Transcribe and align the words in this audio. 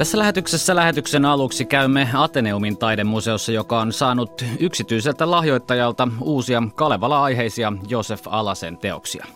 Tässä 0.00 0.18
lähetyksessä 0.18 0.76
lähetyksen 0.76 1.24
aluksi 1.24 1.64
käymme 1.64 2.08
Ateneumin 2.14 2.76
taidemuseossa, 2.76 3.52
joka 3.52 3.80
on 3.80 3.92
saanut 3.92 4.44
yksityiseltä 4.60 5.30
lahjoittajalta 5.30 6.08
uusia 6.20 6.62
Kalevala-aiheisia 6.74 7.72
Josef 7.88 8.20
Alasen 8.26 8.78
teoksia. 8.78 9.26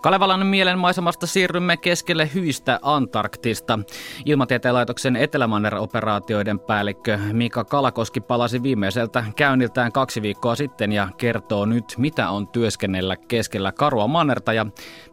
Kalevalan 0.00 0.46
mielenmaisemasta 0.46 1.26
siirrymme 1.26 1.76
keskelle 1.76 2.30
hyistä 2.34 2.80
Antarktista. 2.82 3.78
Ilmatieteen 4.24 4.74
laitoksen 4.74 5.16
Etelämanner-operaatioiden 5.16 6.58
päällikkö 6.58 7.18
Mika 7.32 7.64
Kalakoski 7.64 8.20
palasi 8.20 8.62
viimeiseltä 8.62 9.24
käynniltään 9.36 9.92
kaksi 9.92 10.22
viikkoa 10.22 10.56
sitten 10.56 10.92
ja 10.92 11.08
kertoo 11.16 11.66
nyt, 11.66 11.94
mitä 11.98 12.30
on 12.30 12.48
työskennellä 12.48 13.16
keskellä 13.16 13.72
karua 13.72 14.06
mannerta 14.06 14.52
ja 14.52 14.66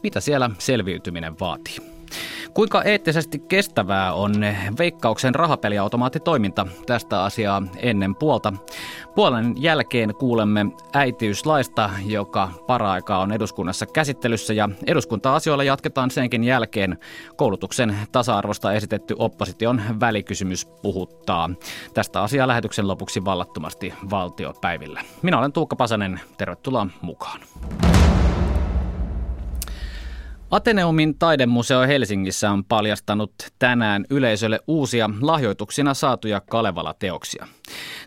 mitä 0.03 0.19
siellä 0.19 0.49
selviytyminen 0.59 1.39
vaatii. 1.39 1.93
Kuinka 2.53 2.83
eettisesti 2.83 3.39
kestävää 3.39 4.13
on 4.13 4.33
veikkauksen 4.77 5.35
rahapeliautomaattitoiminta 5.35 6.67
tästä 6.85 7.23
asiaa 7.23 7.63
ennen 7.77 8.15
puolta? 8.15 8.53
Puolen 9.15 9.53
jälkeen 9.57 10.15
kuulemme 10.15 10.65
äitiyslaista, 10.93 11.89
joka 12.05 12.49
paraikaa 12.67 13.19
on 13.19 13.31
eduskunnassa 13.31 13.85
käsittelyssä 13.85 14.53
ja 14.53 14.69
eduskunta-asioilla 14.87 15.63
jatketaan 15.63 16.11
senkin 16.11 16.43
jälkeen. 16.43 16.97
Koulutuksen 17.35 17.95
tasa-arvosta 18.11 18.73
esitetty 18.73 19.15
opposition 19.19 19.81
välikysymys 19.99 20.65
puhuttaa. 20.65 21.49
Tästä 21.93 22.21
asiaa 22.21 22.47
lähetyksen 22.47 22.87
lopuksi 22.87 23.25
vallattomasti 23.25 23.93
valtiopäivillä. 24.09 25.01
Minä 25.21 25.39
olen 25.39 25.53
Tuukka 25.53 25.75
Pasanen, 25.75 26.19
tervetuloa 26.37 26.87
mukaan. 27.01 27.39
Ateneumin 30.53 31.17
taidemuseo 31.19 31.81
Helsingissä 31.81 32.51
on 32.51 32.65
paljastanut 32.65 33.33
tänään 33.59 34.05
yleisölle 34.09 34.59
uusia 34.67 35.09
lahjoituksina 35.21 35.93
saatuja 35.93 36.41
Kalevala-teoksia. 36.41 37.47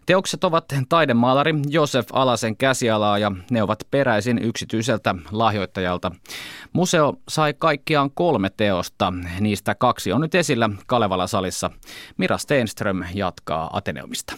Teokset 0.07 0.45
ovat 0.45 0.65
taidemaalari 0.89 1.55
Josef 1.69 2.09
Alasen 2.13 2.57
käsialaa 2.57 3.19
ja 3.19 3.33
ne 3.51 3.63
ovat 3.63 3.79
peräisin 3.91 4.39
yksityiseltä 4.39 5.15
lahjoittajalta. 5.31 6.13
Museo 6.73 7.15
sai 7.29 7.55
kaikkiaan 7.59 8.11
kolme 8.11 8.51
teosta, 8.57 9.13
niistä 9.41 9.75
kaksi 9.75 10.13
on 10.13 10.21
nyt 10.21 10.35
esillä 10.35 10.71
Kalevala-salissa. 10.87 11.71
Mira 12.17 12.39
Steenström 12.39 13.05
jatkaa 13.15 13.71
Ateneumista. 13.73 14.37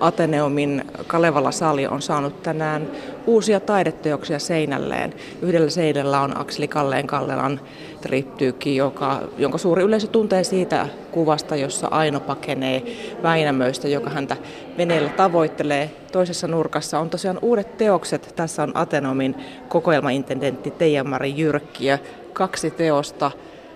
Ateneumin 0.00 0.84
Kalevala-sali 1.06 1.86
on 1.86 2.02
saanut 2.02 2.42
tänään 2.42 2.90
uusia 3.26 3.60
taideteoksia 3.60 4.38
seinälleen. 4.38 5.14
Yhdellä 5.42 5.70
seinällä 5.70 6.20
on 6.20 6.40
Akseli 6.40 6.68
Kalleen 6.68 7.06
Kallelan 7.06 7.60
triptyykki, 8.00 8.76
joka, 8.76 9.22
jonka 9.38 9.58
suuri 9.58 9.82
yleisö 9.82 10.06
tuntee 10.06 10.44
siitä 10.44 10.88
kuvasta, 11.10 11.56
jossa 11.56 11.88
Aino 11.90 12.20
pakenee 12.20 12.82
Väinämöistä, 13.22 13.88
joka 13.88 14.10
häntä 14.10 14.36
veneellä 14.78 15.10
tavoittelee. 15.10 15.90
Toisessa 16.12 16.48
nurkassa 16.48 16.98
on 16.98 17.10
tosiaan 17.10 17.38
uudet 17.42 17.76
teokset. 17.76 18.32
Tässä 18.36 18.62
on 18.62 18.72
Ateneumin 18.74 19.34
kokoelmaintendentti 19.68 20.70
Teija-Mari 20.70 21.34
ja 21.80 21.98
kaksi 22.32 22.70
teosta 22.70 23.30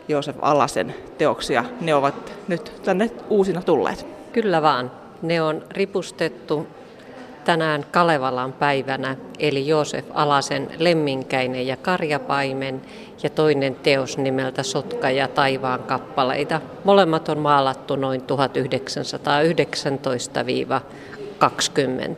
Joosef 0.09 0.37
Alasen 0.43 0.95
teoksia. 1.19 1.65
Ne 1.81 1.95
ovat 1.95 2.33
nyt 2.49 2.73
tänne 2.85 3.11
uusina 3.29 3.63
tulleet. 3.63 4.07
Kyllä 4.33 4.63
vaan. 4.63 5.00
Ne 5.23 5.43
on 5.43 5.63
ripustettu 5.71 6.67
tänään 7.45 7.87
Kalevalan 7.91 8.53
päivänä, 8.53 9.17
eli 9.39 9.67
Joosef 9.67 10.05
Alasen 10.15 10.69
Lemminkäinen 10.79 11.67
ja 11.67 11.77
Karjapaimen 11.77 12.83
ja 13.23 13.31
toinen 13.31 13.75
teos 13.75 14.19
nimeltä 14.19 14.63
Sotka 14.63 15.11
ja 15.11 15.29
taivaan 15.29 15.83
kappaleita. 15.83 16.61
Molemmat 16.85 17.29
on 17.29 17.39
maalattu 17.39 17.97
noin 17.97 18.23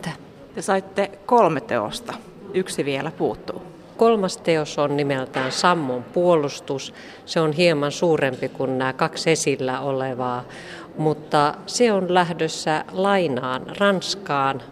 1919-20. 0.04 0.08
Te 0.54 0.62
saitte 0.62 1.10
kolme 1.26 1.60
teosta, 1.60 2.14
yksi 2.54 2.84
vielä 2.84 3.10
puuttuu. 3.10 3.62
Kolmas 3.96 4.36
teos 4.36 4.78
on 4.78 4.96
nimeltään 4.96 5.52
Sammon 5.52 6.02
puolustus. 6.02 6.94
Se 7.26 7.40
on 7.40 7.52
hieman 7.52 7.92
suurempi 7.92 8.48
kuin 8.48 8.78
nämä 8.78 8.92
kaksi 8.92 9.30
esillä 9.30 9.80
olevaa 9.80 10.44
mutta 10.98 11.54
se 11.66 11.92
on 11.92 12.14
lähdössä 12.14 12.84
lainaan 12.92 13.62
Ranskaan 13.78 14.62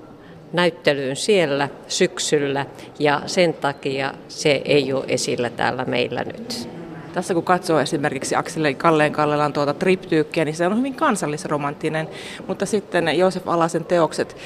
näyttelyyn 0.53 1.17
siellä 1.17 1.69
syksyllä 1.89 2.67
ja 2.99 3.23
sen 3.27 3.55
takia 3.55 4.15
se 4.29 4.63
ei 4.65 4.93
ole 4.93 5.05
esillä 5.09 5.51
täällä 5.51 5.85
meillä 5.85 6.25
nyt. 6.25 6.69
Tässä 7.13 7.35
kun 7.35 7.43
katsoo 7.43 7.81
esimerkiksi 7.81 8.37
Akseli 8.37 8.75
Kalleen 8.75 9.13
Kallelan 9.13 9.53
tuota 9.53 9.75
triptyykkiä, 9.75 10.45
niin 10.45 10.55
se 10.55 10.67
on 10.67 10.79
hyvin 10.79 10.95
kansallisromanttinen, 10.95 12.09
mutta 12.47 12.67
sitten 12.67 13.19
Joosef 13.19 13.49
Alasen 13.49 13.85
teokset, 13.85 14.37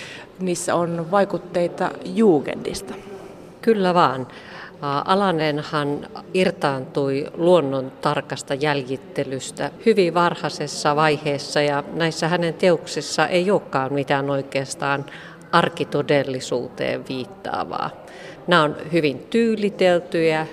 niissä 0.40 0.74
on 0.74 1.10
vaikutteita 1.10 1.90
Jugendista. 2.04 2.94
Kyllä 3.62 3.94
vaan. 3.94 4.26
Alanenhan 5.04 6.06
irtaantui 6.34 7.26
luonnon 7.36 7.92
tarkasta 8.00 8.54
jäljittelystä 8.54 9.70
hyvin 9.86 10.14
varhaisessa 10.14 10.96
vaiheessa 10.96 11.62
ja 11.62 11.84
näissä 11.92 12.28
hänen 12.28 12.54
teoksissa 12.54 13.26
ei 13.26 13.50
olekaan 13.50 13.92
mitään 13.92 14.30
oikeastaan 14.30 15.04
arkitodellisuuteen 15.52 17.04
viittaavaa. 17.08 17.90
Nämä 18.46 18.62
on 18.62 18.76
hyvin 18.92 19.26
tyyliteltyjä, 19.30 20.46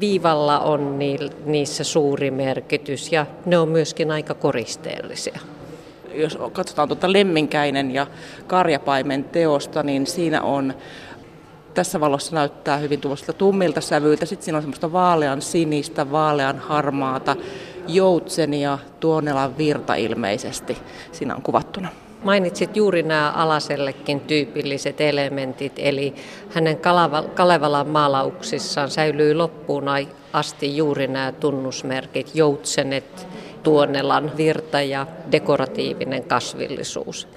viivalla 0.00 0.58
on 0.58 0.98
niissä 1.44 1.84
suuri 1.84 2.30
merkitys 2.30 3.12
ja 3.12 3.26
ne 3.46 3.58
on 3.58 3.68
myöskin 3.68 4.10
aika 4.10 4.34
koristeellisia. 4.34 5.38
Jos 6.14 6.38
katsotaan 6.52 6.88
tuota 6.88 7.12
Lemminkäinen 7.12 7.90
ja 7.90 8.06
Karjapaimen 8.46 9.24
teosta, 9.24 9.82
niin 9.82 10.06
siinä 10.06 10.42
on 10.42 10.74
tässä 11.74 12.00
valossa 12.00 12.34
näyttää 12.34 12.76
hyvin 12.76 13.00
tuosta 13.00 13.32
tummilta 13.32 13.80
sävyiltä. 13.80 14.26
Sitten 14.26 14.44
siinä 14.44 14.56
on 14.56 14.62
semmoista 14.62 14.92
vaalean 14.92 15.42
sinistä, 15.42 16.10
vaalean 16.10 16.58
harmaata, 16.58 17.36
joutsenia, 17.88 18.78
tuonelan 19.00 19.58
virta 19.58 19.94
ilmeisesti 19.94 20.78
siinä 21.12 21.34
on 21.34 21.42
kuvattuna. 21.42 21.88
Mainitsit 22.24 22.76
juuri 22.76 23.02
nämä 23.02 23.30
Alasellekin 23.30 24.20
tyypilliset 24.20 25.00
elementit, 25.00 25.72
eli 25.76 26.14
hänen 26.50 26.78
Kalevalan 27.34 27.88
maalauksissaan 27.88 28.90
säilyy 28.90 29.34
loppuun 29.34 29.84
asti 30.32 30.76
juuri 30.76 31.06
nämä 31.06 31.32
tunnusmerkit, 31.32 32.30
joutsenet, 32.34 33.28
tuonelan 33.62 34.32
virta 34.36 34.82
ja 34.82 35.06
dekoratiivinen 35.32 36.24
kasvillisuus 36.24 37.28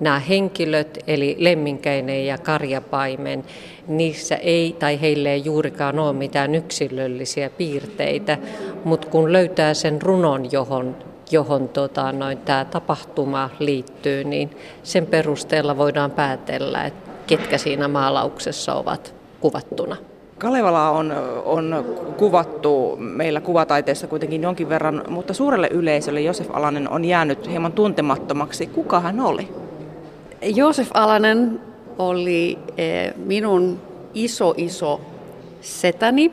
nämä 0.00 0.18
henkilöt, 0.18 0.98
eli 1.06 1.36
lemminkäinen 1.38 2.26
ja 2.26 2.38
karjapaimen, 2.38 3.44
niissä 3.88 4.36
ei 4.36 4.76
tai 4.78 5.00
heille 5.00 5.32
ei 5.32 5.44
juurikaan 5.44 5.98
ole 5.98 6.12
mitään 6.12 6.54
yksilöllisiä 6.54 7.50
piirteitä, 7.50 8.38
mutta 8.84 9.08
kun 9.08 9.32
löytää 9.32 9.74
sen 9.74 10.02
runon, 10.02 10.52
johon 10.52 10.96
johon 11.32 11.68
tota, 11.68 12.12
noin, 12.12 12.38
tämä 12.38 12.64
tapahtuma 12.64 13.50
liittyy, 13.58 14.24
niin 14.24 14.50
sen 14.82 15.06
perusteella 15.06 15.76
voidaan 15.76 16.10
päätellä, 16.10 16.84
että 16.84 17.10
ketkä 17.26 17.58
siinä 17.58 17.88
maalauksessa 17.88 18.74
ovat 18.74 19.14
kuvattuna. 19.40 19.96
Kalevala 20.38 20.90
on, 20.90 21.12
on 21.44 21.84
kuvattu 22.16 22.96
meillä 22.98 23.40
kuvataiteessa 23.40 24.06
kuitenkin 24.06 24.42
jonkin 24.42 24.68
verran, 24.68 25.04
mutta 25.08 25.34
suurelle 25.34 25.68
yleisölle 25.70 26.20
Josef 26.20 26.48
Alanen 26.52 26.88
on 26.88 27.04
jäänyt 27.04 27.48
hieman 27.48 27.72
tuntemattomaksi. 27.72 28.66
Kuka 28.66 29.00
hän 29.00 29.20
oli? 29.20 29.48
Joosef 30.42 30.90
Alanen 30.94 31.60
oli 31.98 32.58
eh, 32.76 33.14
minun 33.16 33.80
iso 34.14 34.54
iso 34.56 35.00
setäni. 35.60 36.32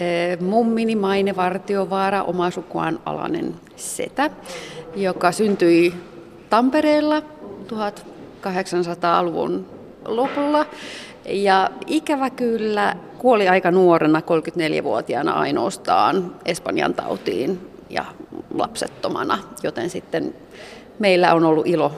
Eh, 0.00 0.38
mummini 0.40 0.96
Maine 0.96 1.36
Vartiovaara, 1.36 2.22
oma 2.22 2.50
sukuaan 2.50 3.00
Alanen 3.04 3.54
setä, 3.76 4.30
joka 4.96 5.32
syntyi 5.32 5.94
Tampereella 6.50 7.22
1800-luvun 7.68 9.66
lopulla. 10.04 10.66
Ja 11.28 11.70
ikävä 11.86 12.30
kyllä 12.30 12.96
kuoli 13.18 13.48
aika 13.48 13.70
nuorena, 13.70 14.20
34-vuotiaana 14.20 15.32
ainoastaan 15.32 16.34
Espanjan 16.44 16.94
tautiin 16.94 17.70
ja 17.90 18.04
lapsettomana, 18.54 19.38
joten 19.62 19.90
sitten 19.90 20.34
meillä 20.98 21.34
on 21.34 21.44
ollut 21.44 21.66
ilo 21.66 21.92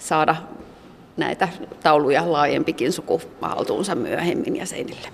saada 0.00 0.36
näitä 1.16 1.48
tauluja 1.82 2.32
laajempikin 2.32 2.92
suku 2.92 3.20
haltuunsa 3.40 3.94
myöhemmin 3.94 4.56
ja 4.56 4.66
seinille. 4.66 5.08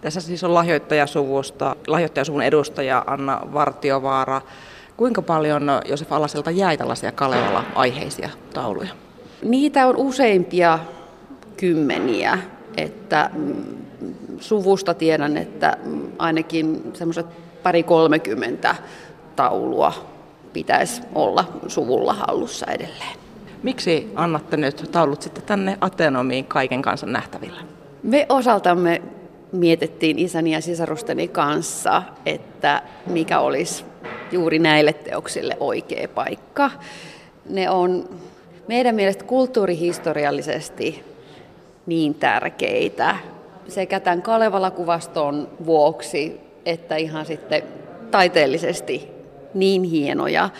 Tässä 0.00 0.20
siis 0.20 0.44
on 0.44 0.54
lahjoittajasuvusta, 0.54 1.76
lahjoittajasuvun 1.86 2.42
edustaja 2.42 3.04
Anna 3.06 3.40
Vartiovaara. 3.52 4.40
Kuinka 4.96 5.22
paljon 5.22 5.62
Josef 5.88 6.12
Alaselta 6.12 6.50
jäi 6.50 6.76
tällaisia 6.76 7.12
Kalevala-aiheisia 7.12 8.28
tauluja? 8.54 8.88
Niitä 9.42 9.86
on 9.86 9.96
useimpia 9.96 10.78
kymmeniä, 11.56 12.38
että 12.76 13.30
mm, 13.34 13.64
suvusta 14.40 14.94
tiedän, 14.94 15.36
että 15.36 15.76
mm, 15.84 16.12
ainakin 16.18 16.90
semmoiset 16.94 17.26
pari 17.62 17.82
kolmekymmentä 17.82 18.76
taulua 19.36 19.92
pitäisi 20.52 21.02
olla 21.14 21.44
suvulla 21.68 22.12
hallussa 22.12 22.66
edelleen. 22.66 23.21
Miksi 23.62 24.12
annatte 24.14 24.56
nyt 24.56 24.88
taulut 24.92 25.22
sitten 25.22 25.42
tänne 25.42 25.78
Atenomiin 25.80 26.44
kaiken 26.44 26.82
kansan 26.82 27.12
nähtäville? 27.12 27.60
Me 28.02 28.26
osaltamme 28.28 29.02
mietittiin 29.52 30.18
isäni 30.18 30.52
ja 30.52 30.60
sisarusteni 30.60 31.28
kanssa, 31.28 32.02
että 32.26 32.82
mikä 33.06 33.40
olisi 33.40 33.84
juuri 34.32 34.58
näille 34.58 34.92
teoksille 34.92 35.56
oikea 35.60 36.08
paikka. 36.08 36.70
Ne 37.50 37.70
on 37.70 38.08
meidän 38.68 38.94
mielestä 38.94 39.24
kulttuurihistoriallisesti 39.24 41.04
niin 41.86 42.14
tärkeitä 42.14 43.16
sekä 43.68 44.00
tämän 44.00 44.22
Kalevala-kuvaston 44.22 45.48
vuoksi 45.66 46.40
että 46.66 46.96
ihan 46.96 47.26
sitten 47.26 47.62
taiteellisesti 48.10 49.08
niin 49.54 49.82
hienoja, 49.82 50.50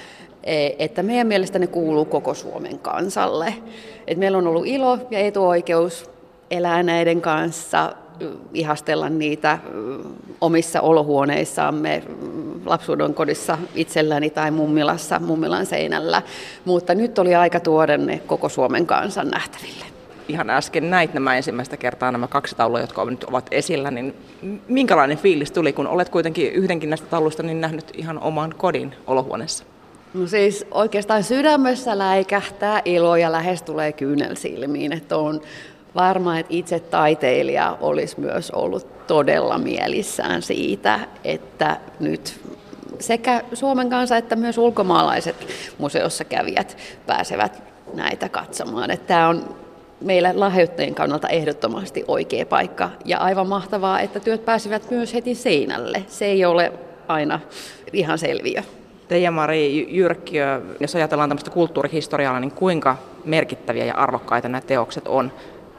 että 0.78 1.02
meidän 1.02 1.26
mielestä 1.26 1.58
ne 1.58 1.66
kuuluu 1.66 2.04
koko 2.04 2.34
Suomen 2.34 2.78
kansalle. 2.78 3.54
Et 4.06 4.18
meillä 4.18 4.38
on 4.38 4.46
ollut 4.46 4.66
ilo 4.66 4.98
ja 5.10 5.18
etuoikeus 5.18 6.10
elää 6.50 6.82
näiden 6.82 7.20
kanssa, 7.20 7.94
ihastella 8.54 9.08
niitä 9.08 9.58
omissa 10.40 10.80
olohuoneissamme, 10.80 12.02
lapsuuden 12.66 13.14
kodissa 13.14 13.58
itselläni 13.74 14.30
tai 14.30 14.50
mummilassa, 14.50 15.18
mummilan 15.18 15.66
seinällä. 15.66 16.22
Mutta 16.64 16.94
nyt 16.94 17.18
oli 17.18 17.34
aika 17.34 17.60
tuoda 17.60 17.98
ne 17.98 18.20
koko 18.26 18.48
Suomen 18.48 18.86
kansan 18.86 19.28
nähtäville. 19.28 19.84
Ihan 20.28 20.50
äsken 20.50 20.90
näit 20.90 21.14
nämä 21.14 21.36
ensimmäistä 21.36 21.76
kertaa 21.76 22.12
nämä 22.12 22.28
kaksi 22.28 22.56
taulua, 22.56 22.80
jotka 22.80 23.04
nyt 23.04 23.24
ovat 23.24 23.46
esillä, 23.50 23.90
niin 23.90 24.14
minkälainen 24.68 25.18
fiilis 25.18 25.52
tuli, 25.52 25.72
kun 25.72 25.86
olet 25.86 26.08
kuitenkin 26.08 26.52
yhdenkin 26.52 26.90
näistä 26.90 27.06
tauluista 27.06 27.42
niin 27.42 27.60
nähnyt 27.60 27.90
ihan 27.94 28.18
oman 28.18 28.54
kodin 28.56 28.94
olohuoneessa? 29.06 29.64
No 30.14 30.26
siis 30.26 30.67
oikeastaan 30.70 31.25
sydämessä 31.25 31.99
läikähtää 31.99 32.82
ilo 32.85 33.17
ja 33.17 33.32
lähes 33.32 33.62
tulee 33.62 33.93
kyynel 33.93 34.35
silmiin, 34.35 34.93
että 34.93 35.17
on 35.17 35.41
varma, 35.94 36.38
että 36.38 36.55
itse 36.55 36.81
taiteilija 36.81 37.79
olisi 37.81 38.20
myös 38.20 38.50
ollut 38.50 39.06
todella 39.06 39.59
mielissään 39.59 40.43
siitä, 40.43 41.00
että 41.25 41.76
nyt 42.00 42.41
sekä 43.00 43.43
Suomen 43.53 43.91
kansa 43.91 44.17
että 44.17 44.37
myös 44.37 44.59
ulkomaalaiset 44.59 45.37
museossa 45.79 46.25
kävijät 46.25 46.76
pääsevät 47.06 47.62
näitä 47.94 48.29
katsomaan. 48.29 48.91
Että 48.91 49.06
tämä 49.06 49.29
on 49.29 49.56
meillä 50.00 50.32
lahjoittajien 50.35 50.94
kannalta 50.94 51.29
ehdottomasti 51.29 52.05
oikea 52.09 52.47
paikka 52.47 52.91
ja 53.05 53.19
aivan 53.19 53.49
mahtavaa, 53.49 54.00
että 54.00 54.20
työt 54.20 54.44
pääsivät 54.44 54.91
myös 54.91 55.14
heti 55.14 55.35
seinälle. 55.35 56.05
Se 56.09 56.25
ei 56.25 56.44
ole 56.44 56.73
aina 57.09 57.41
ihan 57.93 58.19
selviö. 58.19 58.62
Teija-Mari 59.12 59.87
Jyrkkiö, 59.88 60.62
jos 60.81 60.94
ajatellaan 60.94 61.29
tämmöistä 61.29 61.50
kulttuurihistoriaa, 61.50 62.41
niin 62.41 62.50
kuinka 62.50 62.97
merkittäviä 63.25 63.85
ja 63.85 63.94
arvokkaita 63.94 64.49
nämä 64.49 64.61
teokset 64.61 65.09
on 65.09 65.32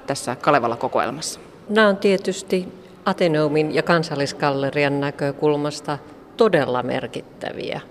tässä 0.07 0.35
Kalevala-kokoelmassa? 0.35 1.39
Nämä 1.69 1.87
on 1.87 1.97
tietysti 1.97 2.67
Ateneumin 3.05 3.75
ja 3.75 3.83
kansalliskallerian 3.83 4.99
näkökulmasta 4.99 5.97
todella 6.37 6.83
merkittäviä. 6.83 7.81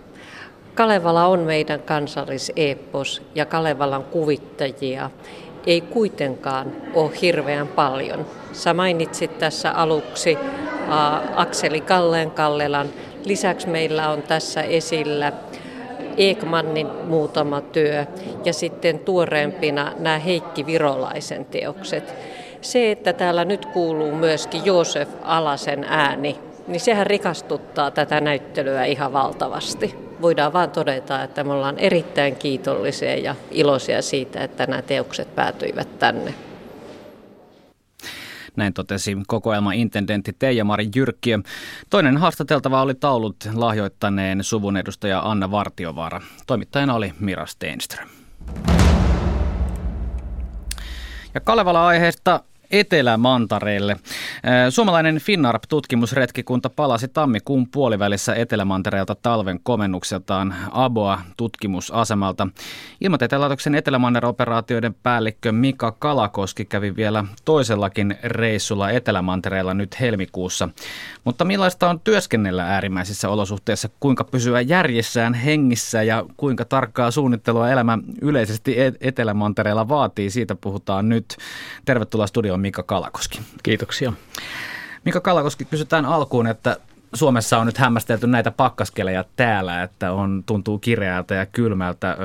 Kalevala 0.74 1.26
on 1.26 1.40
meidän 1.40 1.82
kansalliseepos 1.82 3.22
ja 3.34 3.46
Kalevalan 3.46 4.04
kuvittajia 4.04 5.10
ei 5.66 5.80
kuitenkaan 5.80 6.72
ole 6.94 7.10
hirveän 7.22 7.68
paljon. 7.68 8.26
Sä 8.52 8.74
mainitsit 8.74 9.38
tässä 9.38 9.70
aluksi 9.70 10.38
Akseli 11.36 11.80
Kalleen 11.80 12.30
Kallelan. 12.30 12.88
Lisäksi 13.24 13.68
meillä 13.68 14.08
on 14.08 14.22
tässä 14.22 14.62
esillä 14.62 15.32
Ekmannin 16.16 16.86
muutama 17.04 17.60
työ 17.60 18.06
ja 18.44 18.52
sitten 18.52 18.98
tuoreempina 18.98 19.92
nämä 19.98 20.18
Heikki 20.18 20.66
Virolaisen 20.66 21.44
teokset. 21.44 22.14
Se, 22.60 22.90
että 22.90 23.12
täällä 23.12 23.44
nyt 23.44 23.66
kuuluu 23.66 24.14
myöskin 24.14 24.64
Joosef 24.64 25.08
Alasen 25.22 25.84
ääni, 25.88 26.38
niin 26.66 26.80
sehän 26.80 27.06
rikastuttaa 27.06 27.90
tätä 27.90 28.20
näyttelyä 28.20 28.84
ihan 28.84 29.12
valtavasti. 29.12 29.94
Voidaan 30.22 30.52
vaan 30.52 30.70
todeta, 30.70 31.22
että 31.22 31.44
me 31.44 31.52
ollaan 31.52 31.78
erittäin 31.78 32.36
kiitollisia 32.36 33.16
ja 33.16 33.34
iloisia 33.50 34.02
siitä, 34.02 34.44
että 34.44 34.66
nämä 34.66 34.82
teokset 34.82 35.34
päätyivät 35.34 35.98
tänne. 35.98 36.34
Näin 38.56 38.72
totesi 38.72 39.16
kokoelma 39.26 39.72
intendentti 39.72 40.32
Teija-Mari 40.32 40.88
Jyrkkiö. 40.96 41.38
Toinen 41.90 42.16
haastateltava 42.16 42.82
oli 42.82 42.94
taulut 42.94 43.36
lahjoittaneen 43.54 44.44
suvun 44.44 44.76
edustaja 44.76 45.20
Anna 45.30 45.50
Vartiovaara. 45.50 46.20
Toimittajana 46.46 46.94
oli 46.94 47.12
Mira 47.20 47.46
Steenström. 47.46 48.08
Ja 51.34 51.40
Kalevala-aiheesta 51.40 52.40
Etelämantareelle. 52.72 53.96
Suomalainen 54.70 55.16
Finnarp-tutkimusretkikunta 55.20 56.70
palasi 56.70 57.08
tammikuun 57.08 57.68
puolivälissä 57.68 58.34
Etelämantereelta 58.34 59.14
talven 59.14 59.60
komennukseltaan 59.62 60.54
Aboa 60.70 61.20
tutkimusasemalta. 61.36 62.48
Ilmatieteen 63.00 63.40
laitoksen 63.40 63.74
Etelämanner-operaatioiden 63.74 64.94
päällikkö 65.02 65.52
Mika 65.52 65.92
Kalakoski 65.92 66.64
kävi 66.64 66.96
vielä 66.96 67.24
toisellakin 67.44 68.18
reissulla 68.24 68.90
Etelämantereella 68.90 69.74
nyt 69.74 70.00
helmikuussa. 70.00 70.68
Mutta 71.24 71.44
millaista 71.44 71.90
on 71.90 72.00
työskennellä 72.00 72.64
äärimmäisissä 72.64 73.28
olosuhteissa, 73.28 73.88
kuinka 74.00 74.24
pysyä 74.24 74.60
järjessään 74.60 75.34
hengissä 75.34 76.02
ja 76.02 76.24
kuinka 76.36 76.64
tarkkaa 76.64 77.10
suunnittelua 77.10 77.70
elämä 77.70 77.98
yleisesti 78.22 78.76
Etelämantereella 79.00 79.88
vaatii, 79.88 80.30
siitä 80.30 80.54
puhutaan 80.54 81.08
nyt. 81.08 81.36
Tervetuloa 81.84 82.26
studioon 82.26 82.61
Mika 82.62 82.82
Kalakoski. 82.82 83.40
Kiitoksia. 83.62 84.12
Mika 85.04 85.20
Kalakoski, 85.20 85.64
kysytään 85.64 86.04
alkuun, 86.04 86.46
että 86.46 86.76
Suomessa 87.14 87.58
on 87.58 87.66
nyt 87.66 87.78
hämmästelty 87.78 88.26
näitä 88.26 88.50
pakkaskeleja 88.50 89.24
täällä, 89.36 89.82
että 89.82 90.12
on, 90.12 90.42
tuntuu 90.46 90.78
kireältä 90.78 91.34
ja 91.34 91.46
kylmältä. 91.46 92.16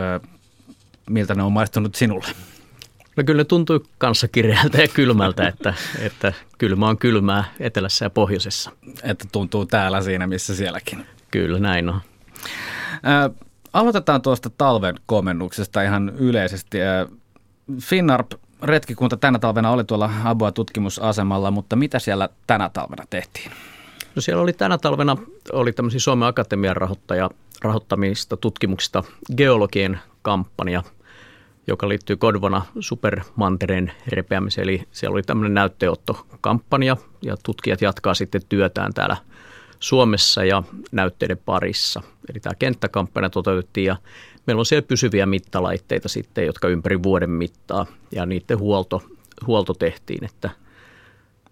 Miltä 1.09 1.35
ne 1.35 1.43
on 1.43 1.51
maistunut 1.51 1.95
sinulle? 1.95 2.27
No 3.15 3.23
kyllä 3.23 3.39
ne 3.39 3.45
tuntuu 3.45 3.85
kanssa 3.97 4.27
kireältä 4.27 4.81
ja 4.81 4.87
kylmältä, 4.87 5.47
että, 5.47 5.73
että 5.99 6.33
kylmä 6.57 6.87
on 6.87 6.97
kylmää 6.97 7.43
etelässä 7.59 8.05
ja 8.05 8.09
pohjoisessa. 8.09 8.71
Että 9.03 9.25
tuntuu 9.31 9.65
täällä 9.65 10.01
siinä, 10.01 10.27
missä 10.27 10.55
sielläkin. 10.55 11.05
Kyllä, 11.31 11.59
näin 11.59 11.89
on. 11.89 12.01
Äh, 12.93 13.47
aloitetaan 13.73 14.21
tuosta 14.21 14.49
talven 14.49 14.95
komennuksesta 15.05 15.81
ihan 15.81 16.09
yleisesti. 16.09 16.77
Finnarp 17.81 18.31
retkikunta 18.61 19.17
tänä 19.17 19.39
talvena 19.39 19.71
oli 19.71 19.83
tuolla 19.83 20.11
Abua 20.23 20.51
tutkimusasemalla, 20.51 21.51
mutta 21.51 21.75
mitä 21.75 21.99
siellä 21.99 22.29
tänä 22.47 22.69
talvena 22.69 23.03
tehtiin? 23.09 23.51
No 24.15 24.21
siellä 24.21 24.43
oli 24.43 24.53
tänä 24.53 24.77
talvena 24.77 25.17
oli 25.53 25.73
tämmöisiä 25.73 25.99
Suomen 25.99 26.27
Akatemian 26.27 26.77
rahoittaja, 26.77 27.29
rahoittamista 27.61 28.37
tutkimuksista 28.37 29.03
geologien 29.37 29.99
kampanja, 30.21 30.83
joka 31.67 31.89
liittyy 31.89 32.15
Kodvona 32.15 32.61
supermantereen 32.79 33.91
repeämiseen. 34.07 34.63
Eli 34.63 34.83
siellä 34.91 35.13
oli 35.13 35.23
tämmöinen 35.23 35.53
näytteottokampanja 35.53 36.97
ja 37.21 37.37
tutkijat 37.43 37.81
jatkaa 37.81 38.13
sitten 38.13 38.41
työtään 38.49 38.93
täällä 38.93 39.17
Suomessa 39.79 40.43
ja 40.43 40.63
näytteiden 40.91 41.37
parissa. 41.45 42.01
Eli 42.29 42.39
tämä 42.39 42.55
kenttäkampanja 42.59 43.29
toteutettiin 43.29 43.85
ja 43.85 43.95
Meillä 44.47 44.59
on 44.59 44.65
siellä 44.65 44.87
pysyviä 44.87 45.25
mittalaitteita 45.25 46.09
sitten, 46.09 46.45
jotka 46.45 46.67
ympäri 46.67 47.03
vuoden 47.03 47.29
mittaa 47.29 47.85
ja 48.11 48.25
niiden 48.25 48.59
huolto, 48.59 49.03
huolto 49.47 49.73
tehtiin, 49.73 50.25
että, 50.25 50.49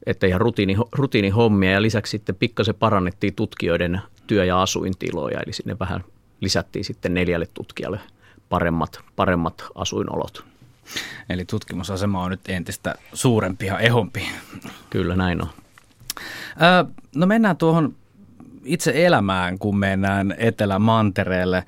että 0.06 0.28
ihan 0.28 0.42
rutiini, 0.42 0.76
rutiinihommia 0.92 1.72
ja 1.72 1.82
lisäksi 1.82 2.12
sitten 2.12 2.36
pikkasen 2.36 2.76
parannettiin 2.76 3.36
tutkijoiden 3.36 4.02
työ- 4.28 4.46
ja 4.46 4.62
asuintiloja, 4.62 5.40
eli 5.46 5.54
sinne 5.54 5.80
vähän 5.80 6.04
lisättiin 6.42 6.86
sitten 6.86 7.14
neljälle 7.14 7.48
tutkijalle 7.54 8.00
paremmat, 8.50 9.00
paremmat 9.16 9.66
asuinolot. 9.76 10.46
Eli 11.30 11.46
tutkimusasema 11.46 12.24
on 12.24 12.32
nyt 12.32 12.50
entistä 12.50 12.96
suurempi 13.14 13.66
ja 13.66 13.80
ehompi. 13.80 14.28
Kyllä 14.90 15.16
näin 15.16 15.42
on. 15.42 15.50
Öö, 16.62 16.94
no 17.16 17.26
mennään 17.26 17.58
tuohon 17.58 17.96
itse 18.66 18.92
elämään, 18.96 19.60
kun 19.60 19.78
mennään 19.78 20.36
Etelä-Mantereelle. 20.38 21.64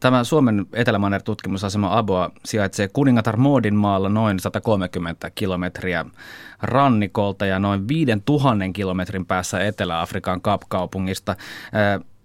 Tämä 0.00 0.24
Suomen 0.24 0.66
Etelä-Manner 0.72 1.22
tutkimusasema 1.22 1.98
Aboa 1.98 2.30
sijaitsee 2.44 2.88
Kuningatar 2.92 3.36
Moodin 3.36 3.74
maalla 3.76 4.08
noin 4.08 4.40
130 4.40 5.30
kilometriä 5.34 6.04
rannikolta 6.62 7.46
ja 7.46 7.58
noin 7.58 7.88
5000 7.88 8.72
kilometrin 8.72 9.26
päässä 9.26 9.60
Etelä-Afrikan 9.60 10.40
Kapkaupungista. 10.40 11.36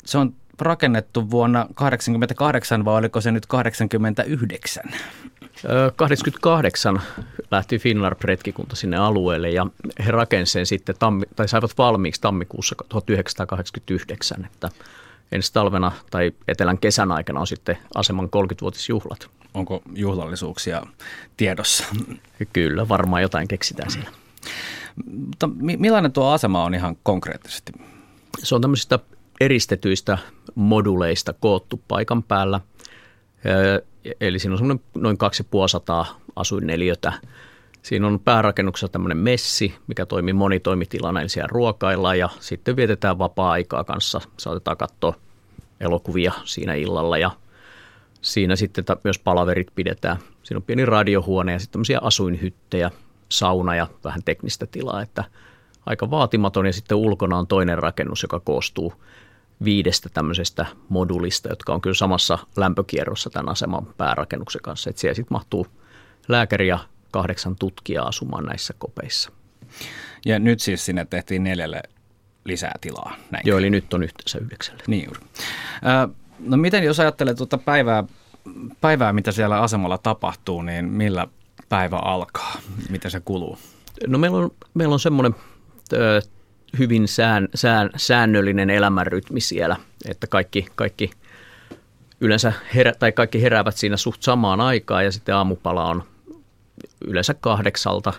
Se 0.05 0.17
on 0.17 0.33
rakennettu 0.59 1.31
vuonna 1.31 1.59
1988 1.59 2.85
vai 2.85 2.95
oliko 2.95 3.21
se 3.21 3.31
nyt 3.31 3.45
89? 3.45 4.83
88 5.95 7.01
lähti 7.51 7.77
Finlar-retkikunta 7.77 8.75
sinne 8.75 8.97
alueelle 8.97 9.49
ja 9.49 9.67
he 10.05 10.11
rakensivat 10.11 10.51
sen 10.53 10.65
sitten, 10.65 10.95
tammi, 10.99 11.25
tai 11.35 11.47
saivat 11.47 11.77
valmiiksi 11.77 12.21
tammikuussa 12.21 12.75
1989, 12.89 14.45
että, 14.45 14.69
ensi 15.31 15.53
talvena 15.53 15.91
tai 16.11 16.31
etelän 16.47 16.77
kesän 16.77 17.11
aikana 17.11 17.39
on 17.39 17.47
sitten 17.47 17.77
aseman 17.95 18.25
30-vuotisjuhlat. 18.25 19.29
Onko 19.53 19.81
juhlallisuuksia 19.95 20.83
tiedossa? 21.37 21.83
Kyllä, 22.53 22.89
varmaan 22.89 23.21
jotain 23.21 23.47
keksitään 23.47 23.91
siellä. 23.91 24.09
Mutta 25.05 25.49
millainen 25.57 26.11
tuo 26.11 26.31
asema 26.31 26.63
on 26.63 26.73
ihan 26.75 26.97
konkreettisesti? 27.03 27.71
Se 28.43 28.55
on 28.55 28.61
tämmöisistä 28.61 28.99
eristetyistä 29.39 30.17
moduleista 30.55 31.33
koottu 31.33 31.81
paikan 31.87 32.23
päällä. 32.23 32.61
Eli 34.21 34.39
siinä 34.39 34.53
on 34.53 34.57
semmoinen 34.57 34.85
noin 34.95 35.17
2500 35.17 36.19
asuinneliötä. 36.35 37.13
Siinä 37.81 38.07
on 38.07 38.19
päärakennuksessa 38.19 38.87
tämmöinen 38.87 39.17
messi, 39.17 39.75
mikä 39.87 40.05
toimii 40.05 40.33
monitoimitilana, 40.33 41.21
eli 41.21 41.29
siellä 41.29 41.49
ruokaillaan 41.51 42.19
ja 42.19 42.29
sitten 42.39 42.75
vietetään 42.75 43.17
vapaa-aikaa 43.17 43.83
kanssa. 43.83 44.21
Saatetaan 44.37 44.77
katsoa 44.77 45.13
elokuvia 45.79 46.31
siinä 46.43 46.73
illalla 46.73 47.17
ja 47.17 47.31
siinä 48.21 48.55
sitten 48.55 48.85
myös 49.03 49.19
palaverit 49.19 49.67
pidetään. 49.75 50.17
Siinä 50.43 50.57
on 50.57 50.63
pieni 50.63 50.85
radiohuone 50.85 51.51
ja 51.51 51.59
sitten 51.59 51.71
tämmöisiä 51.71 51.99
asuinhyttejä, 52.01 52.91
sauna 53.29 53.75
ja 53.75 53.87
vähän 54.03 54.23
teknistä 54.25 54.65
tilaa, 54.65 55.01
että 55.01 55.23
aika 55.85 56.11
vaatimaton 56.11 56.65
ja 56.65 56.73
sitten 56.73 56.97
ulkona 56.97 57.37
on 57.37 57.47
toinen 57.47 57.77
rakennus, 57.77 58.23
joka 58.23 58.39
koostuu 58.39 58.93
viidestä 59.63 60.09
tämmöisestä 60.09 60.65
modulista, 60.89 61.49
jotka 61.49 61.73
on 61.73 61.81
kyllä 61.81 61.93
samassa 61.93 62.37
lämpökierrossa 62.55 63.29
tämän 63.29 63.49
aseman 63.49 63.87
päärakennuksen 63.97 64.61
kanssa. 64.61 64.89
Että 64.89 64.99
siellä 64.99 65.15
sitten 65.15 65.35
mahtuu 65.35 65.67
lääkäri 66.27 66.67
ja 66.67 66.79
kahdeksan 67.11 67.55
tutkijaa 67.55 68.07
asumaan 68.07 68.45
näissä 68.45 68.73
kopeissa. 68.77 69.31
Ja 70.25 70.39
nyt 70.39 70.59
siis 70.59 70.85
sinne 70.85 71.05
tehtiin 71.05 71.43
neljälle 71.43 71.81
lisää 72.45 72.73
tilaa. 72.81 73.15
Näin. 73.31 73.43
Joo, 73.47 73.57
eli 73.57 73.69
nyt 73.69 73.93
on 73.93 74.03
yhteensä 74.03 74.37
yhdeksälle. 74.37 74.83
Niin 74.87 75.05
juuri. 75.05 75.19
no 76.39 76.57
miten 76.57 76.83
jos 76.83 76.99
ajattelee 76.99 77.33
tuota 77.33 77.57
päivää, 77.57 78.03
päivää, 78.81 79.13
mitä 79.13 79.31
siellä 79.31 79.61
asemalla 79.61 79.97
tapahtuu, 79.97 80.61
niin 80.61 80.85
millä 80.85 81.27
päivä 81.69 81.97
alkaa? 81.97 82.53
Miten 82.89 83.11
se 83.11 83.19
kuluu? 83.19 83.57
No 84.07 84.17
meillä 84.17 84.37
on, 84.37 84.51
meillä 84.73 84.93
on 84.93 84.99
semmoinen 84.99 85.35
hyvin 86.79 87.07
sään, 87.07 87.49
sään, 87.55 87.89
säännöllinen 87.95 88.69
elämänrytmi 88.69 89.41
siellä, 89.41 89.77
että 90.05 90.27
kaikki, 90.27 90.65
kaikki 90.75 91.11
yleensä 92.21 92.53
herä, 92.75 92.93
tai 92.99 93.11
kaikki 93.11 93.41
heräävät 93.41 93.77
siinä 93.77 93.97
suht 93.97 94.23
samaan 94.23 94.61
aikaan 94.61 95.05
ja 95.05 95.11
sitten 95.11 95.35
aamupala 95.35 95.85
on 95.85 96.03
yleensä 97.05 97.33
kahdeksalta 97.33 98.13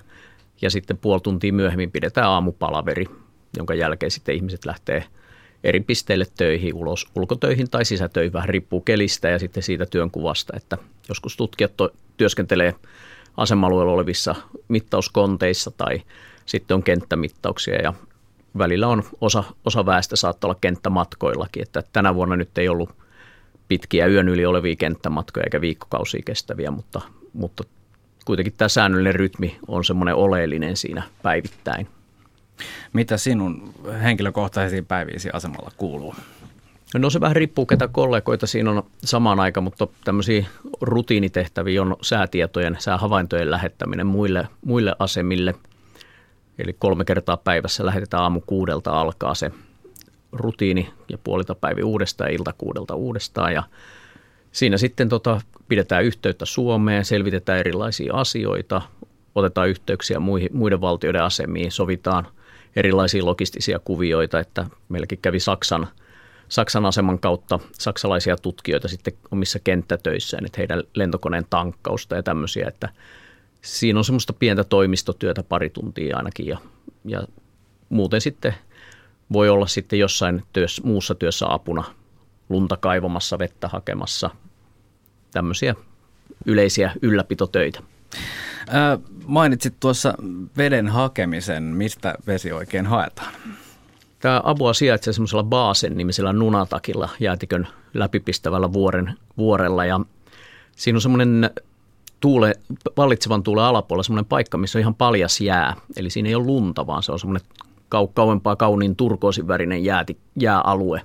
ja 0.63 0.71
sitten 0.71 0.99
puoli 0.99 1.21
tuntia 1.21 1.53
myöhemmin 1.53 1.91
pidetään 1.91 2.29
aamupalaveri, 2.29 3.07
jonka 3.57 3.75
jälkeen 3.75 4.11
sitten 4.11 4.35
ihmiset 4.35 4.65
lähtee 4.65 5.05
eri 5.65 5.81
pisteille 5.81 6.27
töihin, 6.37 6.75
ulos 6.75 7.07
ulkotöihin 7.17 7.71
tai 7.71 7.85
sisätöihin, 7.85 8.33
vähän 8.33 8.49
riippuu 8.49 8.81
kelistä 8.81 9.29
ja 9.29 9.39
sitten 9.39 9.63
siitä 9.63 9.87
työnkuvasta, 9.87 10.53
että 10.57 10.79
joskus 11.09 11.37
tutkijat 11.37 11.77
to, 11.77 11.91
työskentelee 12.17 12.75
asemalueella 13.37 13.93
olevissa 13.93 14.35
mittauskonteissa 14.69 15.71
tai 15.71 16.03
sitten 16.47 16.75
on 16.75 16.83
kenttämittauksia 16.83 17.83
ja 17.83 17.95
välillä 18.59 18.89
on 18.89 19.03
osa, 19.21 19.45
osa 19.65 19.87
väestä 19.87 20.17
saattaa 20.17 20.49
olla 20.49 20.59
kenttämatkoillakin, 20.61 21.63
että 21.63 21.83
tänä 21.93 22.15
vuonna 22.15 22.37
nyt 22.37 22.59
ei 22.59 22.69
ollut 22.69 22.91
pitkiä 23.69 24.07
yön 24.07 24.29
yli 24.29 24.47
olevia 24.47 24.77
kenttämatkoja 24.77 25.45
eikä 25.45 25.61
viikkokausia 25.61 26.23
kestäviä, 26.25 26.71
mutta, 26.71 27.01
mutta 27.33 27.65
kuitenkin 28.25 28.55
tämä 28.57 28.69
säännöllinen 28.69 29.15
rytmi 29.15 29.59
on 29.69 29.85
semmoinen 29.85 30.15
oleellinen 30.15 30.77
siinä 30.77 31.03
päivittäin. 31.23 31.89
Mitä 32.93 33.17
sinun 33.17 33.75
henkilökohtaisiin 34.03 34.87
päiviisi 34.87 35.31
asemalla 35.33 35.71
kuuluu? 35.77 36.15
No 36.99 37.11
se 37.11 37.21
vähän 37.21 37.37
riippuu, 37.37 37.67
ketä 37.67 37.89
kollegoita 37.89 38.47
siinä 38.47 38.71
on 38.71 38.83
samaan 39.05 39.41
aikaan, 39.41 39.65
mutta 39.65 39.89
tämmöisiä 40.05 40.47
rutiinitehtäviä 40.81 41.83
on 41.83 41.97
säätietojen, 42.03 42.77
säähavaintojen 42.79 43.51
lähettäminen 43.51 44.07
muille, 44.07 44.49
muille 44.65 44.97
asemille. 44.99 45.55
Eli 46.59 46.77
kolme 46.79 47.05
kertaa 47.05 47.37
päivässä 47.37 47.87
lähetetään 47.87 48.23
aamu 48.23 48.41
kuudelta 48.41 49.01
alkaa 49.01 49.35
se 49.35 49.51
rutiini 50.33 50.91
ja 51.09 51.19
puolilta 51.19 51.55
päivä 51.55 51.85
uudestaan 51.85 52.31
ja 52.31 52.37
ilta 52.37 52.55
kuudelta 52.59 52.95
uudestaan. 52.95 53.53
Ja 53.53 53.63
siinä 54.53 54.77
sitten 54.77 55.09
tota, 55.09 55.41
pidetään 55.69 56.05
yhteyttä 56.05 56.45
Suomeen, 56.45 57.05
selvitetään 57.05 57.59
erilaisia 57.59 58.15
asioita, 58.15 58.83
otetaan 59.35 59.69
yhteyksiä 59.69 60.19
muihin, 60.19 60.49
muiden 60.53 60.81
valtioiden 60.81 61.23
asemiin, 61.23 61.73
sovitaan 61.73 62.27
erilaisia 62.77 63.25
logistisia 63.25 63.79
kuvioita, 63.79 64.41
että 64.41 64.67
meilläkin 64.89 65.19
kävi 65.23 65.41
Saksan, 65.41 65.89
Saksan 66.49 66.87
aseman 66.87 67.19
kautta 67.19 67.59
saksalaisia 67.73 68.37
tutkijoita 68.37 68.89
sitten 68.89 69.13
omissa 69.31 69.59
kenttätöissään, 69.59 70.45
että 70.45 70.59
heidän 70.59 70.83
lentokoneen 70.95 71.47
tankkausta 71.51 72.17
ja 72.17 72.23
tämmöisiä, 72.23 72.69
että 72.69 72.89
siinä 73.63 73.99
on 73.99 74.05
semmoista 74.05 74.33
pientä 74.33 74.65
toimistotyötä 74.65 75.43
pari 75.43 75.71
tuntia 75.71 76.17
ainakin 76.17 76.47
ja, 76.47 76.59
ja 77.05 77.23
muuten 77.89 78.21
sitten 78.21 78.55
voi 79.33 79.49
olla 79.49 79.67
sitten 79.67 79.99
jossain 79.99 80.43
työssä, 80.53 80.83
muussa 80.85 81.15
työssä 81.15 81.47
apuna 81.49 81.85
lunta 82.49 82.77
kaivamassa, 82.77 83.39
vettä 83.39 83.69
hakemassa, 83.69 84.31
tämmöisiä 85.33 85.75
yleisiä 86.47 86.93
ylläpitotöitä. 87.03 87.83
Ää, 88.69 88.99
mainitsit 89.27 89.75
tuossa 89.81 90.15
veden 90.57 90.89
hakemisen. 90.89 91.63
Mistä 91.63 92.15
vesi 92.27 92.53
oikein 92.53 92.87
haetaan? 92.87 93.33
Tämä 94.19 94.41
Abua 94.45 94.75
sijaitsee 94.75 95.13
semmoisella 95.13 95.45
Baasen 95.45 95.97
nimisellä 95.97 96.33
nunatakilla 96.33 97.09
jäätikön 97.21 97.69
läpipistävällä 97.95 98.73
vuoren, 98.73 99.15
vuorella 99.37 99.85
ja 99.85 100.01
siinä 100.77 100.97
on 100.97 101.01
semmoinen 101.01 101.51
tuule, 102.23 102.55
vallitsevan 102.97 103.43
tuulen 103.43 103.65
alapuolella 103.65 104.03
semmoinen 104.03 104.25
paikka, 104.25 104.59
missä 104.59 104.79
on 104.79 104.81
ihan 104.81 104.95
paljas 104.95 105.41
jää. 105.41 105.77
Eli 105.97 106.11
siinä 106.11 106.29
ei 106.29 106.35
ole 106.35 106.47
lunta, 106.47 106.87
vaan 106.87 107.03
se 107.03 107.13
on 107.13 107.19
semmoinen 107.19 107.49
kau, 107.89 108.07
kauempaa 108.07 108.57
kauniin 108.57 108.97
turkoosin 108.97 109.49
värinen 109.49 109.85
jääti, 109.85 110.19
jääalue. 110.41 111.03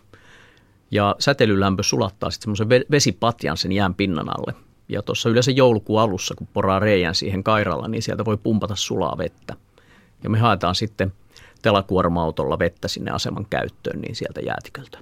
Ja 0.91 1.15
säteilylämpö 1.19 1.83
sulattaa 1.83 2.31
sitten 2.31 2.55
semmoisen 2.55 2.85
vesipatjan 2.91 3.57
sen 3.57 3.71
jään 3.71 3.95
pinnan 3.95 4.29
alle. 4.29 4.53
Ja 4.89 5.01
tuossa 5.01 5.29
yleensä 5.29 5.51
joulukuun 5.51 6.01
alussa, 6.01 6.35
kun 6.35 6.47
poraa 6.53 6.79
reijän 6.79 7.15
siihen 7.15 7.43
kairalla, 7.43 7.87
niin 7.87 8.01
sieltä 8.01 8.25
voi 8.25 8.37
pumpata 8.37 8.75
sulaa 8.75 9.17
vettä. 9.17 9.55
Ja 10.23 10.29
me 10.29 10.39
haetaan 10.39 10.75
sitten 10.75 11.13
telakuorma-autolla 11.61 12.59
vettä 12.59 12.87
sinne 12.87 13.11
aseman 13.11 13.45
käyttöön, 13.49 14.01
niin 14.01 14.15
sieltä 14.15 14.41
jäätiköltä. 14.41 14.99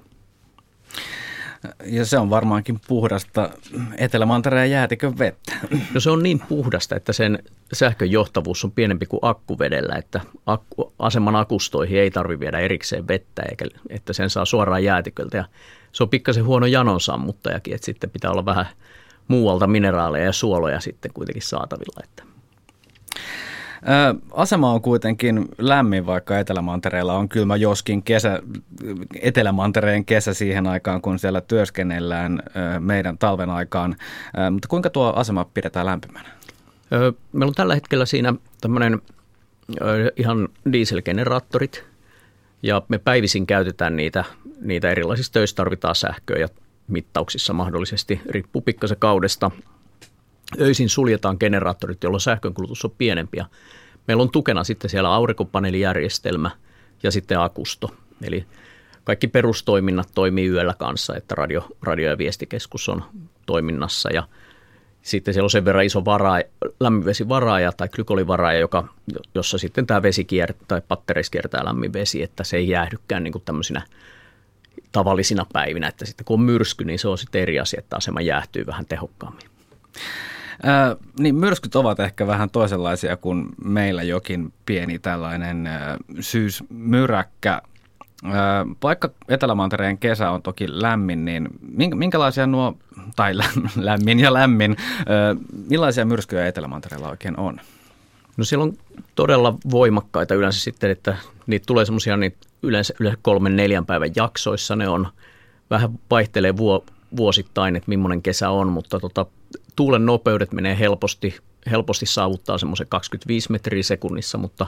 Ja 1.84 2.04
se 2.04 2.18
on 2.18 2.30
varmaankin 2.30 2.80
puhdasta 2.88 3.50
Etelä-Mantereen 3.98 4.70
jäätikön 4.70 5.18
vettä. 5.18 5.52
No 5.94 6.00
se 6.00 6.10
on 6.10 6.22
niin 6.22 6.40
puhdasta, 6.48 6.96
että 6.96 7.12
sen 7.12 7.38
sähkön 7.72 8.10
johtavuus 8.10 8.64
on 8.64 8.72
pienempi 8.72 9.06
kuin 9.06 9.20
akkuvedellä, 9.22 9.94
että 9.94 10.20
akku, 10.46 10.92
aseman 10.98 11.36
akustoihin 11.36 12.00
ei 12.00 12.10
tarvitse 12.10 12.40
viedä 12.40 12.58
erikseen 12.58 13.08
vettä, 13.08 13.42
eikä, 13.42 13.64
että 13.88 14.12
sen 14.12 14.30
saa 14.30 14.44
suoraan 14.44 14.84
jäätiköltä. 14.84 15.36
Ja 15.36 15.44
se 15.92 16.02
on 16.02 16.08
pikkasen 16.08 16.44
huono 16.44 16.66
janon 16.66 17.00
sammuttajakin, 17.00 17.74
että 17.74 17.84
sitten 17.84 18.10
pitää 18.10 18.30
olla 18.30 18.44
vähän 18.44 18.66
muualta 19.28 19.66
mineraaleja 19.66 20.24
ja 20.24 20.32
suoloja 20.32 20.80
sitten 20.80 21.12
kuitenkin 21.14 21.42
saatavilla. 21.42 22.00
Että 22.04 22.35
Asema 24.32 24.72
on 24.72 24.82
kuitenkin 24.82 25.48
lämmin, 25.58 26.06
vaikka 26.06 26.38
Etelämantereella 26.38 27.14
on 27.14 27.28
kylmä, 27.28 27.56
joskin 27.56 28.02
kesä, 28.02 28.42
Etelämantereen 29.22 30.04
kesä 30.04 30.34
siihen 30.34 30.66
aikaan, 30.66 31.02
kun 31.02 31.18
siellä 31.18 31.40
työskennellään 31.40 32.42
meidän 32.78 33.18
talven 33.18 33.50
aikaan. 33.50 33.96
Mutta 34.50 34.68
kuinka 34.68 34.90
tuo 34.90 35.12
asema 35.16 35.44
pidetään 35.54 35.86
lämpimänä? 35.86 36.28
Meillä 37.32 37.50
on 37.50 37.54
tällä 37.54 37.74
hetkellä 37.74 38.06
siinä 38.06 38.34
tämmöinen 38.60 39.02
ihan 40.16 40.48
dieselgeneraattorit, 40.72 41.84
ja 42.62 42.82
me 42.88 42.98
päivisin 42.98 43.46
käytetään 43.46 43.96
niitä, 43.96 44.24
niitä 44.60 44.90
erilaisissa 44.90 45.32
töissä 45.32 45.56
tarvitaan 45.56 45.94
sähköä 45.94 46.38
ja 46.38 46.48
mittauksissa 46.88 47.52
mahdollisesti, 47.52 48.20
riippuu 48.30 48.62
pikkasen 48.62 48.96
kaudesta. 49.00 49.50
Öisin 50.60 50.88
suljetaan 50.88 51.36
generaattorit, 51.40 52.02
jolloin 52.02 52.20
sähkönkulutus 52.20 52.84
on 52.84 52.90
pienempi. 52.98 53.38
Meillä 54.08 54.22
on 54.22 54.30
tukena 54.30 54.64
sitten 54.64 54.90
siellä 54.90 55.14
aurinkopaneelijärjestelmä 55.14 56.50
ja 57.02 57.10
sitten 57.10 57.40
akusto. 57.40 57.94
Eli 58.22 58.46
kaikki 59.04 59.28
perustoiminnat 59.28 60.08
toimii 60.14 60.48
yöllä 60.48 60.74
kanssa, 60.78 61.16
että 61.16 61.34
radio, 61.34 61.66
radio- 61.82 62.10
ja 62.10 62.18
viestikeskus 62.18 62.88
on 62.88 63.04
toiminnassa 63.46 64.10
ja 64.12 64.28
sitten 65.02 65.34
siellä 65.34 65.46
on 65.46 65.50
sen 65.50 65.64
verran 65.64 65.84
iso 65.84 66.04
varaa, 66.04 66.40
lämminvesivaraaja 66.80 67.72
tai 67.72 67.88
glykolivaraaja, 67.88 68.58
joka, 68.58 68.88
jossa 69.34 69.58
sitten 69.58 69.86
tämä 69.86 70.02
vesi 70.02 70.24
kiertää 70.24 70.64
tai 70.68 70.82
pattereissa 70.88 71.30
kiertää 71.30 71.64
lämmin 71.64 71.92
vesi, 71.92 72.22
että 72.22 72.44
se 72.44 72.56
ei 72.56 72.68
jäähdykään 72.68 73.24
niin 73.24 73.42
tämmöisinä 73.44 73.82
tavallisina 74.92 75.46
päivinä, 75.52 75.88
että 75.88 76.06
sitten 76.06 76.24
kun 76.24 76.40
on 76.40 76.46
myrsky, 76.46 76.84
niin 76.84 76.98
se 76.98 77.08
on 77.08 77.18
sitten 77.18 77.42
eri 77.42 77.60
asia, 77.60 77.78
että 77.78 77.96
asema 77.96 78.20
jäähtyy 78.20 78.66
vähän 78.66 78.86
tehokkaammin. 78.86 79.46
Ää, 80.62 80.96
niin 81.18 81.34
myrskyt 81.34 81.76
ovat 81.76 82.00
ehkä 82.00 82.26
vähän 82.26 82.50
toisenlaisia 82.50 83.16
kuin 83.16 83.48
meillä 83.64 84.02
jokin 84.02 84.52
pieni 84.66 84.98
tällainen 84.98 85.66
ää, 85.66 85.96
syysmyräkkä. 86.20 87.62
Vaikka 88.82 89.10
Etelämantereen 89.28 89.98
kesä 89.98 90.30
on 90.30 90.42
toki 90.42 90.66
lämmin, 90.68 91.24
niin 91.24 91.48
minkälaisia 91.94 92.46
nuo, 92.46 92.76
tai 93.16 93.32
lämmin 93.76 94.20
ja 94.20 94.32
lämmin, 94.32 94.76
millaisia 95.68 96.04
myrskyjä 96.04 96.46
Etelämantereella 96.46 97.08
oikein 97.08 97.38
on? 97.38 97.60
No 98.36 98.44
siellä 98.44 98.62
on 98.62 98.72
todella 99.14 99.54
voimakkaita 99.70 100.34
yleensä 100.34 100.60
sitten, 100.60 100.90
että 100.90 101.16
niitä 101.46 101.66
tulee 101.66 101.84
semmoisia 101.84 102.16
niin 102.16 102.34
yleensä, 102.62 102.94
yleensä 103.00 103.18
kolmen 103.22 103.56
neljän 103.56 103.86
päivän 103.86 104.10
jaksoissa. 104.16 104.76
Ne 104.76 104.88
on 104.88 105.08
vähän 105.70 105.90
vaihtelee 106.10 106.56
vuo, 106.56 106.84
vuosittain, 107.16 107.76
että 107.76 107.88
millainen 107.88 108.22
kesä 108.22 108.50
on, 108.50 108.72
mutta 108.72 109.00
tota, 109.00 109.26
tuulen 109.76 110.06
nopeudet 110.06 110.52
menee 110.52 110.78
helposti, 110.78 111.36
helposti 111.70 112.06
saavuttaa 112.06 112.58
semmoisen 112.58 112.86
25 112.88 113.52
metriä 113.52 113.82
sekunnissa, 113.82 114.38
mutta 114.38 114.66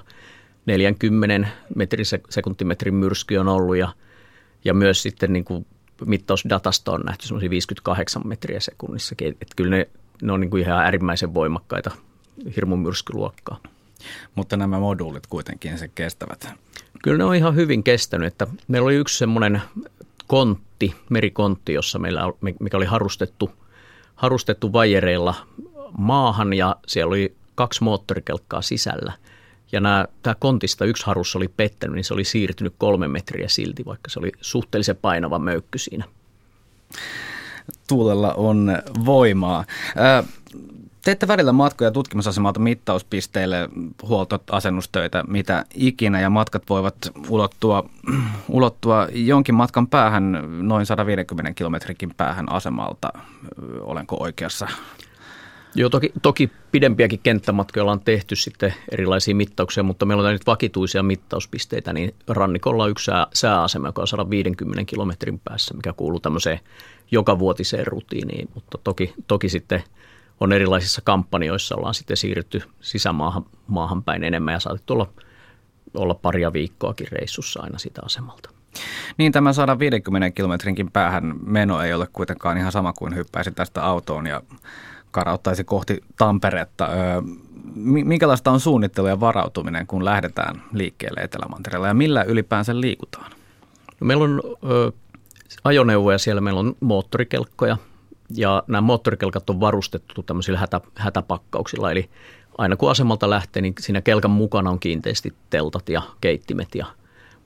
40 0.66 1.48
metri 1.74 2.04
sekuntimetrin 2.30 2.94
myrsky 2.94 3.36
on 3.36 3.48
ollut 3.48 3.76
ja, 3.76 3.92
ja 4.64 4.74
myös 4.74 5.02
sitten 5.02 5.32
niin 5.32 5.44
kuin 5.44 5.66
mittausdatasta 6.06 6.92
on 6.92 7.00
nähty 7.00 7.26
semmoisia 7.26 7.50
58 7.50 8.22
metriä 8.24 8.60
sekunnissa. 8.60 9.14
Että 9.20 9.54
kyllä 9.56 9.76
ne, 9.76 9.88
ne 10.22 10.32
on 10.32 10.40
niin 10.40 10.50
kuin 10.50 10.62
ihan 10.62 10.84
äärimmäisen 10.84 11.34
voimakkaita 11.34 11.90
hirmun 12.56 12.78
myrskyluokkaa. 12.78 13.58
Mutta 14.34 14.56
nämä 14.56 14.78
moduulit 14.78 15.26
kuitenkin 15.26 15.78
se 15.78 15.88
kestävät. 15.88 16.48
Kyllä 17.02 17.18
ne 17.18 17.24
on 17.24 17.34
ihan 17.34 17.54
hyvin 17.54 17.82
kestänyt. 17.82 18.26
Että 18.26 18.46
meillä 18.68 18.86
oli 18.86 18.94
yksi 18.94 19.18
semmoinen 19.18 19.62
kontti, 20.28 20.94
merikontti, 21.10 21.72
jossa 21.72 21.98
meillä, 21.98 22.22
mikä 22.60 22.76
oli 22.76 22.86
harustettu, 22.86 23.50
harustettu 24.14 24.72
vajereilla 24.72 25.34
maahan 25.98 26.52
ja 26.52 26.76
siellä 26.86 27.08
oli 27.08 27.36
kaksi 27.54 27.84
moottorikelkkaa 27.84 28.62
sisällä. 28.62 29.12
Ja 29.72 29.80
nämä, 29.80 30.04
tämä 30.22 30.34
kontista 30.34 30.84
yksi 30.84 31.06
harus 31.06 31.36
oli 31.36 31.48
pettänyt, 31.48 31.94
niin 31.94 32.04
se 32.04 32.14
oli 32.14 32.24
siirtynyt 32.24 32.74
kolme 32.78 33.08
metriä 33.08 33.48
silti, 33.48 33.84
vaikka 33.84 34.10
se 34.10 34.18
oli 34.18 34.32
suhteellisen 34.40 34.96
painava 34.96 35.38
möykky 35.38 35.78
siinä. 35.78 36.04
Tuulella 37.88 38.34
on 38.34 38.78
voimaa. 39.04 39.64
Teette 41.04 41.28
välillä 41.28 41.52
matkoja 41.52 41.90
tutkimusasemalta 41.90 42.60
mittauspisteille, 42.60 43.68
huoltoasennustöitä, 44.02 45.24
mitä 45.28 45.64
ikinä, 45.74 46.20
ja 46.20 46.30
matkat 46.30 46.62
voivat 46.68 46.94
ulottua, 47.28 47.90
ulottua 48.48 49.08
jonkin 49.12 49.54
matkan 49.54 49.86
päähän, 49.86 50.44
noin 50.68 50.86
150 50.86 51.52
kilometrinkin 51.52 52.14
päähän 52.16 52.52
asemalta. 52.52 53.12
Olenko 53.80 54.16
oikeassa? 54.20 54.68
Joo, 55.74 55.90
toki, 55.90 56.12
toki 56.22 56.50
pidempiäkin 56.72 57.20
kenttämatkoja 57.22 57.84
on 57.84 58.00
tehty 58.00 58.36
sitten 58.36 58.74
erilaisia 58.92 59.34
mittauksia, 59.34 59.82
mutta 59.82 60.06
meillä 60.06 60.26
on 60.26 60.32
nyt 60.32 60.46
vakituisia 60.46 61.02
mittauspisteitä, 61.02 61.92
niin 61.92 62.14
rannikolla 62.28 62.84
on 62.84 62.90
yksi 62.90 63.04
sää, 63.04 63.26
sääasema, 63.34 63.88
joka 63.88 64.00
on 64.00 64.08
150 64.08 64.84
kilometrin 64.84 65.40
päässä, 65.44 65.74
mikä 65.74 65.92
kuuluu 65.92 66.20
tämmöiseen 66.20 66.60
jokavuotiseen 67.10 67.86
rutiiniin, 67.86 68.48
mutta 68.54 68.78
toki, 68.84 69.14
toki 69.26 69.48
sitten– 69.48 69.82
on 70.40 70.52
erilaisissa 70.52 71.02
kampanjoissa 71.04 71.76
ollaan 71.76 71.94
sitten 71.94 72.16
siirrytty 72.16 72.62
sisämaahan 72.80 73.46
maahan 73.66 74.02
päin 74.04 74.24
enemmän 74.24 74.52
ja 74.54 74.60
saatettu 74.60 74.92
olla, 74.92 75.12
olla 75.94 76.14
paria 76.14 76.52
viikkoakin 76.52 77.08
reissussa 77.12 77.62
aina 77.62 77.78
sitä 77.78 78.00
asemalta. 78.04 78.50
Niin 79.18 79.32
tämä 79.32 79.52
150 79.52 80.30
kilometrinkin 80.30 80.90
päähän 80.90 81.34
meno 81.44 81.82
ei 81.82 81.94
ole 81.94 82.08
kuitenkaan 82.12 82.58
ihan 82.58 82.72
sama 82.72 82.92
kuin 82.92 83.16
hyppäisi 83.16 83.50
tästä 83.50 83.84
autoon 83.84 84.26
ja 84.26 84.42
karauttaisi 85.10 85.64
kohti 85.64 86.00
Tamperetta. 86.18 86.88
Minkälaista 88.04 88.50
on 88.50 88.60
suunnittelu 88.60 89.06
ja 89.06 89.20
varautuminen, 89.20 89.86
kun 89.86 90.04
lähdetään 90.04 90.62
liikkeelle 90.72 91.20
Etelämantereella 91.20 91.86
ja 91.88 91.94
millä 91.94 92.22
ylipäänsä 92.22 92.80
liikutaan? 92.80 93.30
No 94.00 94.06
meillä 94.06 94.24
on 94.24 94.42
ö, 94.70 94.92
ajoneuvoja 95.64 96.18
siellä, 96.18 96.40
meillä 96.40 96.60
on 96.60 96.76
moottorikelkkoja, 96.80 97.76
ja 98.36 98.62
nämä 98.66 98.80
moottorikelkat 98.80 99.50
on 99.50 99.60
varustettu 99.60 100.22
tämmöisillä 100.22 100.58
hätä, 100.58 100.80
hätäpakkauksilla, 100.94 101.90
eli 101.90 102.10
aina 102.58 102.76
kun 102.76 102.90
asemalta 102.90 103.30
lähtee, 103.30 103.62
niin 103.62 103.74
siinä 103.80 104.00
kelkan 104.02 104.30
mukana 104.30 104.70
on 104.70 104.80
kiinteästi 104.80 105.34
teltat 105.50 105.88
ja 105.88 106.02
keittimet 106.20 106.74
ja 106.74 106.86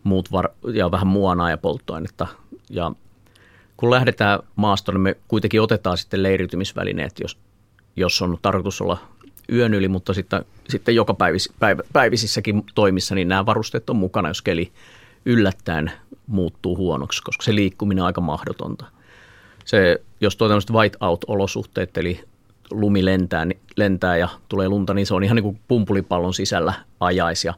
muut 0.05 0.33
var- 0.33 0.51
ja 0.75 0.91
vähän 0.91 1.07
muonaa 1.07 1.51
ja 1.51 1.59
polttoainetta. 1.59 2.27
Ja 2.71 2.93
kun 3.77 3.91
lähdetään 3.91 4.39
maastoon, 4.57 4.95
niin 4.95 5.03
me 5.03 5.17
kuitenkin 5.29 5.63
otetaan 5.63 5.99
sitten 5.99 6.23
leiriytymisvälineet, 6.23 7.21
jos, 7.21 7.39
jos 7.97 8.23
on 8.23 8.39
tarkoitus 8.43 8.81
olla 8.81 8.99
yön 9.53 9.75
yli, 9.75 9.89
mutta 9.89 10.15
sitten, 10.15 10.45
sitten 10.69 10.95
joka 10.95 11.15
päivis, 11.15 11.53
päivä, 11.59 11.83
päivisissäkin 11.93 12.65
toimissa, 12.75 13.15
niin 13.15 13.29
nämä 13.29 13.47
varusteet 13.47 13.91
on 13.91 13.97
mukana, 13.97 14.29
jos 14.29 14.43
keli 14.43 14.73
yllättäen 15.25 15.93
muuttuu 16.27 16.77
huonoksi, 16.77 17.23
koska 17.23 17.43
se 17.43 17.55
liikkuminen 17.55 18.03
on 18.03 18.07
aika 18.07 18.21
mahdotonta– 18.21 18.85
se, 19.65 20.03
jos 20.21 20.37
tuo 20.37 20.49
tämmöiset 20.49 20.71
white-out-olosuhteet, 20.71 21.97
eli 21.97 22.21
lumi 22.71 23.05
lentää, 23.05 23.47
lentää 23.77 24.17
ja 24.17 24.29
tulee 24.49 24.69
lunta, 24.69 24.95
niin 24.95 25.07
se 25.07 25.15
on 25.15 25.25
ihan 25.25 25.37
niin 25.37 25.43
kuin 25.43 25.61
pumpulipallon 25.69 26.35
sisällä 26.35 26.73
ajais 27.01 27.45
ja 27.45 27.55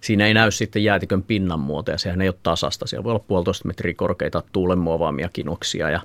siinä 0.00 0.26
ei 0.26 0.34
näy 0.34 0.50
sitten 0.50 0.84
jäätikön 0.84 1.22
pinnan 1.22 1.60
muotoja, 1.60 1.98
sehän 1.98 2.20
ei 2.20 2.28
ole 2.28 2.36
tasasta. 2.42 2.86
Siellä 2.86 3.04
voi 3.04 3.10
olla 3.10 3.24
puolitoista 3.28 3.68
metriä 3.68 3.94
korkeita 3.94 4.42
tuulenmuovaamia 4.52 5.28
kinoksia 5.32 5.90
ja 5.90 6.00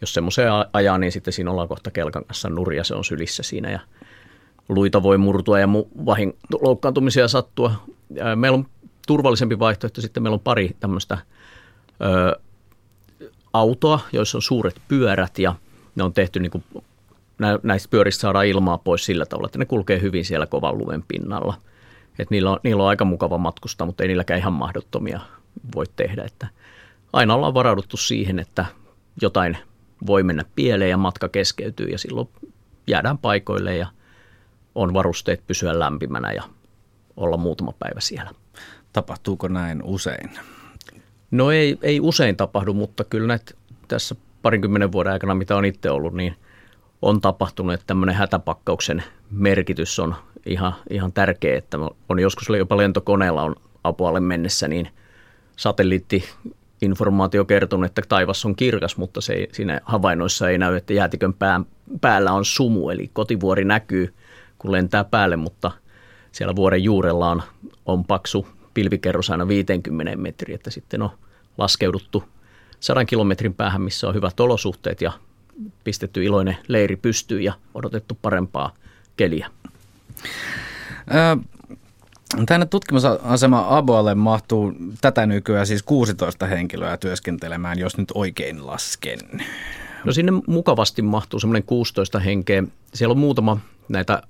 jos 0.00 0.14
semmoiseen 0.14 0.52
ajaa, 0.72 0.98
niin 0.98 1.12
sitten 1.12 1.32
siinä 1.32 1.50
ollaan 1.50 1.68
kohta 1.68 1.90
kelkan 1.90 2.24
kanssa 2.24 2.48
nurja, 2.48 2.84
se 2.84 2.94
on 2.94 3.04
sylissä 3.04 3.42
siinä 3.42 3.70
ja 3.70 3.80
luita 4.68 5.02
voi 5.02 5.18
murtua 5.18 5.60
ja 5.60 5.66
mu- 5.66 6.06
vahin, 6.06 6.36
loukkaantumisia 6.62 7.28
sattua. 7.28 7.72
Meillä 8.34 8.56
on 8.56 8.66
turvallisempi 9.06 9.58
vaihtoehto, 9.58 10.00
sitten 10.00 10.22
meillä 10.22 10.34
on 10.34 10.40
pari 10.40 10.76
tämmöistä 10.80 11.18
autoa, 13.52 14.00
joissa 14.12 14.38
on 14.38 14.42
suuret 14.42 14.80
pyörät 14.88 15.38
ja 15.38 15.54
ne 15.94 16.02
on 16.02 16.12
tehty 16.12 16.40
niin 16.40 16.50
kuin, 16.50 16.64
näistä 17.62 17.88
pyöristä 17.90 18.20
saadaan 18.20 18.46
ilmaa 18.46 18.78
pois 18.78 19.04
sillä 19.04 19.26
tavalla, 19.26 19.46
että 19.46 19.58
ne 19.58 19.64
kulkee 19.64 20.00
hyvin 20.00 20.24
siellä 20.24 20.46
kovan 20.46 20.78
lumen 20.78 21.04
pinnalla. 21.08 21.54
Et 22.18 22.30
niillä, 22.30 22.50
on, 22.50 22.60
niillä 22.62 22.82
on 22.82 22.88
aika 22.88 23.04
mukava 23.04 23.38
matkustaa, 23.38 23.86
mutta 23.86 24.02
ei 24.04 24.08
niilläkään 24.08 24.40
ihan 24.40 24.52
mahdottomia 24.52 25.20
voi 25.74 25.86
tehdä. 25.96 26.24
Että 26.24 26.46
aina 27.12 27.34
ollaan 27.34 27.54
varauduttu 27.54 27.96
siihen, 27.96 28.38
että 28.38 28.64
jotain 29.22 29.58
voi 30.06 30.22
mennä 30.22 30.44
pieleen 30.56 30.90
ja 30.90 30.96
matka 30.96 31.28
keskeytyy 31.28 31.86
ja 31.86 31.98
silloin 31.98 32.28
jäädään 32.86 33.18
paikoille 33.18 33.76
ja 33.76 33.86
on 34.74 34.94
varusteet 34.94 35.46
pysyä 35.46 35.78
lämpimänä 35.78 36.32
ja 36.32 36.42
olla 37.16 37.36
muutama 37.36 37.72
päivä 37.78 38.00
siellä. 38.00 38.30
Tapahtuuko 38.92 39.48
näin 39.48 39.82
usein? 39.82 40.30
No 41.30 41.50
ei, 41.50 41.78
ei 41.82 42.00
usein 42.00 42.36
tapahdu, 42.36 42.74
mutta 42.74 43.04
kyllä 43.04 43.26
näitä 43.26 43.54
tässä 43.88 44.14
parinkymmenen 44.42 44.92
vuoden 44.92 45.12
aikana, 45.12 45.34
mitä 45.34 45.56
on 45.56 45.64
itse 45.64 45.90
ollut, 45.90 46.14
niin 46.14 46.36
on 47.02 47.20
tapahtunut, 47.20 47.74
että 47.74 47.86
tämmöinen 47.86 48.16
hätäpakkauksen 48.16 49.02
merkitys 49.30 49.98
on 49.98 50.14
ihan, 50.46 50.74
ihan 50.90 51.12
tärkeä, 51.12 51.58
että 51.58 51.78
on 52.08 52.18
joskus 52.18 52.48
jopa 52.58 52.76
lentokoneella 52.76 53.42
on 53.42 53.56
apualle 53.84 54.20
mennessä, 54.20 54.68
niin 54.68 54.88
satelliitti 55.56 56.24
informaatio 56.82 57.44
kertonut, 57.44 57.86
että 57.86 58.02
taivas 58.08 58.44
on 58.44 58.56
kirkas, 58.56 58.96
mutta 58.96 59.20
se 59.20 59.32
ei, 59.32 59.48
siinä 59.52 59.80
havainnoissa 59.84 60.48
ei 60.48 60.58
näy, 60.58 60.76
että 60.76 60.92
jäätikön 60.92 61.34
pää, 61.34 61.60
päällä 62.00 62.32
on 62.32 62.44
sumu, 62.44 62.90
eli 62.90 63.10
kotivuori 63.12 63.64
näkyy, 63.64 64.14
kun 64.58 64.72
lentää 64.72 65.04
päälle, 65.04 65.36
mutta 65.36 65.70
siellä 66.32 66.56
vuoren 66.56 66.84
juurella 66.84 67.30
on, 67.30 67.42
on 67.86 68.04
paksu 68.04 68.46
pilvikerros 68.74 69.30
aina 69.30 69.48
50 69.48 70.16
metriä, 70.16 70.54
että 70.54 70.70
sitten 70.70 71.02
on 71.02 71.10
laskeuduttu 71.58 72.24
sadan 72.80 73.06
kilometrin 73.06 73.54
päähän, 73.54 73.82
missä 73.82 74.08
on 74.08 74.14
hyvät 74.14 74.40
olosuhteet 74.40 75.00
ja 75.00 75.12
pistetty 75.84 76.24
iloinen 76.24 76.56
leiri 76.68 76.96
pystyyn 76.96 77.42
ja 77.42 77.52
odotettu 77.74 78.18
parempaa 78.22 78.74
keliä. 79.16 79.50
Tänne 82.46 82.66
tutkimusasema 82.66 83.76
Aboalle 83.76 84.14
mahtuu 84.14 84.72
tätä 85.00 85.26
nykyään 85.26 85.66
siis 85.66 85.82
16 85.82 86.46
henkilöä 86.46 86.96
työskentelemään, 86.96 87.78
jos 87.78 87.98
nyt 87.98 88.08
oikein 88.14 88.66
lasken. 88.66 89.18
No 90.04 90.12
sinne 90.12 90.32
mukavasti 90.46 91.02
mahtuu 91.02 91.40
semmoinen 91.40 91.62
16 91.62 92.18
henkeä. 92.18 92.64
Siellä 92.94 93.12
on 93.12 93.18
muutama 93.18 93.60
näitä 93.88 94.22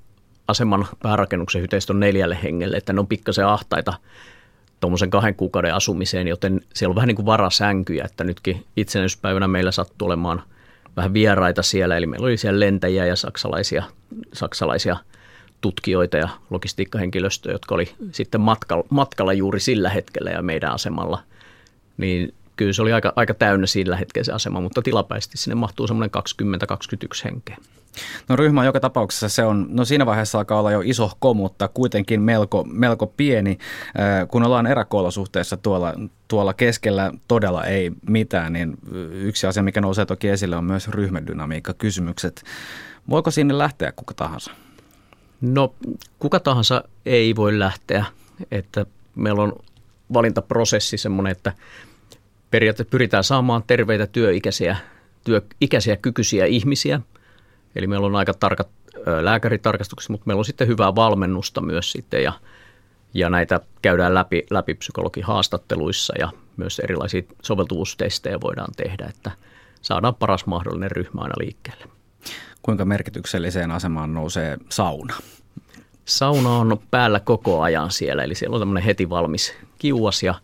aseman 0.50 0.86
päärakennuksen 1.02 1.62
hyteistön 1.62 2.00
neljälle 2.00 2.38
hengelle, 2.42 2.76
että 2.76 2.92
ne 2.92 3.00
on 3.00 3.06
pikkasen 3.06 3.46
ahtaita 3.46 3.94
tuommoisen 4.80 5.10
kahden 5.10 5.34
kuukauden 5.34 5.74
asumiseen, 5.74 6.28
joten 6.28 6.60
siellä 6.74 6.92
on 6.92 6.96
vähän 6.96 7.08
niin 7.08 7.16
kuin 7.16 7.26
varasänkyjä, 7.26 8.04
että 8.04 8.24
nytkin 8.24 8.64
itsenäisyyspäivänä 8.76 9.48
meillä 9.48 9.72
sattuu 9.72 10.06
olemaan 10.06 10.42
vähän 10.96 11.12
vieraita 11.14 11.62
siellä, 11.62 11.96
eli 11.96 12.06
meillä 12.06 12.26
oli 12.26 12.36
siellä 12.36 12.60
lentäjiä 12.60 13.06
ja 13.06 13.16
saksalaisia, 13.16 13.82
saksalaisia 14.32 14.96
tutkijoita 15.60 16.16
ja 16.16 16.28
logistiikkahenkilöstöä, 16.50 17.52
jotka 17.52 17.74
oli 17.74 17.94
sitten 18.12 18.40
matkalla, 18.40 18.84
matkalla 18.90 19.32
juuri 19.32 19.60
sillä 19.60 19.90
hetkellä 19.90 20.30
ja 20.30 20.42
meidän 20.42 20.72
asemalla. 20.72 21.22
Niin 21.96 22.34
kyllä 22.60 22.72
se 22.72 22.82
oli 22.82 22.92
aika, 22.92 23.12
aika 23.16 23.34
täynnä 23.34 23.66
sillä 23.66 23.96
hetkellä 23.96 24.24
se 24.24 24.32
asema, 24.32 24.60
mutta 24.60 24.82
tilapäisesti 24.82 25.38
sinne 25.38 25.54
mahtuu 25.54 25.86
semmoinen 25.86 26.10
20-21 26.42 27.24
henkeä. 27.24 27.56
No 28.28 28.36
ryhmä 28.36 28.64
joka 28.64 28.80
tapauksessa 28.80 29.28
se 29.28 29.44
on, 29.44 29.66
no 29.70 29.84
siinä 29.84 30.06
vaiheessa 30.06 30.38
alkaa 30.38 30.58
olla 30.58 30.72
jo 30.72 30.82
iso 30.84 31.10
mutta 31.34 31.68
kuitenkin 31.68 32.20
melko, 32.20 32.64
melko 32.64 33.06
pieni. 33.06 33.58
Kun 34.28 34.46
ollaan 34.46 34.66
eräkoolosuhteessa 34.66 35.56
tuolla, 35.56 35.94
tuolla 36.28 36.54
keskellä 36.54 37.12
todella 37.28 37.64
ei 37.64 37.92
mitään, 38.08 38.52
niin 38.52 38.78
yksi 39.12 39.46
asia, 39.46 39.62
mikä 39.62 39.80
nousee 39.80 40.06
toki 40.06 40.28
esille, 40.28 40.56
on 40.56 40.64
myös 40.64 40.88
ryhmädynamiikka 40.88 41.74
kysymykset. 41.74 42.42
Voiko 43.10 43.30
sinne 43.30 43.58
lähteä 43.58 43.92
kuka 43.92 44.14
tahansa? 44.14 44.50
No 45.40 45.74
kuka 46.18 46.40
tahansa 46.40 46.84
ei 47.06 47.36
voi 47.36 47.58
lähteä, 47.58 48.04
että 48.50 48.86
meillä 49.14 49.42
on 49.42 49.52
valintaprosessi 50.12 50.96
semmoinen, 50.96 51.30
että 51.30 51.52
periaatteessa 52.50 52.90
pyritään 52.90 53.24
saamaan 53.24 53.62
terveitä 53.66 54.06
työikäisiä, 54.06 54.76
työikäisiä 55.24 55.96
kykyisiä 55.96 56.46
ihmisiä. 56.46 57.00
Eli 57.76 57.86
meillä 57.86 58.06
on 58.06 58.16
aika 58.16 58.34
tarkat 58.34 58.68
lääkäritarkastukset, 59.20 60.10
mutta 60.10 60.26
meillä 60.26 60.38
on 60.38 60.44
sitten 60.44 60.68
hyvää 60.68 60.94
valmennusta 60.94 61.60
myös 61.60 61.92
sitten 61.92 62.22
ja, 62.22 62.32
ja 63.14 63.30
näitä 63.30 63.60
käydään 63.82 64.14
läpi, 64.14 64.46
läpi 64.50 64.74
psykologihaastatteluissa 64.74 66.14
ja 66.18 66.32
myös 66.56 66.78
erilaisia 66.78 67.22
soveltuvuustestejä 67.42 68.40
voidaan 68.40 68.72
tehdä, 68.76 69.06
että 69.06 69.30
saadaan 69.82 70.14
paras 70.14 70.46
mahdollinen 70.46 70.90
ryhmä 70.90 71.20
aina 71.20 71.34
liikkeelle. 71.38 71.84
Kuinka 72.62 72.84
merkitykselliseen 72.84 73.70
asemaan 73.70 74.14
nousee 74.14 74.58
sauna? 74.68 75.14
Sauna 76.04 76.56
on 76.56 76.80
päällä 76.90 77.20
koko 77.20 77.62
ajan 77.62 77.90
siellä, 77.90 78.24
eli 78.24 78.34
siellä 78.34 78.54
on 78.54 78.60
tämmöinen 78.60 78.84
heti 78.84 79.10
valmis 79.10 79.54
kiuas 79.78 80.22
ja 80.22 80.34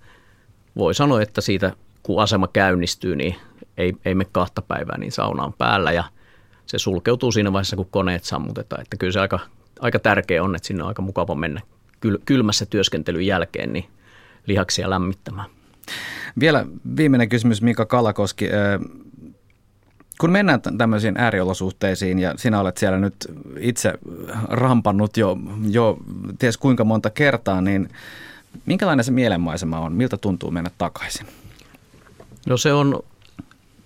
voi 0.77 0.95
sanoa, 0.95 1.23
että 1.23 1.41
siitä 1.41 1.73
kun 2.07 2.23
asema 2.23 2.49
käynnistyy, 2.49 3.17
niin 3.17 3.37
ei, 3.77 3.93
ei 4.05 4.15
me 4.15 4.25
kahta 4.25 4.63
päivää, 4.63 4.99
niin 4.99 5.13
sauna 5.13 5.45
on 5.45 5.53
päällä 5.53 5.93
ja 5.93 6.05
se 6.67 6.79
sulkeutuu 6.79 7.33
siinä 7.33 7.53
vaiheessa, 7.53 7.77
kun 7.77 7.89
koneet 7.91 8.25
sammutetaan. 8.25 8.83
Että 8.83 8.97
kyllä 8.97 9.13
se 9.13 9.21
aika, 9.21 9.39
aika 9.81 9.99
tärkeä 9.99 10.43
on, 10.43 10.57
että 10.57 10.67
sinne 10.67 10.83
on 10.83 10.89
aika 10.89 11.03
mukava 11.03 11.35
mennä 11.35 11.61
kyl, 12.01 12.19
kylmässä 12.25 12.67
työskentelyn 12.67 13.27
jälkeen 13.27 13.73
niin 13.73 13.89
lihaksia 14.47 14.91
lämmittämään. 14.91 15.49
Vielä 16.41 16.67
viimeinen 16.97 17.29
kysymys 17.29 17.63
Mika 17.63 17.87
Kalakoski. 17.87 18.49
Kun 20.21 20.31
mennään 20.31 20.61
tämmöisiin 20.79 21.19
ääriolosuhteisiin 21.19 22.19
ja 22.19 22.35
sinä 22.37 22.61
olet 22.61 22.77
siellä 22.77 22.99
nyt 22.99 23.15
itse 23.59 23.93
rampannut 24.49 25.17
jo, 25.17 25.37
jo 25.71 25.99
ties 26.39 26.57
kuinka 26.57 26.85
monta 26.85 27.11
kertaa, 27.11 27.61
niin 27.61 27.89
minkälainen 28.67 29.05
se 29.05 29.13
mielenmaisema 29.13 29.79
on? 29.79 29.93
Miltä 29.93 30.17
tuntuu 30.17 30.51
mennä 30.51 30.71
takaisin? 30.79 31.27
No 32.47 32.57
se 32.57 32.73
on, 32.73 33.01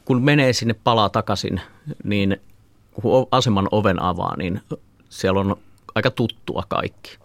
kun 0.04 0.22
menee 0.22 0.52
sinne 0.52 0.74
palaa 0.84 1.08
takaisin, 1.08 1.60
niin 2.04 2.40
kun 2.94 3.28
aseman 3.30 3.68
oven 3.70 4.02
avaa, 4.02 4.36
niin 4.36 4.60
siellä 5.08 5.40
on 5.40 5.56
aika 5.94 6.10
tuttua 6.10 6.64
kaikki. 6.68 7.18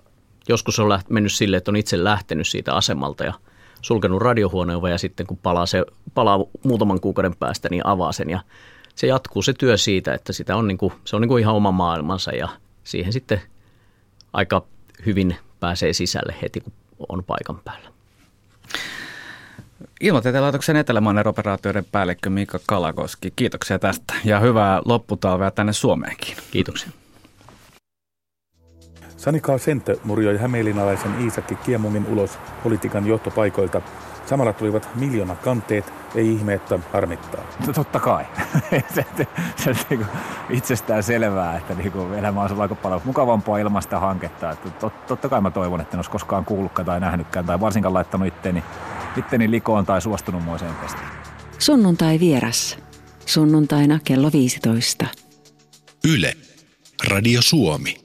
Joskus 0.49 0.79
on 0.79 0.99
mennyt 1.09 1.33
sille, 1.33 1.57
että 1.57 1.71
on 1.71 1.75
itse 1.75 2.03
lähtenyt 2.03 2.47
siitä 2.47 2.73
asemalta 2.73 3.23
ja 3.23 3.33
sulkenut 3.81 4.21
radiohuoneen 4.21 4.79
ja 4.91 4.97
sitten 4.97 5.27
kun 5.27 5.37
palaa, 5.37 5.65
se, 5.65 5.85
palaa 6.13 6.39
muutaman 6.63 6.99
kuukauden 7.01 7.35
päästä, 7.35 7.69
niin 7.69 7.85
avaa 7.85 8.11
sen 8.11 8.29
ja 8.29 8.39
se 8.95 9.07
jatkuu 9.07 9.41
se 9.41 9.53
työ 9.53 9.77
siitä, 9.77 10.13
että 10.13 10.33
sitä 10.33 10.55
on 10.55 10.67
niin 10.67 10.77
se 11.05 11.15
on 11.15 11.21
niin 11.21 11.29
kuin 11.29 11.41
ihan 11.41 11.55
oma 11.55 11.71
maailmansa 11.71 12.31
ja 12.31 12.49
siihen 12.83 13.13
sitten 13.13 13.41
aika 14.33 14.65
hyvin 15.05 15.35
pääsee 15.59 15.93
sisälle 15.93 16.35
heti, 16.41 16.59
kun 16.59 16.73
on 17.09 17.23
paikan 17.23 17.59
päällä. 17.65 17.89
Ilmatieteen 20.01 20.43
laitoksen 20.43 20.75
Etelämainen 20.75 21.27
operaatioiden 21.27 21.85
päällikkö 21.91 22.29
Mika 22.29 22.59
Kalakoski, 22.67 23.33
kiitoksia 23.35 23.79
tästä 23.79 24.13
ja 24.23 24.39
hyvää 24.39 24.81
lopputalvea 24.85 25.51
tänne 25.51 25.73
Suomeenkin. 25.73 26.37
Kiitoksia. 26.51 26.89
Sanika 29.17 29.57
Sentö 29.57 29.97
murjoi 30.03 30.37
hämeenlinalaisen 30.37 31.21
Iisakki 31.21 31.55
Kiemungin 31.55 32.05
ulos 32.05 32.39
politiikan 32.63 33.07
johtopaikoilta. 33.07 33.81
Samalla 34.25 34.53
tulivat 34.53 34.89
miljoona 34.95 35.35
kanteet, 35.35 35.93
ei 36.15 36.31
ihme, 36.33 36.53
että 36.53 36.79
harmittaa. 36.93 37.43
No, 37.67 37.73
totta 37.73 37.99
kai. 37.99 38.25
se, 38.95 39.05
se, 39.17 39.27
se 39.55 39.69
on 39.69 39.75
niin 39.89 40.05
itsestään 40.49 41.03
selvää, 41.03 41.57
että 41.57 41.73
niin 41.73 41.91
kuin 41.91 42.13
elämä 42.13 42.41
on 42.41 42.61
aika 42.61 42.75
paljon 42.75 43.01
mukavampaa 43.05 43.57
ilmaista 43.57 43.99
hanketta. 43.99 44.51
Että 44.51 44.69
tot, 44.69 45.05
totta 45.07 45.29
kai 45.29 45.41
mä 45.41 45.51
toivon, 45.51 45.81
että 45.81 45.95
en 45.95 45.99
olisi 45.99 46.11
koskaan 46.11 46.45
kuullutkaan 46.45 46.85
tai 46.85 46.99
nähnytkään 46.99 47.45
tai 47.45 47.59
varsinkaan 47.59 47.93
laittanut 47.93 48.27
itteni 48.27 48.63
itteni 49.17 49.51
likoon 49.51 49.85
tai 49.85 50.01
suostunut 50.01 50.43
moiseen 50.43 50.75
pestiin. 50.75 51.07
Sunnuntai 51.59 52.19
vieras. 52.19 52.77
Sunnuntaina 53.25 53.99
kello 54.03 54.31
15. 54.33 55.05
Yle. 56.13 56.33
Radio 57.09 57.41
Suomi. 57.41 57.97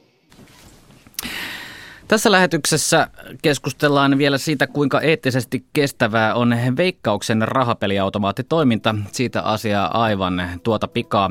Tässä 2.09 2.31
lähetyksessä 2.31 3.09
keskustellaan 3.43 4.19
vielä 4.19 4.39
siitä, 4.39 4.67
kuinka 4.67 5.01
eettisesti 5.01 5.67
kestävää 5.73 6.35
on 6.35 6.57
veikkauksen 6.77 7.43
rahapeliautomaattitoiminta. 7.43 8.95
Siitä 9.13 9.43
asiaa 9.43 10.03
aivan 10.03 10.43
tuota 10.63 10.89
pikaa. 10.89 11.31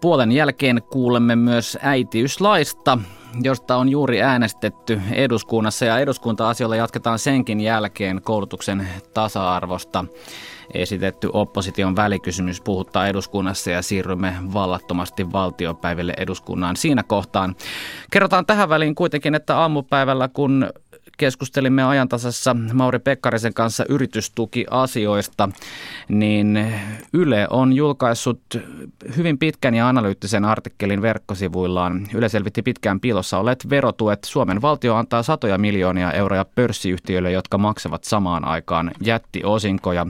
Puolen 0.00 0.32
jälkeen 0.32 0.82
kuulemme 0.92 1.36
myös 1.36 1.78
äitiyslaista, 1.82 2.98
josta 3.42 3.76
on 3.76 3.88
juuri 3.88 4.22
äänestetty 4.22 5.00
eduskunnassa 5.12 5.84
ja 5.84 5.98
eduskunta-asioilla 5.98 6.76
jatketaan 6.76 7.18
senkin 7.18 7.60
jälkeen 7.60 8.22
koulutuksen 8.22 8.88
tasa-arvosta. 9.14 10.04
Esitetty 10.74 11.30
opposition 11.32 11.96
välikysymys 11.96 12.60
puhuttaa 12.60 13.06
eduskunnassa 13.06 13.70
ja 13.70 13.82
siirrymme 13.82 14.34
vallattomasti 14.54 15.32
valtiopäiville 15.32 16.14
eduskunnan 16.16 16.76
siinä 16.76 17.02
kohtaan. 17.02 17.56
Kerrotaan 18.10 18.46
tähän 18.46 18.68
väliin 18.68 18.94
kuitenkin, 18.94 19.34
että 19.34 19.58
aamupäivällä 19.58 20.28
kun 20.28 20.70
keskustelimme 21.20 21.82
ajantasassa 21.82 22.56
Mauri 22.72 22.98
Pekkarisen 22.98 23.54
kanssa 23.54 23.84
yritystukiasioista, 23.88 25.48
niin 26.08 26.72
Yle 27.12 27.46
on 27.50 27.72
julkaissut 27.72 28.40
hyvin 29.16 29.38
pitkän 29.38 29.74
ja 29.74 29.88
analyyttisen 29.88 30.44
artikkelin 30.44 31.02
verkkosivuillaan. 31.02 32.06
Yle 32.14 32.28
selvitti 32.28 32.62
pitkään 32.62 33.00
piilossa 33.00 33.38
olleet 33.38 33.70
verotuet. 33.70 34.24
Suomen 34.24 34.62
valtio 34.62 34.94
antaa 34.94 35.22
satoja 35.22 35.58
miljoonia 35.58 36.12
euroja 36.12 36.44
pörssiyhtiöille, 36.44 37.30
jotka 37.30 37.58
maksavat 37.58 38.04
samaan 38.04 38.44
aikaan 38.44 38.90
jättiosinkoja. 39.00 40.06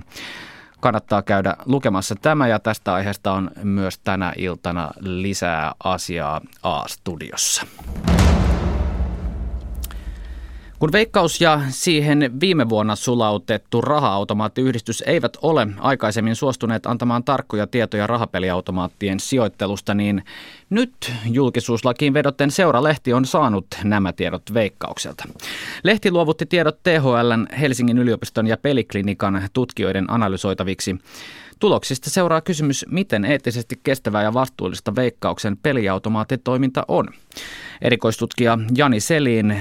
Kannattaa 0.80 1.22
käydä 1.22 1.56
lukemassa 1.66 2.14
tämä 2.22 2.48
ja 2.48 2.58
tästä 2.58 2.94
aiheesta 2.94 3.32
on 3.32 3.50
myös 3.62 3.98
tänä 3.98 4.32
iltana 4.36 4.90
lisää 5.00 5.72
asiaa 5.84 6.40
A-studiossa. 6.62 7.66
Kun 10.80 10.92
Veikkaus 10.92 11.40
ja 11.40 11.60
siihen 11.68 12.40
viime 12.40 12.68
vuonna 12.68 12.96
sulautettu 12.96 13.80
raha-automaattiyhdistys 13.80 15.02
eivät 15.06 15.36
ole 15.42 15.66
aikaisemmin 15.78 16.36
suostuneet 16.36 16.86
antamaan 16.86 17.24
tarkkoja 17.24 17.66
tietoja 17.66 18.06
rahapeliautomaattien 18.06 19.20
sijoittelusta, 19.20 19.94
niin 19.94 20.24
nyt 20.70 21.12
julkisuuslakiin 21.30 22.14
vedotten 22.14 22.50
Seuralehti 22.50 23.12
on 23.12 23.24
saanut 23.24 23.66
nämä 23.84 24.12
tiedot 24.12 24.42
Veikkaukselta. 24.54 25.24
Lehti 25.82 26.10
luovutti 26.10 26.46
tiedot 26.46 26.82
THLn, 26.82 27.46
Helsingin 27.60 27.98
yliopiston 27.98 28.46
ja 28.46 28.56
Peliklinikan 28.56 29.48
tutkijoiden 29.52 30.10
analysoitaviksi. 30.10 30.96
Tuloksista 31.58 32.10
seuraa 32.10 32.40
kysymys, 32.40 32.86
miten 32.88 33.24
eettisesti 33.24 33.80
kestävää 33.82 34.22
ja 34.22 34.34
vastuullista 34.34 34.96
Veikkauksen 34.96 35.56
peliautomaattitoiminta 35.56 36.84
on. 36.88 37.08
Erikoistutkija 37.82 38.58
Jani 38.76 39.00
Selin 39.00 39.56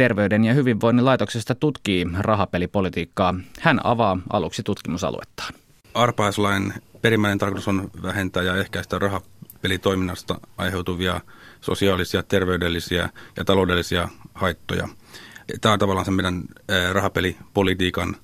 Terveyden 0.00 0.44
ja 0.44 0.54
hyvinvoinnin 0.54 1.04
laitoksesta 1.04 1.54
tutkii 1.54 2.06
rahapelipolitiikkaa. 2.18 3.34
Hän 3.60 3.80
avaa 3.84 4.18
aluksi 4.32 4.62
tutkimusaluettaan. 4.62 5.54
Arpaislain 5.94 6.74
perimmäinen 7.02 7.38
tarkoitus 7.38 7.68
on 7.68 7.90
vähentää 8.02 8.42
ja 8.42 8.56
ehkäistä 8.56 8.98
rahapelitoiminnasta 8.98 10.40
aiheutuvia 10.56 11.20
sosiaalisia, 11.60 12.22
terveydellisiä 12.22 13.08
ja 13.36 13.44
taloudellisia 13.44 14.08
haittoja. 14.34 14.88
Tämä 15.60 15.72
on 15.72 15.78
tavallaan 15.78 16.04
se 16.04 16.10
meidän 16.10 16.42
rahapelipolitiikan 16.92 18.16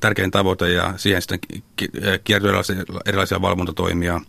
tärkein 0.00 0.30
tavoite 0.30 0.72
ja 0.72 0.94
siihen 0.96 1.22
sitten 1.22 1.38
kiertyy 2.24 2.50
erilaisia, 3.06 3.42
valvontatoimia, 3.42 4.20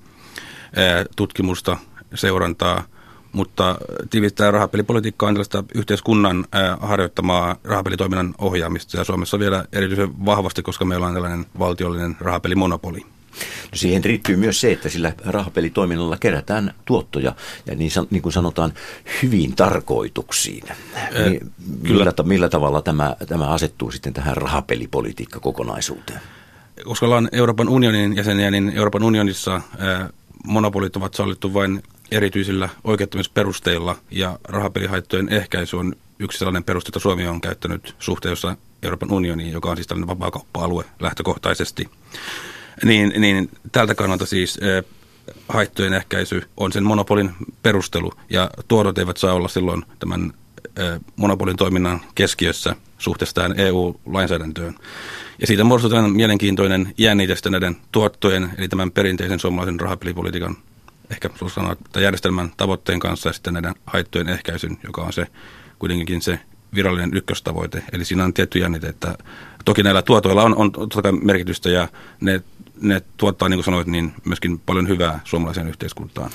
tutkimusta, 1.15 1.77
seurantaa– 2.15 2.83
mutta 3.37 3.77
tiivistää 4.09 4.51
rahapelipolitiikkaa 4.51 5.29
on 5.29 5.35
tällaista 5.35 5.63
yhteiskunnan 5.75 6.45
harjoittamaa 6.79 7.55
rahapelitoiminnan 7.63 8.35
ohjaamista 8.37 8.97
ja 8.97 9.03
Suomessa 9.03 9.39
vielä 9.39 9.65
erityisen 9.73 10.25
vahvasti, 10.25 10.61
koska 10.61 10.85
meillä 10.85 11.07
on 11.07 11.13
tällainen 11.13 11.45
valtiollinen 11.59 12.17
rahapelimonopoli. 12.19 12.99
No 13.71 13.75
siihen 13.75 14.03
riittyy 14.03 14.35
myös 14.35 14.61
se, 14.61 14.71
että 14.71 14.89
sillä 14.89 15.13
rahapelitoiminnalla 15.25 16.17
kerätään 16.17 16.73
tuottoja, 16.85 17.35
ja 17.65 17.75
niin, 17.75 17.91
niin 18.09 18.21
kuin 18.21 18.33
sanotaan, 18.33 18.73
hyvin 19.23 19.55
tarkoituksiin. 19.55 20.63
Niin, 21.29 21.51
millä, 21.81 22.13
millä 22.23 22.49
tavalla 22.49 22.81
tämä, 22.81 23.15
tämä 23.27 23.47
asettuu 23.47 23.91
sitten 23.91 24.13
tähän 24.13 24.37
rahapelipolitiikkakokonaisuuteen? 24.37 26.21
koska 26.83 27.05
ollaan 27.05 27.29
Euroopan 27.31 27.69
unionin 27.69 28.15
jäseniä, 28.15 28.51
niin 28.51 28.69
Euroopan 28.75 29.03
unionissa 29.03 29.61
monopolit 30.47 30.95
ovat 30.95 31.13
sallittu 31.13 31.53
vain 31.53 31.83
erityisillä 32.11 32.69
oikeuttamisperusteilla 32.83 33.95
ja 34.11 34.39
rahapelihaittojen 34.43 35.29
ehkäisy 35.29 35.77
on 35.77 35.95
yksi 36.19 36.37
sellainen 36.37 36.63
peruste, 36.63 36.87
jota 36.87 36.99
Suomi 36.99 37.27
on 37.27 37.41
käyttänyt 37.41 37.95
suhteessa 37.99 38.57
Euroopan 38.83 39.11
unioniin, 39.11 39.51
joka 39.51 39.69
on 39.69 39.77
siis 39.77 39.87
tällainen 39.87 40.07
vapaakauppa-alue 40.07 40.85
lähtökohtaisesti. 40.99 41.89
Niin, 42.83 43.13
niin 43.17 43.49
tältä 43.71 43.95
kannalta 43.95 44.25
siis 44.25 44.59
haittojen 45.49 45.93
ehkäisy 45.93 46.41
on 46.57 46.71
sen 46.71 46.83
monopolin 46.83 47.31
perustelu 47.63 48.11
ja 48.29 48.49
tuodot 48.67 48.97
eivät 48.97 49.17
saa 49.17 49.33
olla 49.33 49.47
silloin 49.47 49.85
tämän 49.99 50.33
monopolin 51.15 51.55
toiminnan 51.55 52.01
keskiössä 52.15 52.75
suhteessa 52.97 53.35
tähän 53.35 53.59
EU-lainsäädäntöön. 53.59 54.75
Ja 55.41 55.47
siitä 55.47 55.63
muodostuu 55.63 56.01
mielenkiintoinen 56.01 56.93
jännite 56.97 57.49
näiden 57.49 57.77
tuottojen, 57.91 58.49
eli 58.57 58.67
tämän 58.67 58.91
perinteisen 58.91 59.39
suomalaisen 59.39 59.79
rahapelipolitiikan 59.79 60.57
ehkä 61.11 61.29
sanoa, 61.53 61.71
että 61.71 62.01
järjestelmän 62.01 62.51
tavoitteen 62.57 62.99
kanssa 62.99 63.29
ja 63.29 63.33
sitten 63.33 63.53
näiden 63.53 63.75
haittojen 63.85 64.29
ehkäisyn, 64.29 64.77
joka 64.83 65.01
on 65.01 65.13
se 65.13 65.27
kuitenkin 65.79 66.21
se 66.21 66.39
virallinen 66.75 67.13
ykköstavoite. 67.13 67.83
Eli 67.91 68.05
siinä 68.05 68.23
on 68.23 68.33
tietty 68.33 68.59
jännite, 68.59 68.87
että 68.87 69.17
toki 69.65 69.83
näillä 69.83 70.01
tuotoilla 70.01 70.43
on, 70.43 70.55
on 70.55 70.71
totta 70.71 71.01
kai 71.01 71.11
merkitystä 71.11 71.69
ja 71.69 71.87
ne, 72.21 72.41
ne 72.81 73.01
tuottaa, 73.17 73.49
niin 73.49 73.57
kuin 73.57 73.65
sanoit, 73.65 73.87
niin 73.87 74.13
myöskin 74.25 74.59
paljon 74.59 74.87
hyvää 74.87 75.19
suomalaiseen 75.23 75.69
yhteiskuntaan. 75.69 76.31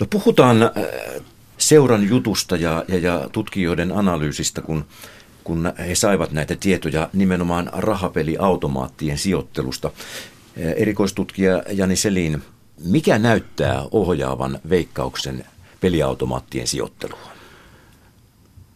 No 0.00 0.06
puhutaan 0.10 0.62
äh, 0.62 0.70
seuran 1.58 2.08
jutusta 2.08 2.56
ja, 2.56 2.84
ja, 2.88 2.98
ja 2.98 3.28
tutkijoiden 3.32 3.92
analyysistä, 3.92 4.60
kun 4.60 4.84
kun 5.44 5.72
he 5.78 5.94
saivat 5.94 6.32
näitä 6.32 6.56
tietoja 6.56 7.08
nimenomaan 7.12 7.70
rahapeliautomaattien 7.72 9.18
sijoittelusta. 9.18 9.88
Äh, 9.88 10.72
erikoistutkija 10.76 11.62
Jani 11.72 11.96
Selin, 11.96 12.42
mikä 12.84 13.18
näyttää 13.18 13.84
ohjaavan 13.90 14.58
veikkauksen 14.68 15.44
peliautomaattien 15.80 16.66
sijoittelua? 16.66 17.18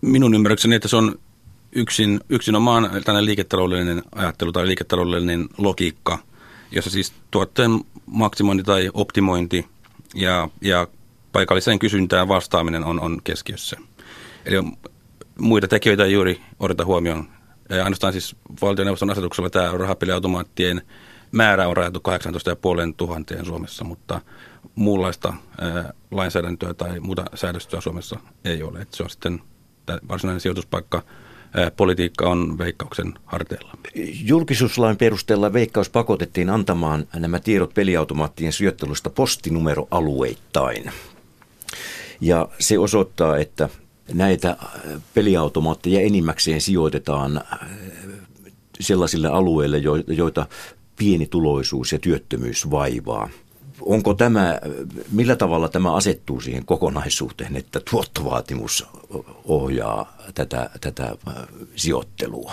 Minun 0.01 0.35
ymmärrykseni, 0.35 0.75
että 0.75 0.89
se 0.89 0.97
on 0.97 1.19
yksin, 1.73 2.21
yksinomaan 2.29 2.91
tällainen 3.05 3.25
liiketaloudellinen 3.25 4.03
ajattelu 4.15 4.53
tai 4.53 4.67
liiketaloudellinen 4.67 5.49
logiikka, 5.59 6.19
jossa 6.71 6.91
siis 6.91 7.13
tuotteen 7.31 7.71
maksimointi 8.07 8.65
tai 8.65 8.91
optimointi 8.95 9.67
ja, 10.15 10.49
ja 10.61 10.87
paikalliseen 11.33 11.79
kysyntään 11.79 12.29
vastaaminen 12.29 12.85
on, 12.85 13.01
on 13.01 13.21
keskiössä. 13.25 13.77
Eli 14.45 14.57
muita 15.39 15.69
tekijöitä 15.69 16.05
ei 16.05 16.13
juuri 16.13 16.41
odota 16.61 16.85
huomioon. 16.85 17.29
Ja 17.69 17.85
ainoastaan 17.85 18.13
siis 18.13 18.37
valtioneuvoston 18.63 19.11
asetuksella 19.11 19.51
tämä 19.51 19.73
rahapeliautomaattien 19.73 20.83
määrä 21.33 21.69
on 21.69 21.77
rajattu 21.77 22.03
18,5 22.88 22.95
tuhanteen 22.97 23.45
Suomessa, 23.45 23.85
mutta 23.85 24.21
muunlaista 24.75 25.35
ää, 25.61 25.93
lainsäädäntöä 26.11 26.75
tai 26.75 27.01
muuta 27.01 27.25
säädöstöä 27.35 27.81
Suomessa 27.81 28.21
ei 28.45 28.62
ole. 28.62 28.81
Et 28.81 28.95
se 28.95 29.03
on 29.03 29.11
sitten 29.11 29.43
varsinainen 30.09 30.41
sijoituspaikka 30.41 31.03
politiikka 31.77 32.29
on 32.29 32.59
veikkauksen 32.59 33.14
harteilla. 33.25 33.73
Julkisuuslain 34.25 34.97
perusteella 34.97 35.53
veikkaus 35.53 35.91
pakotettiin 35.91 36.51
antamaan 36.51 37.07
nämä 37.17 37.41
tiedot 37.41 37.75
peliautomaattien 37.75 38.53
sijoittelusta 38.53 39.11
postinumeroalueittain. 39.11 40.93
Ja 42.21 42.49
se 42.59 42.79
osoittaa, 42.79 43.37
että 43.37 43.69
näitä 44.12 44.57
peliautomaatteja 45.14 46.01
enimmäkseen 46.01 46.61
sijoitetaan 46.61 47.41
sellaisille 48.81 49.29
alueille, 49.29 49.79
joita 50.07 50.47
pienituloisuus 50.99 51.93
ja 51.93 51.99
työttömyys 51.99 52.71
vaivaa. 52.71 53.29
Onko 53.81 54.15
tämä, 54.15 54.61
millä 55.13 55.37
tavalla 55.37 55.69
tämä 55.69 55.95
asettuu 55.95 56.41
siihen 56.41 56.65
kokonaisuuteen, 56.65 57.57
että 57.57 57.81
tuottovaatimus 57.91 58.87
ohjaa 59.45 60.17
tätä, 60.35 60.71
tätä 60.81 61.17
sijoittelua? 61.77 62.53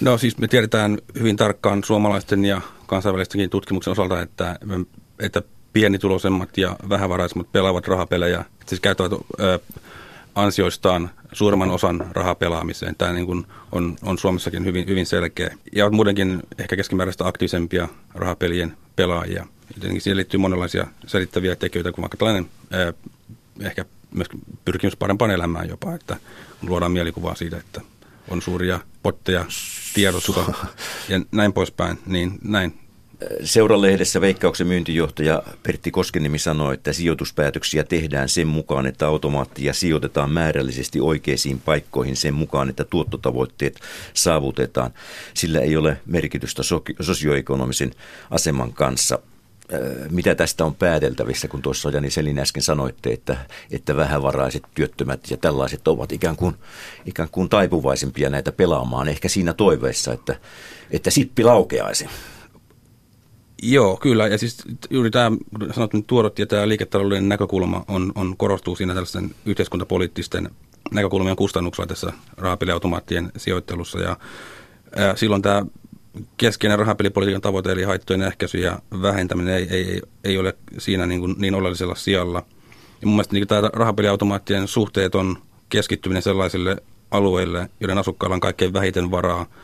No 0.00 0.18
siis 0.18 0.38
me 0.38 0.48
tiedetään 0.48 0.98
hyvin 1.18 1.36
tarkkaan 1.36 1.84
suomalaisten 1.84 2.44
ja 2.44 2.60
kansainvälistenkin 2.86 3.50
tutkimuksen 3.50 3.92
osalta, 3.92 4.22
että, 4.22 4.58
että 5.20 5.42
pienituloisemmat 5.72 6.58
ja 6.58 6.76
vähävaraisemmat 6.88 7.52
pelaavat 7.52 7.88
rahapelejä, 7.88 8.44
siis 8.66 8.80
käyttävät 8.80 9.12
ö, 9.12 9.58
ansioistaan 10.34 11.10
suurimman 11.34 11.70
osan 11.70 12.06
rahapelaamiseen. 12.10 12.94
Tämä 12.96 13.12
niin 13.12 13.26
kuin 13.26 13.46
on, 13.72 13.96
on 14.02 14.18
Suomessakin 14.18 14.64
hyvin, 14.64 14.86
hyvin 14.86 15.06
selkeä. 15.06 15.56
Ja 15.72 15.90
muutenkin 15.90 16.42
ehkä 16.58 16.76
keskimääräistä 16.76 17.26
aktiivisempia 17.26 17.88
rahapelien 18.14 18.76
pelaajia. 18.96 19.46
Tietenkin 19.74 20.00
siihen 20.00 20.16
liittyy 20.16 20.40
monenlaisia 20.40 20.86
selittäviä 21.06 21.56
tekijöitä, 21.56 21.92
kuin 21.92 22.02
vaikka 22.02 22.16
tällainen 22.16 22.50
ää, 22.70 22.92
ehkä 23.60 23.84
myös 24.14 24.28
pyrkimys 24.64 24.96
parempaan 24.96 25.30
elämään 25.30 25.68
jopa, 25.68 25.94
että 25.94 26.16
luodaan 26.62 26.92
mielikuvaa 26.92 27.34
siitä, 27.34 27.56
että 27.56 27.80
on 28.28 28.42
suuria 28.42 28.80
potteja 29.02 29.44
tiedossa 29.94 30.54
ja 31.08 31.20
näin 31.32 31.52
poispäin, 31.52 31.98
niin 32.06 32.38
näin 32.42 32.78
Seuralehdessä 33.44 34.20
Veikkauksen 34.20 34.66
myyntijohtaja 34.66 35.42
Pertti 35.62 35.90
Koskenimi 35.90 36.38
sanoi, 36.38 36.74
että 36.74 36.92
sijoituspäätöksiä 36.92 37.84
tehdään 37.84 38.28
sen 38.28 38.46
mukaan, 38.46 38.86
että 38.86 39.06
automaattia 39.06 39.72
sijoitetaan 39.72 40.30
määrällisesti 40.30 41.00
oikeisiin 41.00 41.60
paikkoihin 41.60 42.16
sen 42.16 42.34
mukaan, 42.34 42.68
että 42.68 42.84
tuottotavoitteet 42.84 43.80
saavutetaan. 44.14 44.90
Sillä 45.34 45.60
ei 45.60 45.76
ole 45.76 46.00
merkitystä 46.06 46.62
sosioekonomisen 47.00 47.90
aseman 48.30 48.72
kanssa. 48.72 49.18
Mitä 50.10 50.34
tästä 50.34 50.64
on 50.64 50.74
pääteltävissä, 50.74 51.48
kun 51.48 51.62
tuossa 51.62 51.90
Jani 51.90 52.10
Selin 52.10 52.38
äsken 52.38 52.62
sanoitte, 52.62 53.10
että, 53.10 53.36
että 53.70 53.96
vähävaraiset, 53.96 54.62
työttömät 54.74 55.30
ja 55.30 55.36
tällaiset 55.36 55.88
ovat 55.88 56.12
ikään 56.12 56.36
kuin, 56.36 56.54
ikään 57.06 57.28
kuin 57.32 57.48
taipuvaisimpia 57.48 58.30
näitä 58.30 58.52
pelaamaan, 58.52 59.08
ehkä 59.08 59.28
siinä 59.28 59.52
toiveessa, 59.52 60.12
että, 60.12 60.36
että 60.90 61.10
sippi 61.10 61.44
laukeaisi. 61.44 62.08
Joo, 63.64 63.96
kyllä. 63.96 64.26
Ja 64.26 64.38
siis 64.38 64.62
juuri 64.90 65.10
tämä, 65.10 65.30
sanot 65.74 65.92
nyt 65.92 66.06
tuorot 66.06 66.38
ja 66.38 66.46
tämä 66.46 66.68
liiketaloudellinen 66.68 67.28
näkökulma 67.28 67.84
on, 67.88 68.12
on 68.14 68.36
korostuu 68.36 68.76
siinä 68.76 68.94
tällaisten 68.94 69.34
yhteiskuntapoliittisten 69.46 70.50
näkökulmien 70.90 71.36
kustannuksella 71.36 71.86
tässä 71.86 72.12
rahapeliautomaattien 72.36 73.32
sijoittelussa. 73.36 73.98
Ja 73.98 74.16
ää, 74.96 75.16
silloin 75.16 75.42
tämä 75.42 75.66
keskeinen 76.36 76.78
rahapelipolitiikan 76.78 77.40
tavoite, 77.40 77.72
eli 77.72 77.82
haittojen 77.82 78.22
ehkäisy 78.22 78.58
ja 78.58 78.78
vähentäminen 79.02 79.54
ei, 79.54 79.66
ei, 79.70 80.02
ei 80.24 80.38
ole 80.38 80.56
siinä 80.78 81.06
niin, 81.06 81.20
kuin, 81.20 81.34
niin 81.38 81.54
oleellisella 81.54 81.94
sijalla. 81.94 82.42
Ja 83.00 83.06
mun 83.06 83.16
mielestä 83.16 83.34
niin 83.34 83.48
tämä 83.48 83.70
rahapeliautomaattien 83.72 84.68
suhteet 84.68 85.14
on 85.14 85.38
keskittyminen 85.68 86.22
sellaisille 86.22 86.76
alueille, 87.10 87.68
joiden 87.80 87.98
asukkailla 87.98 88.34
on 88.34 88.40
kaikkein 88.40 88.72
vähiten 88.72 89.10
varaa– 89.10 89.46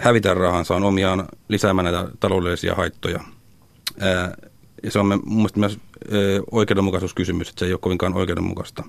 hävitä 0.00 0.34
rahansa 0.34 0.76
on 0.76 0.84
omiaan 0.84 1.28
lisäämään 1.48 1.84
näitä 1.84 2.08
taloudellisia 2.20 2.74
haittoja. 2.74 3.20
Ja 4.82 4.90
se 4.90 4.98
on 4.98 5.06
mun 5.06 5.36
mielestä 5.36 5.60
myös 5.60 5.78
oikeudenmukaisuuskysymys, 6.50 7.48
että 7.48 7.58
se 7.58 7.66
ei 7.66 7.72
ole 7.72 7.80
kovinkaan 7.82 8.14
oikeudenmukaista. 8.14 8.84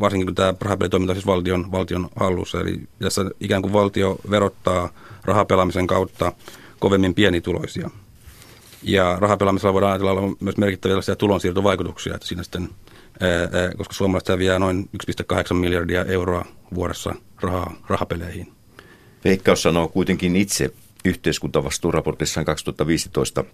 Varsinkin 0.00 0.26
kun 0.26 0.34
tämä 0.34 0.54
rahapelitoiminta 0.60 1.10
on 1.10 1.16
siis 1.16 1.26
valtion, 1.26 1.72
valtion 1.72 2.08
hallussa. 2.16 2.60
Eli 2.60 2.80
tässä 2.98 3.24
ikään 3.40 3.62
kuin 3.62 3.72
valtio 3.72 4.16
verottaa 4.30 4.88
rahapelaamisen 5.24 5.86
kautta 5.86 6.32
kovemmin 6.78 7.14
pienituloisia. 7.14 7.90
Ja 8.82 9.16
rahapelaamisella 9.20 9.72
voidaan 9.72 9.92
ajatella 9.92 10.10
olla 10.12 10.36
myös 10.40 10.56
merkittäviä 10.56 11.16
tulonsiirtovaikutuksia, 11.18 12.14
että 12.14 12.26
siinä 12.26 12.42
sitten, 12.42 12.68
koska 13.76 13.94
suomalaiset 13.94 14.28
häviää 14.28 14.58
noin 14.58 14.88
1,8 15.32 15.54
miljardia 15.54 16.04
euroa 16.04 16.44
vuodessa 16.74 17.14
rahaa 17.40 17.74
rahapeleihin. 17.88 18.52
Veikkaus 19.24 19.62
sanoo 19.62 19.88
kuitenkin 19.88 20.36
itse 20.36 20.70
yhteiskuntavastuuraportissaan 21.04 22.46
2015, 22.46 23.44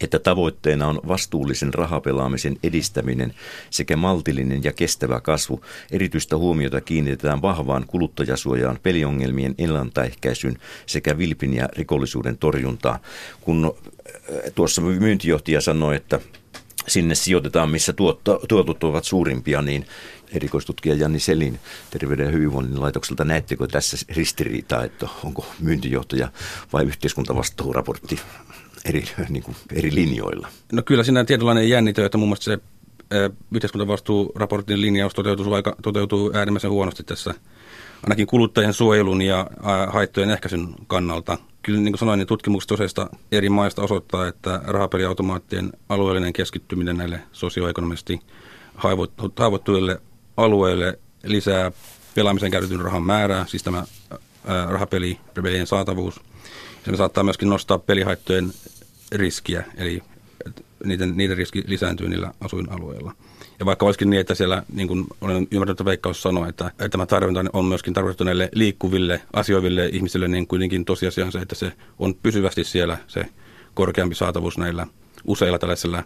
että 0.00 0.18
tavoitteena 0.18 0.88
on 0.88 1.00
vastuullisen 1.08 1.74
rahapelaamisen 1.74 2.56
edistäminen 2.62 3.34
sekä 3.70 3.96
maltillinen 3.96 4.64
ja 4.64 4.72
kestävä 4.72 5.20
kasvu. 5.20 5.64
Erityistä 5.90 6.36
huomiota 6.36 6.80
kiinnitetään 6.80 7.42
vahvaan 7.42 7.84
kuluttajasuojaan, 7.86 8.78
peliongelmien 8.82 9.54
ennaltaehkäisyn 9.58 10.58
sekä 10.86 11.18
vilpin 11.18 11.54
ja 11.54 11.68
rikollisuuden 11.76 12.38
torjuntaan. 12.38 13.00
Kun 13.40 13.74
äh, 13.74 14.52
tuossa 14.54 14.82
myyntijohtaja 14.82 15.60
sanoi, 15.60 15.96
että 15.96 16.20
sinne 16.88 17.14
sijoitetaan, 17.14 17.70
missä 17.70 17.92
tuotot 18.48 18.84
ovat 18.84 19.04
suurimpia, 19.04 19.62
niin 19.62 19.86
erikoistutkija 20.34 20.94
Janni 20.94 21.20
Selin 21.20 21.60
Terveyden 21.90 22.26
ja 22.26 22.32
hyvinvoinnin 22.32 22.80
laitokselta. 22.80 23.24
Näettekö 23.24 23.66
tässä 23.66 23.96
ristiriitaa, 24.16 24.84
että 24.84 25.08
onko 25.24 25.46
myyntijohtaja 25.60 26.28
vai 26.72 26.84
yhteiskuntavastuuraportti 26.84 28.20
eri, 28.84 29.04
niin 29.28 29.42
kuin, 29.42 29.56
eri 29.72 29.94
linjoilla? 29.94 30.48
No 30.72 30.82
kyllä 30.82 31.04
siinä 31.04 31.24
tietynlainen 31.24 31.68
jännite, 31.68 32.04
että 32.04 32.18
muun 32.18 32.28
muassa 32.28 32.52
se 32.52 32.58
yhteiskuntavastuuraportin 33.54 34.80
linjaus 34.80 35.14
toteutuu, 35.14 35.52
aika, 35.52 35.76
toteutuu 35.82 36.30
äärimmäisen 36.34 36.70
huonosti 36.70 37.02
tässä 37.02 37.34
ainakin 38.02 38.26
kuluttajien 38.26 38.72
suojelun 38.72 39.22
ja 39.22 39.46
haittojen 39.88 40.30
ehkäisyn 40.30 40.68
kannalta. 40.86 41.38
kyllä 41.62 41.80
niin 41.80 41.92
kuin 41.92 41.98
sanoin, 41.98 42.18
niin 42.18 42.26
tutkimukset 42.26 42.70
useista 42.70 43.10
eri 43.32 43.48
maista 43.48 43.82
osoittaa, 43.82 44.28
että 44.28 44.60
rahapeliautomaattien 44.64 45.72
alueellinen 45.88 46.32
keskittyminen 46.32 46.96
näille 46.96 47.20
sosioekonomisesti 47.32 48.20
haavoittuville 49.36 50.00
alueille 50.36 50.98
lisää 51.24 51.72
pelaamisen 52.14 52.50
käytetyn 52.50 52.80
rahan 52.80 53.02
määrää, 53.02 53.46
siis 53.46 53.62
tämä 53.62 53.84
rahapelien 54.68 55.66
saatavuus. 55.66 56.20
Se 56.84 56.96
saattaa 56.96 57.24
myöskin 57.24 57.48
nostaa 57.48 57.78
pelihaittojen 57.78 58.52
riskiä, 59.12 59.64
eli 59.76 60.02
niiden, 60.84 61.16
niiden 61.16 61.36
riski 61.36 61.64
lisääntyy 61.66 62.08
niillä 62.08 62.32
asuinalueilla. 62.40 63.12
Ja 63.58 63.66
vaikka 63.66 63.86
olisikin 63.86 64.10
niin, 64.10 64.20
että 64.20 64.34
siellä, 64.34 64.62
niin 64.72 64.88
kuin 64.88 65.06
olen 65.20 65.48
ymmärtänyt, 65.50 65.70
että 65.70 65.84
Veikkaus 65.84 66.22
sanoi, 66.22 66.48
että, 66.48 66.66
että 66.66 66.88
tämä 66.88 67.06
tarjonta 67.06 67.44
on 67.52 67.64
myöskin 67.64 67.94
tarkoitettu 67.94 68.24
näille 68.24 68.48
liikkuville, 68.52 69.20
asioiville 69.32 69.86
ihmisille, 69.86 70.28
niin 70.28 70.46
kuitenkin 70.46 70.84
tosiasia 70.84 71.24
on 71.24 71.32
se, 71.32 71.38
että 71.38 71.54
se 71.54 71.72
on 71.98 72.14
pysyvästi 72.14 72.64
siellä 72.64 72.98
se 73.06 73.26
korkeampi 73.74 74.14
saatavuus 74.14 74.58
näillä 74.58 74.86
useilla 75.24 75.58
tällaisilla 75.58 76.04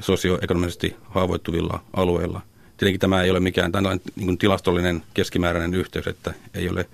sosioekonomisesti 0.00 0.96
haavoittuvilla 1.02 1.84
alueilla. 1.92 2.40
Tietenkin 2.76 3.00
tämä 3.00 3.22
ei 3.22 3.30
ole 3.30 3.40
mikään 3.40 3.72
tällainen 3.72 4.00
niin 4.16 4.26
kuin 4.26 4.38
tilastollinen 4.38 5.02
keskimääräinen 5.14 5.74
yhteys, 5.74 6.06
että 6.06 6.34
ei 6.54 6.68
ole 6.68 6.88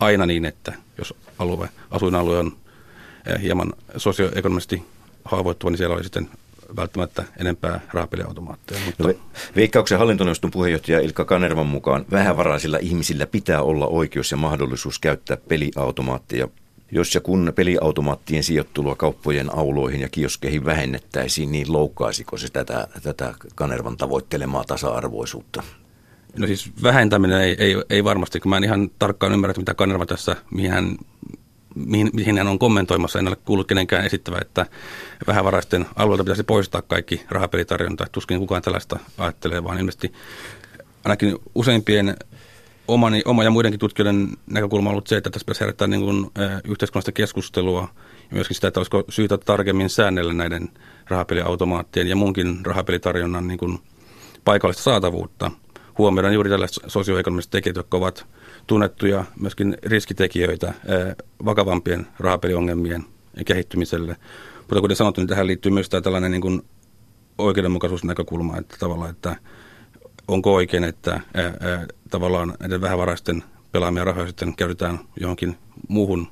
aina 0.00 0.26
niin, 0.26 0.44
että 0.44 0.72
jos 0.98 1.14
alue, 1.38 1.68
asuinalue 1.90 2.38
on 2.38 2.56
eh, 3.26 3.42
hieman 3.42 3.72
sosioekonomisesti 3.96 4.82
haavoittuva, 5.24 5.70
niin 5.70 5.78
siellä 5.78 5.94
oli 5.94 6.02
sitten 6.02 6.28
välttämättä 6.76 7.24
enempää 7.40 7.80
rahapeliautomaatteja. 7.92 8.80
Mutta... 8.86 9.02
No, 9.02 9.14
Veikkauksen 9.56 9.98
hallintoneuvoston 9.98 10.50
puheenjohtaja 10.50 11.00
Ilkka 11.00 11.24
Kanervan 11.24 11.66
mukaan 11.66 12.04
vähävaraisilla 12.10 12.78
ihmisillä 12.80 13.26
pitää 13.26 13.62
olla 13.62 13.86
oikeus 13.86 14.30
ja 14.30 14.36
mahdollisuus 14.36 14.98
käyttää 14.98 15.36
peliautomaatteja. 15.36 16.48
Jos 16.94 17.14
ja 17.14 17.20
kun 17.20 17.52
peliautomaattien 17.54 18.42
sijoittelua 18.42 18.94
kauppojen 18.94 19.54
auloihin 19.58 20.00
ja 20.00 20.08
kioskeihin 20.08 20.64
vähennettäisiin, 20.64 21.52
niin 21.52 21.72
loukkaisiko 21.72 22.36
se 22.36 22.48
tätä, 22.52 22.88
tätä 23.02 23.34
Kanervan 23.54 23.96
tavoittelemaa 23.96 24.64
tasa-arvoisuutta? 24.64 25.62
No 26.38 26.46
siis 26.46 26.70
vähentäminen 26.82 27.40
ei, 27.40 27.56
ei, 27.58 27.74
ei 27.90 28.04
varmasti, 28.04 28.40
kun 28.40 28.50
mä 28.50 28.56
en 28.56 28.64
ihan 28.64 28.90
tarkkaan 28.98 29.32
ymmärrä, 29.32 29.54
mitä 29.56 29.74
Kanerva 29.74 30.06
tässä, 30.06 30.36
mihin 30.50 30.70
hän 30.70 30.96
mihin, 31.74 32.10
mihin 32.12 32.38
hän 32.38 32.48
on 32.48 32.58
kommentoimassa. 32.58 33.18
En 33.18 33.28
ole 33.28 33.36
kuullut 33.36 33.68
kenenkään 33.68 34.06
esittävä, 34.06 34.38
että 34.40 34.66
vähävaraisten 35.26 35.86
alueelta 35.96 36.24
pitäisi 36.24 36.42
poistaa 36.42 36.82
kaikki 36.82 37.24
rahapelitarjonta. 37.28 38.06
Tuskin 38.12 38.38
kukaan 38.38 38.62
tällaista 38.62 38.98
ajattelee, 39.18 39.64
vaan 39.64 39.78
ilmeisesti 39.78 40.12
ainakin 41.04 41.36
useimpien 41.54 42.16
omani, 42.88 43.22
oma 43.24 43.44
ja 43.44 43.50
muidenkin 43.50 43.80
tutkijoiden 43.80 44.28
näkökulma 44.46 44.90
on 44.90 44.92
ollut 44.92 45.06
se, 45.06 45.16
että 45.16 45.30
tässä 45.30 45.44
pitäisi 45.44 45.60
herättää 45.60 45.88
niin 45.88 46.00
kuin, 46.00 46.30
äh, 46.40 46.60
yhteiskunnallista 46.64 47.12
keskustelua 47.12 47.88
ja 48.30 48.34
myöskin 48.34 48.54
sitä, 48.54 48.68
että 48.68 48.80
olisiko 48.80 49.04
syytä 49.08 49.38
tarkemmin 49.38 49.90
säännellä 49.90 50.32
näiden 50.32 50.68
rahapeliautomaattien 51.08 52.08
ja 52.08 52.16
muunkin 52.16 52.66
rahapelitarjonnan 52.66 53.48
niin 53.48 53.58
kuin, 53.58 53.78
paikallista 54.44 54.82
saatavuutta. 54.82 55.50
Huomioidaan 55.98 56.34
juuri 56.34 56.50
tällaiset 56.50 56.84
sosioekonomiset 56.86 57.50
tekijät, 57.50 57.76
jotka 57.76 57.96
ovat 57.96 58.26
tunnettuja 58.66 59.24
myöskin 59.40 59.76
riskitekijöitä 59.82 60.68
eh, 60.68 61.16
vakavampien 61.44 62.06
rahapeliongelmien 62.18 63.04
kehittymiselle. 63.46 64.16
Mutta 64.58 64.80
kuten 64.80 64.96
sanottu, 64.96 65.20
niin 65.20 65.28
tähän 65.28 65.46
liittyy 65.46 65.72
myös 65.72 65.88
tämä 65.88 66.00
tällainen 66.00 66.30
niin 66.30 66.40
kuin 66.40 66.62
oikeudenmukaisuusnäkökulma, 67.38 68.56
että 68.56 68.76
tavallaan, 68.78 69.10
että 69.10 69.36
onko 70.28 70.54
oikein, 70.54 70.84
että 70.84 71.10
ää, 71.10 71.44
ää, 71.44 71.86
tavallaan 72.10 72.54
näiden 72.60 72.80
vähävaraisten 72.80 73.44
pelaamia 73.72 74.04
rahoja 74.04 74.26
sitten 74.26 74.56
käytetään 74.56 74.98
johonkin 75.20 75.58
muuhun 75.88 76.28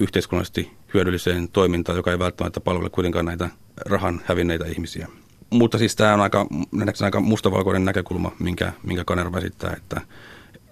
yhteiskunnallisesti 0.00 0.72
hyödylliseen 0.94 1.48
toimintaan, 1.48 1.96
joka 1.96 2.10
ei 2.10 2.18
välttämättä 2.18 2.60
palvele 2.60 2.90
kuitenkaan 2.90 3.24
näitä 3.24 3.48
rahan 3.86 4.20
hävinneitä 4.24 4.66
ihmisiä. 4.66 5.08
Mutta 5.50 5.78
siis 5.78 5.96
tämä 5.96 6.14
on 6.14 6.20
aika, 6.20 6.46
aika 7.04 7.20
mustavalkoinen 7.20 7.84
näkökulma, 7.84 8.32
minkä, 8.38 8.72
minkä 8.82 9.04
Kanerva 9.04 9.38
esittää, 9.38 9.74
että 9.76 10.00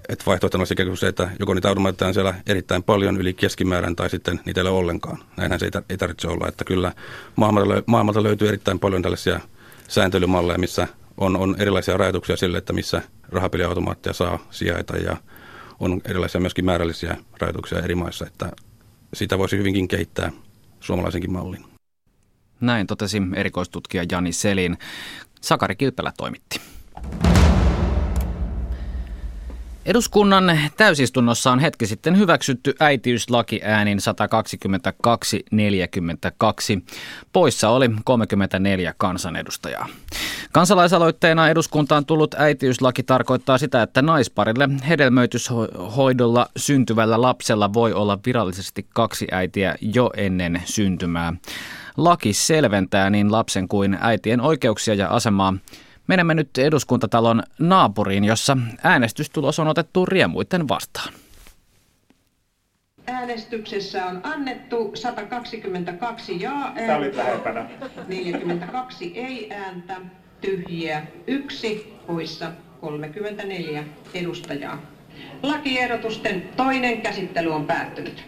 että 0.08 0.24
vaihtoehtona 0.26 0.60
olisi 0.60 0.74
ikään 0.74 0.88
kuin 0.88 0.96
se, 0.96 1.08
että 1.08 1.30
joko 1.40 1.54
niitä 1.54 1.68
automaatteja 1.68 2.12
siellä 2.12 2.34
erittäin 2.46 2.82
paljon 2.82 3.16
yli 3.16 3.34
keskimäärän 3.34 3.96
tai 3.96 4.10
sitten 4.10 4.40
niitä 4.44 4.60
ei 4.60 4.62
ole 4.62 4.78
ollenkaan. 4.78 5.18
Näinhän 5.36 5.60
se 5.60 5.70
ei 5.90 5.96
tarvitse 5.96 6.28
olla, 6.28 6.48
että 6.48 6.64
kyllä 6.64 6.92
maailmalta 7.86 8.22
löytyy 8.22 8.48
erittäin 8.48 8.78
paljon 8.78 9.02
tällaisia 9.02 9.40
sääntelymalleja, 9.88 10.58
missä 10.58 10.88
on, 11.16 11.36
on 11.36 11.56
erilaisia 11.58 11.96
rajoituksia 11.96 12.36
sille, 12.36 12.58
että 12.58 12.72
missä 12.72 13.02
rahapeliautomaatteja 13.28 14.14
saa 14.14 14.38
sijaita 14.50 14.96
ja 14.96 15.16
on 15.80 16.00
erilaisia 16.04 16.40
myöskin 16.40 16.64
määrällisiä 16.64 17.16
rajoituksia 17.40 17.78
eri 17.78 17.94
maissa, 17.94 18.26
että 18.26 18.52
sitä 19.14 19.38
voisi 19.38 19.58
hyvinkin 19.58 19.88
kehittää 19.88 20.32
suomalaisenkin 20.80 21.32
mallin. 21.32 21.64
Näin 22.60 22.86
totesi 22.86 23.22
erikoistutkija 23.34 24.04
Jani 24.12 24.32
Selin. 24.32 24.78
Sakari 25.40 25.76
Kilpelä 25.76 26.12
toimitti. 26.16 26.60
Eduskunnan 29.86 30.58
täysistunnossa 30.76 31.52
on 31.52 31.58
hetki 31.58 31.86
sitten 31.86 32.18
hyväksytty 32.18 32.74
äitiyslaki 32.80 33.60
äänin 33.64 33.98
122-42. 33.98 34.02
Poissa 37.32 37.68
oli 37.68 37.90
34 38.04 38.94
kansanedustajaa. 38.96 39.88
Kansalaisaloitteena 40.52 41.48
eduskuntaan 41.48 42.06
tullut 42.06 42.34
äitiyslaki 42.38 43.02
tarkoittaa 43.02 43.58
sitä, 43.58 43.82
että 43.82 44.02
naisparille 44.02 44.68
hedelmöityshoidolla 44.88 46.46
syntyvällä 46.56 47.22
lapsella 47.22 47.72
voi 47.72 47.92
olla 47.92 48.18
virallisesti 48.26 48.86
kaksi 48.94 49.26
äitiä 49.32 49.76
jo 49.80 50.10
ennen 50.16 50.62
syntymää. 50.64 51.32
Laki 51.96 52.32
selventää 52.32 53.10
niin 53.10 53.32
lapsen 53.32 53.68
kuin 53.68 53.98
äitien 54.00 54.40
oikeuksia 54.40 54.94
ja 54.94 55.08
asemaa 55.08 55.54
Menemme 56.06 56.34
nyt 56.34 56.58
eduskuntatalon 56.58 57.42
naapuriin, 57.58 58.24
jossa 58.24 58.56
äänestystulos 58.82 59.58
on 59.58 59.68
otettu 59.68 60.06
riemuitten 60.06 60.68
vastaan. 60.68 61.14
Äänestyksessä 63.06 64.06
on 64.06 64.20
annettu 64.22 64.90
122 64.94 66.40
ja-ääntä, 66.40 67.66
42 68.08 69.12
ei-ääntä, 69.14 69.96
tyhjiä 70.40 71.02
yksi, 71.26 71.94
poissa 72.06 72.52
34 72.80 73.84
edustajaa. 74.14 74.78
Lakiehdotusten 75.42 76.48
toinen 76.56 77.02
käsittely 77.02 77.50
on 77.50 77.66
päättynyt. 77.66 78.24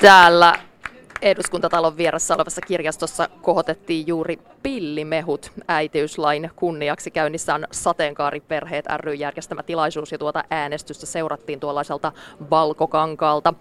Täällä 0.00 0.58
eduskuntatalon 1.22 1.96
vieressä 1.96 2.34
olevassa 2.34 2.60
kirjastossa 2.60 3.28
kohotettiin 3.42 4.06
juuri 4.06 4.38
pillimehut 4.62 5.52
äitiyslain 5.68 6.50
kunniaksi. 6.56 7.10
Käynnissä 7.10 7.54
on 7.54 7.66
sateenkaariperheet 7.70 8.84
ry 8.96 9.14
järjestämä 9.14 9.62
tilaisuus 9.62 10.12
ja 10.12 10.18
tuota 10.18 10.44
äänestystä 10.50 11.06
seurattiin 11.06 11.60
tuollaiselta 11.60 12.12
valkokankaalta. 12.50 13.54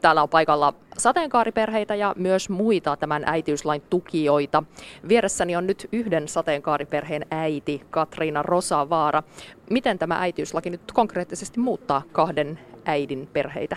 Täällä 0.00 0.22
on 0.22 0.28
paikalla 0.28 0.74
sateenkaariperheitä 0.98 1.94
ja 1.94 2.14
myös 2.16 2.48
muita 2.48 2.96
tämän 2.96 3.22
äitiyslain 3.26 3.82
tukijoita. 3.90 4.62
Vieressäni 5.08 5.56
on 5.56 5.66
nyt 5.66 5.88
yhden 5.92 6.28
sateenkaariperheen 6.28 7.26
äiti, 7.30 7.82
Katriina 7.90 8.42
Rosavaara. 8.42 9.22
Miten 9.70 9.98
tämä 9.98 10.20
äitiyslaki 10.20 10.70
nyt 10.70 10.92
konkreettisesti 10.92 11.60
muuttaa 11.60 12.02
kahden 12.12 12.58
äidin 12.84 13.28
perheitä? 13.32 13.76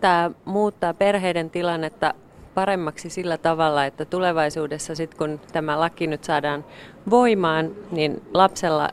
Tämä 0.00 0.30
muuttaa 0.44 0.94
perheiden 0.94 1.50
tilannetta 1.50 2.14
paremmaksi 2.54 3.10
sillä 3.10 3.38
tavalla, 3.38 3.84
että 3.84 4.04
tulevaisuudessa 4.04 4.94
sitten 4.94 5.18
kun 5.18 5.40
tämä 5.52 5.80
laki 5.80 6.06
nyt 6.06 6.24
saadaan 6.24 6.64
voimaan, 7.10 7.70
niin 7.90 8.22
lapsella, 8.34 8.88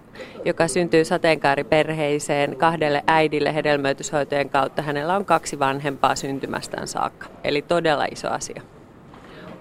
joka 0.46 0.67
syntyy 0.67 1.06
sateenkaariperheiseen 1.06 2.56
kahdelle 2.56 3.04
äidille 3.08 3.54
hedelmöityshoitojen 3.54 4.50
kautta, 4.50 4.82
hänellä 4.82 5.15
on 5.15 5.26
kaksi 5.26 5.60
vanhempaa 5.60 6.15
syntymästään 6.15 6.88
saakka. 6.88 7.28
Eli 7.43 7.62
todella 7.62 8.05
iso 8.12 8.30
asia. 8.30 8.62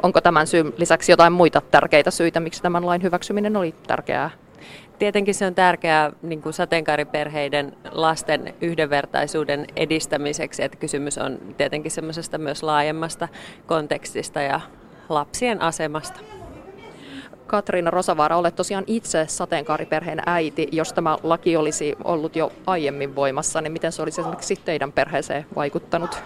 Onko 0.03 0.21
tämän 0.21 0.47
syyn 0.47 0.73
lisäksi 0.77 1.13
jotain 1.13 1.33
muita 1.33 1.61
tärkeitä 1.61 2.11
syitä, 2.11 2.41
miksi 2.41 2.63
tämän 2.63 2.87
lain 2.87 3.03
hyväksyminen 3.03 3.57
oli 3.57 3.75
tärkeää? 3.87 4.31
Tietenkin 4.99 5.35
se 5.35 5.47
on 5.47 5.55
tärkeää 5.55 6.13
niin 6.23 6.43
kuin 6.43 6.53
sateenkaariperheiden 6.53 7.77
lasten 7.91 8.55
yhdenvertaisuuden 8.61 9.67
edistämiseksi, 9.77 10.63
että 10.63 10.79
kysymys 10.79 11.19
on 11.19 11.39
tietenkin 11.57 11.91
semmoisesta 11.91 12.39
myös 12.39 12.63
laajemmasta 12.63 13.29
kontekstista 13.67 14.43
ja 14.43 14.61
lapsien 15.09 15.63
asemasta. 15.63 16.21
Katriina 17.47 17.91
Rosavaara, 17.91 18.37
olet 18.37 18.57
tosiaan 18.57 18.85
itse 18.87 19.25
sateenkaariperheen 19.29 20.23
äiti. 20.27 20.69
Jos 20.73 20.93
tämä 20.93 21.17
laki 21.23 21.57
olisi 21.57 21.97
ollut 22.05 22.37
jo 22.37 22.53
aiemmin 22.67 23.17
voimassa, 23.17 23.61
niin 23.61 23.73
miten 23.73 23.93
se 23.93 24.03
olisi 24.03 24.21
esimerkiksi 24.21 24.57
teidän 24.65 24.93
perheeseen 24.93 25.47
vaikuttanut? 25.57 26.23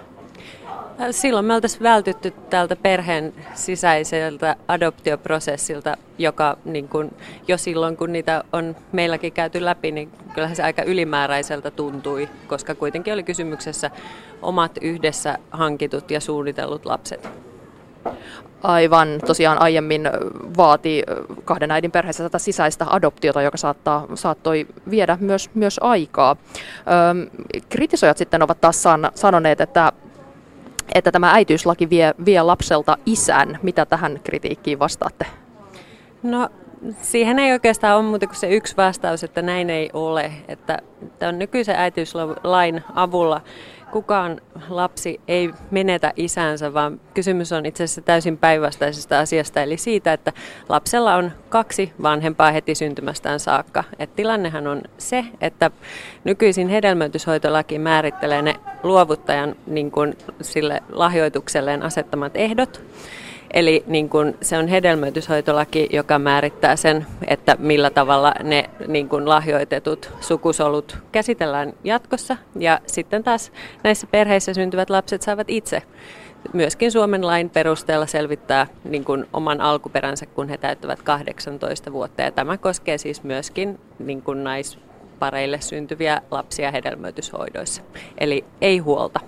Silloin 1.11 1.45
me 1.45 1.55
oltaisiin 1.55 1.83
vältytty 1.83 2.31
tältä 2.31 2.77
perheen 2.77 3.33
sisäiseltä 3.55 4.57
adoptioprosessilta, 4.69 5.97
joka 6.19 6.57
niin 6.65 6.89
kun, 6.89 7.11
jo 7.49 7.59
silloin 7.59 7.97
kun 7.97 8.13
niitä 8.13 8.45
on 8.53 8.77
meilläkin 8.93 9.33
käyty 9.33 9.65
läpi, 9.65 9.91
niin 9.91 10.11
kyllähän 10.35 10.57
se 10.57 10.63
aika 10.63 10.83
ylimääräiseltä 10.83 11.71
tuntui, 11.71 12.29
koska 12.47 12.75
kuitenkin 12.75 13.13
oli 13.13 13.23
kysymyksessä 13.23 13.91
omat 14.43 14.79
yhdessä 14.81 15.39
hankitut 15.51 16.11
ja 16.11 16.21
suunnitellut 16.21 16.87
lapset. 16.87 17.29
Aivan, 18.63 19.09
tosiaan 19.27 19.63
aiemmin 19.63 20.11
vaati 20.57 21.03
kahden 21.45 21.71
äidin 21.71 21.91
perheessä 21.91 22.23
tätä 22.23 22.39
sisäistä 22.39 22.87
adoptiota, 22.91 23.43
joka 23.43 23.57
saattaa, 23.57 24.07
saattoi 24.15 24.67
viedä 24.91 25.19
myös, 25.21 25.51
myös 25.55 25.81
aikaa. 25.83 26.37
Kritisoijat 27.69 28.17
sitten 28.17 28.43
ovat 28.43 28.61
taas 28.61 28.85
sanoneet, 29.15 29.61
että 29.61 29.93
että 30.95 31.13
tämä 31.13 31.33
äitiyslaki 31.33 31.91
vie, 31.91 32.15
vie 32.25 32.43
lapselta 32.43 32.99
isän. 33.07 33.59
Mitä 33.63 33.87
tähän 33.87 34.21
kritiikkiin 34.25 34.79
vastaatte? 34.79 35.27
No 36.23 36.49
siihen 37.03 37.39
ei 37.39 37.53
oikeastaan 37.53 37.97
ole 37.97 38.05
muuta 38.05 38.27
kuin 38.27 38.37
se 38.37 38.49
yksi 38.49 38.77
vastaus, 38.77 39.25
että 39.25 39.43
näin 39.43 39.71
ei 39.71 39.91
ole. 39.93 40.33
Että 40.49 40.79
tämän 41.19 41.39
nykyisen 41.39 41.77
äitiyslain 41.77 42.85
avulla 42.95 43.41
kukaan 43.93 44.41
lapsi 44.69 45.21
ei 45.29 45.51
menetä 45.71 46.13
isänsä, 46.17 46.75
vaan 46.75 47.01
kysymys 47.15 47.53
on 47.53 47.67
itse 47.67 47.85
asiassa 47.85 48.01
täysin 48.01 48.39
päinvastaisesta 48.39 49.19
asiasta, 49.19 49.63
eli 49.63 49.77
siitä, 49.77 50.13
että 50.13 50.33
lapsella 50.69 51.15
on 51.15 51.33
kaksi 51.49 51.93
vanhempaa 52.03 52.53
heti 52.53 52.75
syntymästään 52.75 53.41
saakka. 53.41 53.85
Et 53.99 54.17
tilannehan 54.17 54.67
on 54.67 54.83
se, 54.99 55.25
että 55.41 55.71
nykyisin 56.25 56.69
hedelmöityshoitolaki 56.69 57.79
määrittelee 57.79 58.43
ne 58.43 58.55
luovuttajan 58.83 59.55
niin 59.67 59.91
kun, 59.91 60.15
sille 60.41 60.83
lahjoitukselleen 60.93 61.83
asettamat 61.83 62.37
ehdot, 62.37 62.83
Eli 63.55 63.85
niin 63.87 64.09
kun 64.09 64.35
se 64.43 64.59
on 64.59 64.69
hedelmöityshoitolaki, 64.69 65.89
joka 65.93 66.19
määrittää 66.19 66.77
sen, 66.77 67.07
että 67.29 67.57
millä 67.59 67.91
tavalla 67.91 68.35
ne 68.43 68.71
niin 68.89 69.09
kun 69.09 69.29
lahjoitetut 69.29 70.11
sukusolut 70.21 70.99
käsitellään 71.13 71.73
jatkossa. 71.85 72.37
Ja 72.59 72.81
sitten 72.87 73.25
taas 73.25 73.53
näissä 73.83 74.07
perheissä 74.07 74.55
syntyvät 74.55 74.91
lapset 74.91 75.23
saavat 75.23 75.51
itse 75.51 75.83
myöskin 76.53 76.93
Suomen 76.93 77.27
lain 77.27 77.51
perusteella 77.51 78.07
selvittää 78.07 78.67
niin 78.85 79.05
kun 79.05 79.27
oman 79.33 79.61
alkuperänsä, 79.61 80.27
kun 80.27 80.49
he 80.49 80.57
täyttävät 80.57 81.03
18 81.03 81.93
vuotta. 81.93 82.23
Ja 82.23 82.31
tämä 82.31 82.57
koskee 82.57 82.99
siis 82.99 83.23
myöskin 83.23 83.81
niin 83.99 84.23
kun 84.23 84.45
naispareille 84.45 85.61
syntyviä 85.61 86.23
lapsia 86.31 86.71
hedelmöityshoidoissa. 86.71 87.83
Eli 88.19 88.45
ei 88.61 88.79
huolta. 88.79 89.21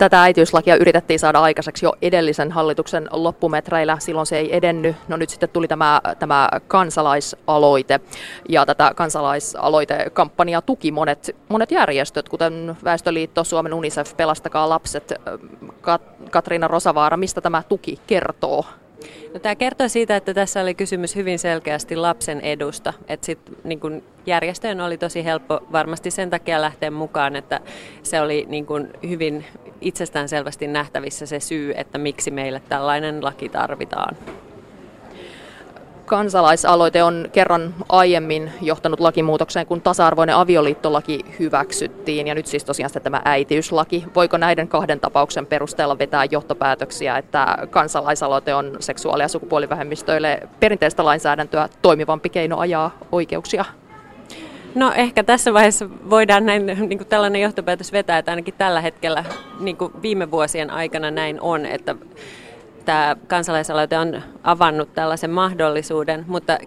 Tätä 0.00 0.22
äitiyslakia 0.22 0.76
yritettiin 0.76 1.18
saada 1.18 1.40
aikaiseksi 1.40 1.86
jo 1.86 1.92
edellisen 2.02 2.52
hallituksen 2.52 3.08
loppumetreillä, 3.10 3.96
silloin 3.98 4.26
se 4.26 4.38
ei 4.38 4.56
edennyt. 4.56 4.96
No 5.08 5.16
nyt 5.16 5.30
sitten 5.30 5.48
tuli 5.48 5.68
tämä, 5.68 6.00
tämä 6.18 6.48
kansalaisaloite 6.68 8.00
ja 8.48 8.66
tätä 8.66 8.92
kansalaisaloitekampanjaa 8.96 10.62
tuki 10.62 10.92
monet, 10.92 11.36
monet 11.48 11.70
järjestöt, 11.70 12.28
kuten 12.28 12.76
Väestöliitto, 12.84 13.44
Suomen 13.44 13.74
UNICEF, 13.74 14.16
Pelastakaa 14.16 14.68
lapset, 14.68 15.14
Kat- 15.82 16.30
Katriina 16.30 16.68
Rosavaara. 16.68 17.16
Mistä 17.16 17.40
tämä 17.40 17.62
tuki 17.68 17.98
kertoo? 18.06 18.64
No, 19.34 19.40
tämä 19.40 19.54
kertoo 19.54 19.88
siitä, 19.88 20.16
että 20.16 20.34
tässä 20.34 20.60
oli 20.60 20.74
kysymys 20.74 21.16
hyvin 21.16 21.38
selkeästi 21.38 21.96
lapsen 21.96 22.40
edusta. 22.40 22.92
Et 23.08 23.24
sit, 23.24 23.38
niin 23.64 23.80
kun 23.80 24.02
järjestöjen 24.26 24.80
oli 24.80 24.98
tosi 24.98 25.24
helppo 25.24 25.60
varmasti 25.72 26.10
sen 26.10 26.30
takia 26.30 26.60
lähteä 26.60 26.90
mukaan, 26.90 27.36
että 27.36 27.60
se 28.02 28.20
oli 28.20 28.46
niin 28.48 28.66
kun 28.66 28.88
hyvin 29.08 29.44
itsestään 29.80 30.28
selvästi 30.28 30.66
nähtävissä 30.66 31.26
se 31.26 31.40
syy, 31.40 31.72
että 31.76 31.98
miksi 31.98 32.30
meille 32.30 32.62
tällainen 32.68 33.24
laki 33.24 33.48
tarvitaan 33.48 34.16
kansalaisaloite 36.10 37.02
on 37.02 37.28
kerran 37.32 37.74
aiemmin 37.88 38.52
johtanut 38.60 39.00
lakimuutokseen, 39.00 39.66
kun 39.66 39.80
tasa-arvoinen 39.80 40.36
avioliittolaki 40.36 41.20
hyväksyttiin. 41.38 42.26
Ja 42.26 42.34
nyt 42.34 42.46
siis 42.46 42.64
tosiaan 42.64 42.90
tämä 43.02 43.22
äitiyslaki. 43.24 44.04
Voiko 44.14 44.36
näiden 44.36 44.68
kahden 44.68 45.00
tapauksen 45.00 45.46
perusteella 45.46 45.98
vetää 45.98 46.24
johtopäätöksiä, 46.30 47.18
että 47.18 47.58
kansalaisaloite 47.70 48.54
on 48.54 48.76
seksuaali- 48.80 49.22
ja 49.22 49.28
sukupuolivähemmistöille 49.28 50.48
perinteistä 50.60 51.04
lainsäädäntöä 51.04 51.68
toimivampi 51.82 52.28
keino 52.28 52.58
ajaa 52.58 52.98
oikeuksia? 53.12 53.64
No 54.74 54.92
ehkä 54.96 55.24
tässä 55.24 55.54
vaiheessa 55.54 55.90
voidaan 56.10 56.46
näin, 56.46 56.66
niin 56.66 56.98
kuin 56.98 57.08
tällainen 57.08 57.40
johtopäätös 57.40 57.92
vetää, 57.92 58.18
että 58.18 58.32
ainakin 58.32 58.54
tällä 58.58 58.80
hetkellä 58.80 59.24
niin 59.60 59.76
kuin 59.76 59.92
viime 60.02 60.30
vuosien 60.30 60.70
aikana 60.70 61.10
näin 61.10 61.40
on, 61.40 61.66
että 61.66 61.96
tämä 62.90 63.16
kansalaisaloite 63.26 63.98
on 63.98 64.22
avannut 64.42 64.94
tällaisen 64.94 65.30
mahdollisuuden, 65.30 66.24
mutta 66.28 66.58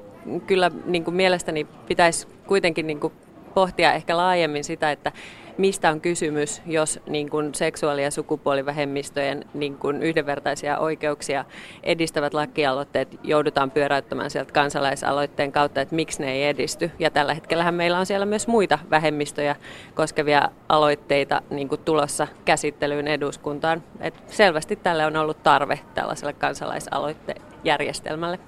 kyllä 0.47 0.71
niin 0.85 1.03
kuin 1.03 1.15
mielestäni 1.15 1.67
pitäisi 1.87 2.27
kuitenkin 2.47 2.87
niin 2.87 2.99
kuin 2.99 3.13
pohtia 3.53 3.93
ehkä 3.93 4.17
laajemmin 4.17 4.63
sitä, 4.63 4.91
että 4.91 5.11
mistä 5.57 5.89
on 5.89 6.01
kysymys, 6.01 6.61
jos 6.65 6.99
niin 7.07 7.29
kuin 7.29 7.55
seksuaali- 7.55 8.03
ja 8.03 8.11
sukupuolivähemmistöjen 8.11 9.45
niin 9.53 9.77
kuin 9.77 10.03
yhdenvertaisia 10.03 10.77
oikeuksia 10.77 11.45
edistävät 11.83 12.33
lakialoitteet 12.33 13.19
joudutaan 13.23 13.71
pyöräyttämään 13.71 14.29
sieltä 14.29 14.53
kansalaisaloitteen 14.53 15.51
kautta, 15.51 15.81
että 15.81 15.95
miksi 15.95 16.21
ne 16.21 16.31
ei 16.31 16.43
edisty. 16.43 16.91
Ja 16.99 17.11
tällä 17.11 17.33
hetkellä 17.33 17.71
meillä 17.71 17.99
on 17.99 18.05
siellä 18.05 18.25
myös 18.25 18.47
muita 18.47 18.79
vähemmistöjä 18.89 19.55
koskevia 19.93 20.49
aloitteita 20.69 21.41
niin 21.49 21.69
kuin 21.69 21.81
tulossa 21.81 22.27
käsittelyyn 22.45 23.07
eduskuntaan. 23.07 23.83
Et 23.99 24.13
selvästi 24.27 24.75
tälle 24.75 25.05
on 25.05 25.15
ollut 25.15 25.43
tarve 25.43 25.79
tällaiselle 25.93 26.33
kansalaisaloitejärjestelmälle. 26.33 28.39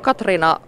Katriina, 0.00 0.60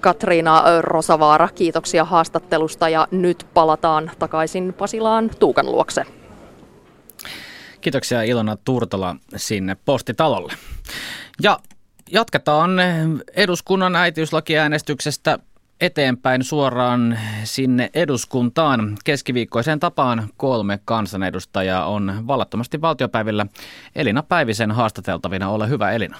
Katriina 0.00 0.62
Rosavaara, 0.80 1.48
kiitoksia 1.54 2.04
haastattelusta 2.04 2.88
ja 2.88 3.08
nyt 3.10 3.46
palataan 3.54 4.10
takaisin 4.18 4.74
Pasilaan 4.78 5.30
Tuukan 5.38 5.66
luokse. 5.66 6.04
Kiitoksia 7.80 8.22
Ilona 8.22 8.56
Turtola 8.64 9.16
sinne 9.36 9.76
postitalolle. 9.84 10.52
Ja 11.42 11.58
jatketaan 12.12 12.70
eduskunnan 13.36 13.96
äitiyslakiäänestyksestä 13.96 15.38
eteenpäin 15.80 16.44
suoraan 16.44 17.18
sinne 17.44 17.90
eduskuntaan. 17.94 18.96
Keskiviikkoiseen 19.04 19.80
tapaan 19.80 20.28
kolme 20.36 20.78
kansanedustajaa 20.84 21.86
on 21.86 22.24
vallattomasti 22.26 22.80
valtiopäivillä. 22.80 23.46
Elina 23.96 24.22
Päivisen 24.22 24.70
haastateltavina. 24.70 25.48
Ole 25.48 25.68
hyvä 25.68 25.90
Elina. 25.90 26.16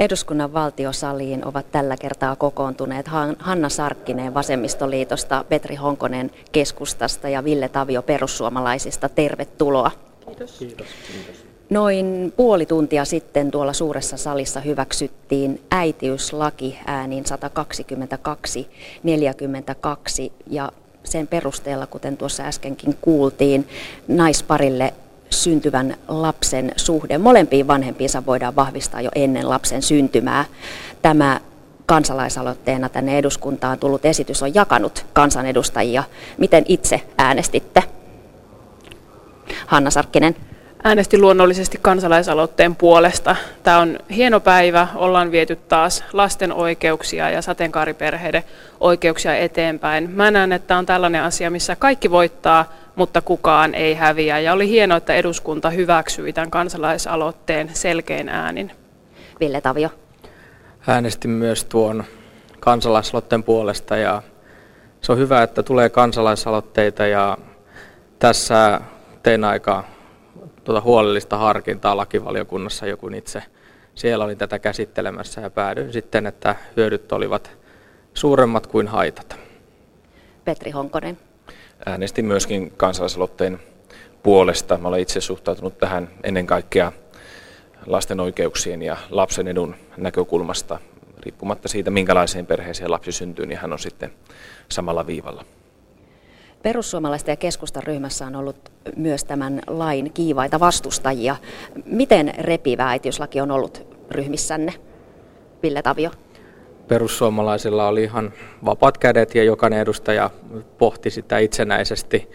Eduskunnan 0.00 0.52
valtiosaliin 0.52 1.46
ovat 1.46 1.72
tällä 1.72 1.96
kertaa 1.96 2.36
kokoontuneet 2.36 3.06
Hanna 3.38 3.68
Sarkkinen 3.68 4.34
Vasemmistoliitosta, 4.34 5.44
Petri 5.48 5.76
Honkonen 5.76 6.30
keskustasta 6.52 7.28
ja 7.28 7.44
Ville 7.44 7.68
Tavio 7.68 8.02
perussuomalaisista. 8.02 9.08
Tervetuloa. 9.08 9.90
Kiitos. 10.26 10.58
Kiitos. 10.58 10.86
Kiitos. 11.12 11.44
Noin 11.70 12.32
puoli 12.36 12.66
tuntia 12.66 13.04
sitten 13.04 13.50
tuolla 13.50 13.72
suuressa 13.72 14.16
salissa 14.16 14.60
hyväksyttiin 14.60 15.60
äitiyslaki 15.70 16.78
äänin 16.86 17.24
122-42 17.24 17.28
ja 20.46 20.72
sen 21.04 21.26
perusteella, 21.26 21.86
kuten 21.86 22.16
tuossa 22.16 22.42
äskenkin 22.42 22.96
kuultiin, 23.00 23.68
naisparille 24.08 24.94
syntyvän 25.30 25.96
lapsen 26.08 26.72
suhde 26.76 27.18
molempiin 27.18 27.68
vanhempiinsa 27.68 28.26
voidaan 28.26 28.56
vahvistaa 28.56 29.00
jo 29.00 29.10
ennen 29.14 29.48
lapsen 29.48 29.82
syntymää. 29.82 30.44
Tämä 31.02 31.40
kansalaisaloitteena 31.86 32.88
tänne 32.88 33.18
eduskuntaan 33.18 33.78
tullut 33.78 34.04
esitys 34.04 34.42
on 34.42 34.54
jakanut 34.54 35.06
kansanedustajia. 35.12 36.04
Miten 36.38 36.64
itse 36.68 37.00
äänestitte? 37.18 37.82
Hanna 39.66 39.90
Sarkkinen. 39.90 40.36
Äänestin 40.84 41.20
luonnollisesti 41.20 41.78
kansalaisaloitteen 41.82 42.76
puolesta. 42.76 43.36
Tämä 43.62 43.78
on 43.78 43.98
hieno 44.10 44.40
päivä, 44.40 44.88
ollaan 44.94 45.30
viety 45.30 45.56
taas 45.56 46.04
lasten 46.12 46.52
oikeuksia 46.52 47.30
ja 47.30 47.42
sateenkaariperheiden 47.42 48.44
oikeuksia 48.80 49.36
eteenpäin. 49.36 50.10
Mä 50.10 50.30
näen, 50.30 50.52
että 50.52 50.66
tämä 50.68 50.78
on 50.78 50.86
tällainen 50.86 51.22
asia, 51.22 51.50
missä 51.50 51.76
kaikki 51.76 52.10
voittaa, 52.10 52.72
mutta 52.96 53.20
kukaan 53.20 53.74
ei 53.74 53.94
häviä. 53.94 54.38
Ja 54.38 54.52
oli 54.52 54.68
hienoa, 54.68 54.96
että 54.96 55.14
eduskunta 55.14 55.70
hyväksyi 55.70 56.32
tämän 56.32 56.50
kansalaisaloitteen 56.50 57.70
selkein 57.74 58.28
äänin. 58.28 58.72
Ville 59.40 59.60
Tavio. 59.60 59.90
Äänestin 60.86 61.30
myös 61.30 61.64
tuon 61.64 62.04
kansalaisaloitteen 62.60 63.42
puolesta 63.42 63.96
ja 63.96 64.22
se 65.00 65.12
on 65.12 65.18
hyvä, 65.18 65.42
että 65.42 65.62
tulee 65.62 65.88
kansalaisaloitteita 65.88 67.06
ja 67.06 67.38
tässä 68.18 68.80
tein 69.22 69.44
aika 69.44 69.84
tuota 70.64 70.80
huolellista 70.80 71.36
harkintaa 71.36 71.96
lakivaliokunnassa, 71.96 72.86
joku 72.86 73.08
itse 73.08 73.42
siellä 73.94 74.24
oli 74.24 74.36
tätä 74.36 74.58
käsittelemässä 74.58 75.40
ja 75.40 75.50
päädyin 75.50 75.92
sitten, 75.92 76.26
että 76.26 76.56
hyödyt 76.76 77.12
olivat 77.12 77.50
suuremmat 78.14 78.66
kuin 78.66 78.88
haitat. 78.88 79.36
Petri 80.44 80.70
Honkonen. 80.70 81.18
Äänestin 81.86 82.24
myöskin 82.24 82.72
kansalaisaloitteen 82.76 83.60
puolesta. 84.22 84.78
Mä 84.78 84.88
olen 84.88 85.00
itse 85.00 85.20
suhtautunut 85.20 85.78
tähän 85.78 86.10
ennen 86.24 86.46
kaikkea 86.46 86.92
lasten 87.86 88.20
oikeuksien 88.20 88.82
ja 88.82 88.96
lapsen 89.10 89.48
edun 89.48 89.74
näkökulmasta. 89.96 90.78
Riippumatta 91.18 91.68
siitä, 91.68 91.90
minkälaiseen 91.90 92.46
perheeseen 92.46 92.90
lapsi 92.90 93.12
syntyy, 93.12 93.46
niin 93.46 93.58
hän 93.58 93.72
on 93.72 93.78
sitten 93.78 94.12
samalla 94.68 95.06
viivalla. 95.06 95.44
Perussuomalaisten 96.62 97.32
ja 97.32 97.36
keskustan 97.36 97.82
ryhmässä 97.82 98.26
on 98.26 98.36
ollut 98.36 98.72
myös 98.96 99.24
tämän 99.24 99.60
lain 99.66 100.12
kiivaita 100.12 100.60
vastustajia. 100.60 101.36
Miten 101.84 102.34
repivä 102.38 102.88
äitiyslaki 102.88 103.40
on 103.40 103.50
ollut 103.50 103.86
ryhmissänne, 104.10 104.74
Ville 105.62 105.82
Tavio? 105.82 106.10
Perussuomalaisilla 106.90 107.88
oli 107.88 108.02
ihan 108.02 108.32
vapaat 108.64 108.98
kädet 108.98 109.34
ja 109.34 109.44
jokainen 109.44 109.78
edustaja 109.78 110.30
pohti 110.78 111.10
sitä 111.10 111.38
itsenäisesti. 111.38 112.30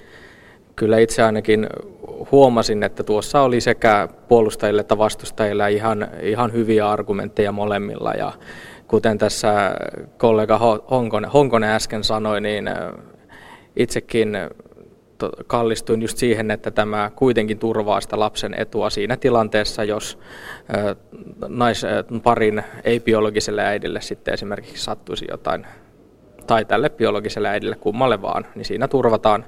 Kyllä 0.75 0.97
itse 0.97 1.23
ainakin 1.23 1.67
huomasin, 2.31 2.83
että 2.83 3.03
tuossa 3.03 3.41
oli 3.41 3.61
sekä 3.61 4.07
puolustajille 4.27 4.81
että 4.81 4.97
vastustajille 4.97 5.71
ihan, 5.71 6.07
ihan 6.21 6.53
hyviä 6.53 6.89
argumentteja 6.89 7.51
molemmilla. 7.51 8.13
Ja 8.13 8.31
kuten 8.87 9.17
tässä 9.17 9.71
kollega 10.17 10.81
Honkonen, 10.91 11.31
Honkonen 11.31 11.69
äsken 11.69 12.03
sanoi, 12.03 12.41
niin 12.41 12.69
itsekin 13.75 14.37
kallistuin 15.47 16.01
just 16.01 16.17
siihen, 16.17 16.51
että 16.51 16.71
tämä 16.71 17.11
kuitenkin 17.15 17.59
turvaa 17.59 18.01
sitä 18.01 18.19
lapsen 18.19 18.55
etua 18.57 18.89
siinä 18.89 19.17
tilanteessa, 19.17 19.83
jos 19.83 20.19
naisparin 21.47 22.63
ei-biologiselle 22.83 23.65
äidille 23.65 24.01
sitten 24.01 24.33
esimerkiksi 24.33 24.83
sattuisi 24.83 25.25
jotain, 25.31 25.67
tai 26.47 26.65
tälle 26.65 26.89
biologiselle 26.89 27.49
äidille 27.49 27.75
kummalle 27.75 28.21
vaan, 28.21 28.45
niin 28.55 28.65
siinä 28.65 28.87
turvataan 28.87 29.45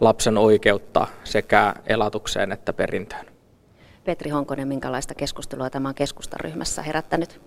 lapsen 0.00 0.38
oikeutta 0.38 1.06
sekä 1.24 1.74
elatukseen 1.86 2.52
että 2.52 2.72
perintöön. 2.72 3.26
Petri 4.04 4.30
Honkonen, 4.30 4.68
minkälaista 4.68 5.14
keskustelua 5.14 5.70
tämä 5.70 5.88
on 5.88 5.94
keskustaryhmässä 5.94 6.82
herättänyt? 6.82 7.40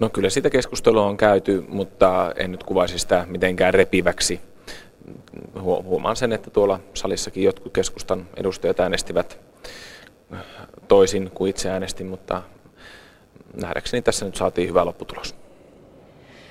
No 0.00 0.08
kyllä 0.08 0.30
sitä 0.30 0.50
keskustelua 0.50 1.06
on 1.06 1.16
käyty, 1.16 1.64
mutta 1.68 2.32
en 2.36 2.52
nyt 2.52 2.64
kuvaisi 2.64 2.98
sitä 2.98 3.26
mitenkään 3.28 3.74
repiväksi 3.74 4.40
huomaan 5.60 6.16
sen, 6.16 6.32
että 6.32 6.50
tuolla 6.50 6.80
salissakin 6.94 7.44
jotkut 7.44 7.72
keskustan 7.72 8.26
edustajat 8.36 8.80
äänestivät 8.80 9.38
toisin 10.88 11.30
kuin 11.34 11.50
itse 11.50 11.70
äänestin, 11.70 12.06
mutta 12.06 12.42
nähdäkseni 13.62 14.02
tässä 14.02 14.26
nyt 14.26 14.36
saatiin 14.36 14.68
hyvä 14.68 14.84
lopputulos. 14.84 15.34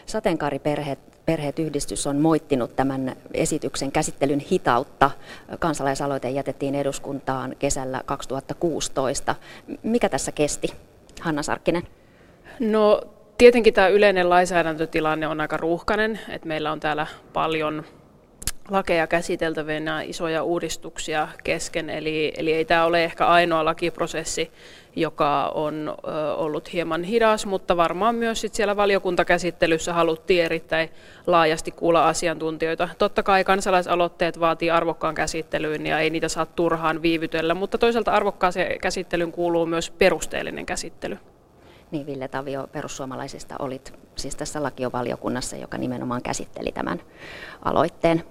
Sateenkaariperheet 0.05 0.99
Perheet 1.29 1.59
yhdistys 1.59 2.07
on 2.07 2.17
moittinut 2.17 2.75
tämän 2.75 3.15
esityksen 3.33 3.91
käsittelyn 3.91 4.39
hitautta. 4.39 5.11
Kansalaisaloite 5.59 6.29
jätettiin 6.29 6.75
eduskuntaan 6.75 7.55
kesällä 7.59 8.01
2016. 8.05 9.35
Mikä 9.83 10.09
tässä 10.09 10.31
kesti? 10.31 10.67
Hanna 11.21 11.43
Sarkkinen. 11.43 11.83
No 12.59 13.01
tietenkin 13.37 13.73
tämä 13.73 13.87
yleinen 13.87 14.29
lainsäädäntötilanne 14.29 15.27
on 15.27 15.41
aika 15.41 15.57
ruuhkainen, 15.57 16.19
että 16.29 16.47
meillä 16.47 16.71
on 16.71 16.79
täällä 16.79 17.07
paljon 17.33 17.83
lakeja 18.69 19.07
käsiteltävinä 19.07 20.01
isoja 20.01 20.43
uudistuksia 20.43 21.27
kesken, 21.43 21.89
eli, 21.89 22.33
eli 22.37 22.53
ei 22.53 22.65
tämä 22.65 22.85
ole 22.85 23.03
ehkä 23.03 23.27
ainoa 23.27 23.65
lakiprosessi, 23.65 24.51
joka 24.95 25.47
on 25.47 25.95
ollut 26.35 26.73
hieman 26.73 27.03
hidas, 27.03 27.45
mutta 27.45 27.77
varmaan 27.77 28.15
myös 28.15 28.41
sit 28.41 28.53
siellä 28.53 28.75
valiokuntakäsittelyssä 28.75 29.93
haluttiin 29.93 30.43
erittäin 30.43 30.89
laajasti 31.27 31.71
kuulla 31.71 32.07
asiantuntijoita. 32.07 32.89
Totta 32.97 33.23
kai 33.23 33.43
kansalaisaloitteet 33.43 34.39
vaatii 34.39 34.71
arvokkaan 34.71 35.15
käsittelyyn 35.15 35.85
ja 35.85 35.99
ei 35.99 36.09
niitä 36.09 36.27
saa 36.27 36.45
turhaan 36.45 37.01
viivytellä, 37.01 37.53
mutta 37.53 37.77
toisaalta 37.77 38.11
arvokkaaseen 38.11 38.79
käsittelyyn 38.79 39.31
kuuluu 39.31 39.65
myös 39.65 39.91
perusteellinen 39.91 40.65
käsittely. 40.65 41.17
Niin 41.91 42.05
Ville 42.05 42.27
Tavio 42.27 42.67
perussuomalaisista 42.71 43.55
olit 43.59 43.93
siis 44.15 44.35
tässä 44.35 44.63
lakiovaliokunnassa, 44.63 45.55
joka 45.55 45.77
nimenomaan 45.77 46.21
käsitteli 46.21 46.71
tämän 46.71 47.01
aloitteen. 47.65 48.23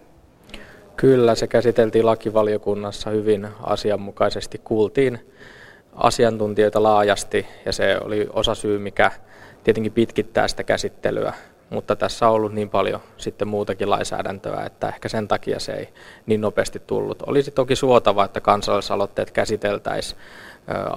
Kyllä, 1.01 1.35
se 1.35 1.47
käsiteltiin 1.47 2.07
lakivaliokunnassa 2.07 3.11
hyvin 3.11 3.49
asianmukaisesti. 3.63 4.61
Kuultiin 4.65 5.33
asiantuntijoita 5.95 6.83
laajasti 6.83 7.47
ja 7.67 7.73
se 7.73 7.99
oli 8.05 8.29
osa 8.33 8.55
syy, 8.55 8.79
mikä 8.79 9.11
tietenkin 9.65 9.93
pitkittää 9.93 10.49
sitä 10.49 10.65
käsittelyä. 10.65 11.33
Mutta 11.71 11.97
tässä 11.97 12.29
on 12.29 12.35
ollut 12.35 12.53
niin 12.53 12.71
paljon 12.71 13.01
sitten 13.17 13.49
muutakin 13.49 13.91
lainsäädäntöä, 13.91 14.65
että 14.67 14.89
ehkä 14.89 15.09
sen 15.09 15.29
takia 15.29 15.61
se 15.61 15.73
ei 15.73 15.89
niin 16.27 16.41
nopeasti 16.41 16.83
tullut. 16.87 17.23
Olisi 17.23 17.51
toki 17.51 17.77
suotava, 17.77 18.25
että 18.25 18.41
kansalaisaloitteet 18.41 19.31
käsiteltäisiin 19.31 20.21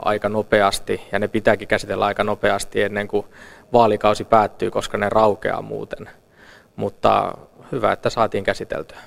aika 0.05 0.29
nopeasti, 0.29 1.01
ja 1.11 1.19
ne 1.19 1.27
pitääkin 1.27 1.67
käsitellä 1.67 2.05
aika 2.05 2.23
nopeasti 2.23 2.81
ennen 2.81 3.07
kuin 3.07 3.25
vaalikausi 3.73 4.23
päättyy, 4.23 4.71
koska 4.71 4.97
ne 4.97 5.09
raukeaa 5.09 5.61
muuten. 5.61 6.09
Mutta 6.75 7.37
hyvä, 7.71 7.91
että 7.91 8.09
saatiin 8.09 8.43
käsiteltyä. 8.43 8.97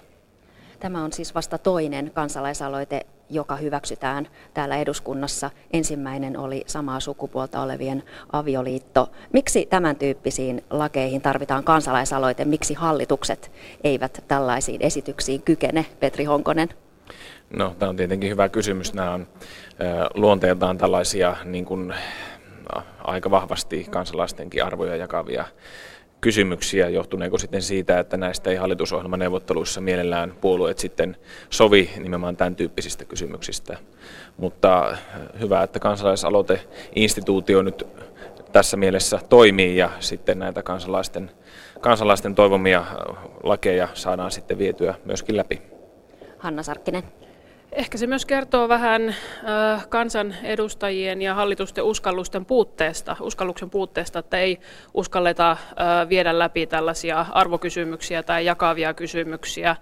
Tämä 0.85 1.05
on 1.05 1.13
siis 1.13 1.35
vasta 1.35 1.59
toinen 1.59 2.11
kansalaisaloite, 2.15 3.07
joka 3.31 3.57
hyväksytään 3.57 4.29
täällä 4.55 4.77
eduskunnassa. 4.77 5.51
Ensimmäinen 5.73 6.39
oli 6.39 6.65
samaa 6.67 7.01
sukupuolta 7.01 7.63
olevien 7.63 8.03
avioliitto. 8.33 9.11
Miksi 9.33 9.67
tämän 9.67 9.97
tyyppisiin 9.97 10.65
lakeihin 10.71 11.21
tarvitaan 11.21 11.65
kansalaisaloite? 11.65 12.45
Miksi 12.45 12.75
hallitukset 12.75 13.53
eivät 13.85 14.25
tällaisiin 14.29 14.83
esityksiin 14.83 15.43
kykene, 15.43 15.87
Petri 16.01 16.25
Honkonen? 16.25 16.69
No, 17.57 17.77
tämä 17.79 17.91
on 17.91 17.97
tietenkin 17.97 18.31
hyvä 18.31 18.49
kysymys. 18.49 18.95
Nämä 18.95 19.11
on 19.11 19.27
luonteeltaan 20.15 20.79
tällaisia 20.79 21.37
niin 21.45 21.65
kuin, 21.65 21.95
aika 23.05 23.31
vahvasti 23.31 23.87
kansalaistenkin 23.91 24.65
arvoja 24.65 24.97
jakavia 24.97 25.45
kysymyksiä, 26.25 26.89
johtuneeko 26.89 27.39
sitten 27.39 27.63
siitä, 27.63 27.99
että 27.99 28.17
näistä 28.17 28.51
ei 28.51 28.57
hallitusohjelmaneuvotteluissa 28.57 29.81
mielellään 29.81 30.35
puolueet 30.41 30.79
sitten 30.79 31.17
sovi 31.51 31.91
nimenomaan 31.97 32.37
tämän 32.37 32.57
tyyppisistä 32.57 33.05
kysymyksistä. 33.05 33.79
Mutta 34.37 34.91
äh, 34.91 35.01
hyvä, 35.41 35.63
että 35.63 35.79
kansalaisaloiteinstituutio 35.79 37.63
nyt 37.63 37.87
tässä 38.53 38.77
mielessä 38.77 39.21
toimii 39.29 39.77
ja 39.77 39.91
sitten 40.01 40.39
näitä 40.39 40.63
kansalaisten, 40.63 41.31
kansalaisten 41.81 42.35
toivomia 42.35 42.79
äh, 42.79 42.87
lakeja 43.43 43.89
saadaan 43.95 44.31
sitten 44.31 44.59
vietyä 44.59 44.95
myöskin 45.05 45.37
läpi. 45.37 45.63
Hanna 46.39 46.63
Sarkkinen. 46.63 47.03
Ehkä 47.75 47.99
se 47.99 48.07
myös 48.07 48.27
kertoo 48.27 48.69
vähän 48.69 49.09
äh, 49.09 49.89
kansan 49.89 50.35
edustajien 50.43 51.23
ja 51.23 51.35
hallitusten 51.35 51.85
uskallusten 51.85 52.45
puutteesta, 52.45 53.17
uskalluksen 53.21 53.71
puutteesta, 53.71 54.19
että 54.19 54.39
ei 54.39 54.61
uskalleta 54.95 55.51
äh, 55.51 55.59
viedä 56.09 56.39
läpi 56.39 56.67
tällaisia 56.67 57.27
arvokysymyksiä 57.33 58.23
tai 58.23 58.45
jakavia 58.45 58.95
kysymyksiä. 58.95 59.77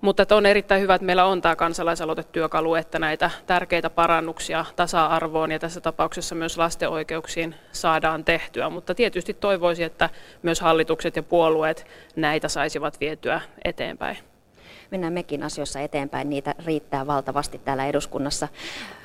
Mutta 0.00 0.22
että 0.22 0.36
on 0.36 0.46
erittäin 0.46 0.82
hyvä, 0.82 0.94
että 0.94 1.04
meillä 1.06 1.24
on 1.24 1.42
tämä 1.42 1.56
kansalaisaloitetyökalu, 1.56 2.74
että 2.74 2.98
näitä 2.98 3.30
tärkeitä 3.46 3.90
parannuksia 3.90 4.64
tasa-arvoon 4.76 5.52
ja 5.52 5.58
tässä 5.58 5.80
tapauksessa 5.80 6.34
myös 6.34 6.58
lasten 6.58 6.88
oikeuksiin 6.88 7.54
saadaan 7.72 8.24
tehtyä. 8.24 8.70
Mutta 8.70 8.94
tietysti 8.94 9.34
toivoisin, 9.34 9.86
että 9.86 10.10
myös 10.42 10.60
hallitukset 10.60 11.16
ja 11.16 11.22
puolueet 11.22 11.86
näitä 12.16 12.48
saisivat 12.48 13.00
vietyä 13.00 13.40
eteenpäin 13.64 14.35
mennään 14.90 15.12
mekin 15.12 15.42
asioissa 15.42 15.80
eteenpäin, 15.80 16.30
niitä 16.30 16.54
riittää 16.64 17.06
valtavasti 17.06 17.58
täällä 17.58 17.86
eduskunnassa. 17.86 18.48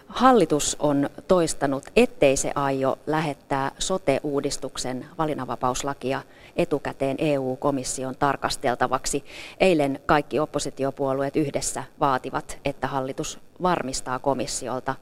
Hallitus 0.07 0.77
on 0.79 1.09
toistanut, 1.27 1.83
ettei 1.95 2.37
se 2.37 2.51
aio 2.55 2.97
lähettää 3.07 3.71
sote-uudistuksen 3.79 5.05
valinnanvapauslakia 5.17 6.21
etukäteen 6.55 7.15
EU-komission 7.19 8.15
tarkasteltavaksi. 8.15 9.25
Eilen 9.59 9.99
kaikki 10.05 10.39
oppositiopuolueet 10.39 11.35
yhdessä 11.35 11.83
vaativat, 11.99 12.59
että 12.65 12.87
hallitus 12.87 13.39
varmistaa 13.61 14.19
komissiolta 14.19 14.95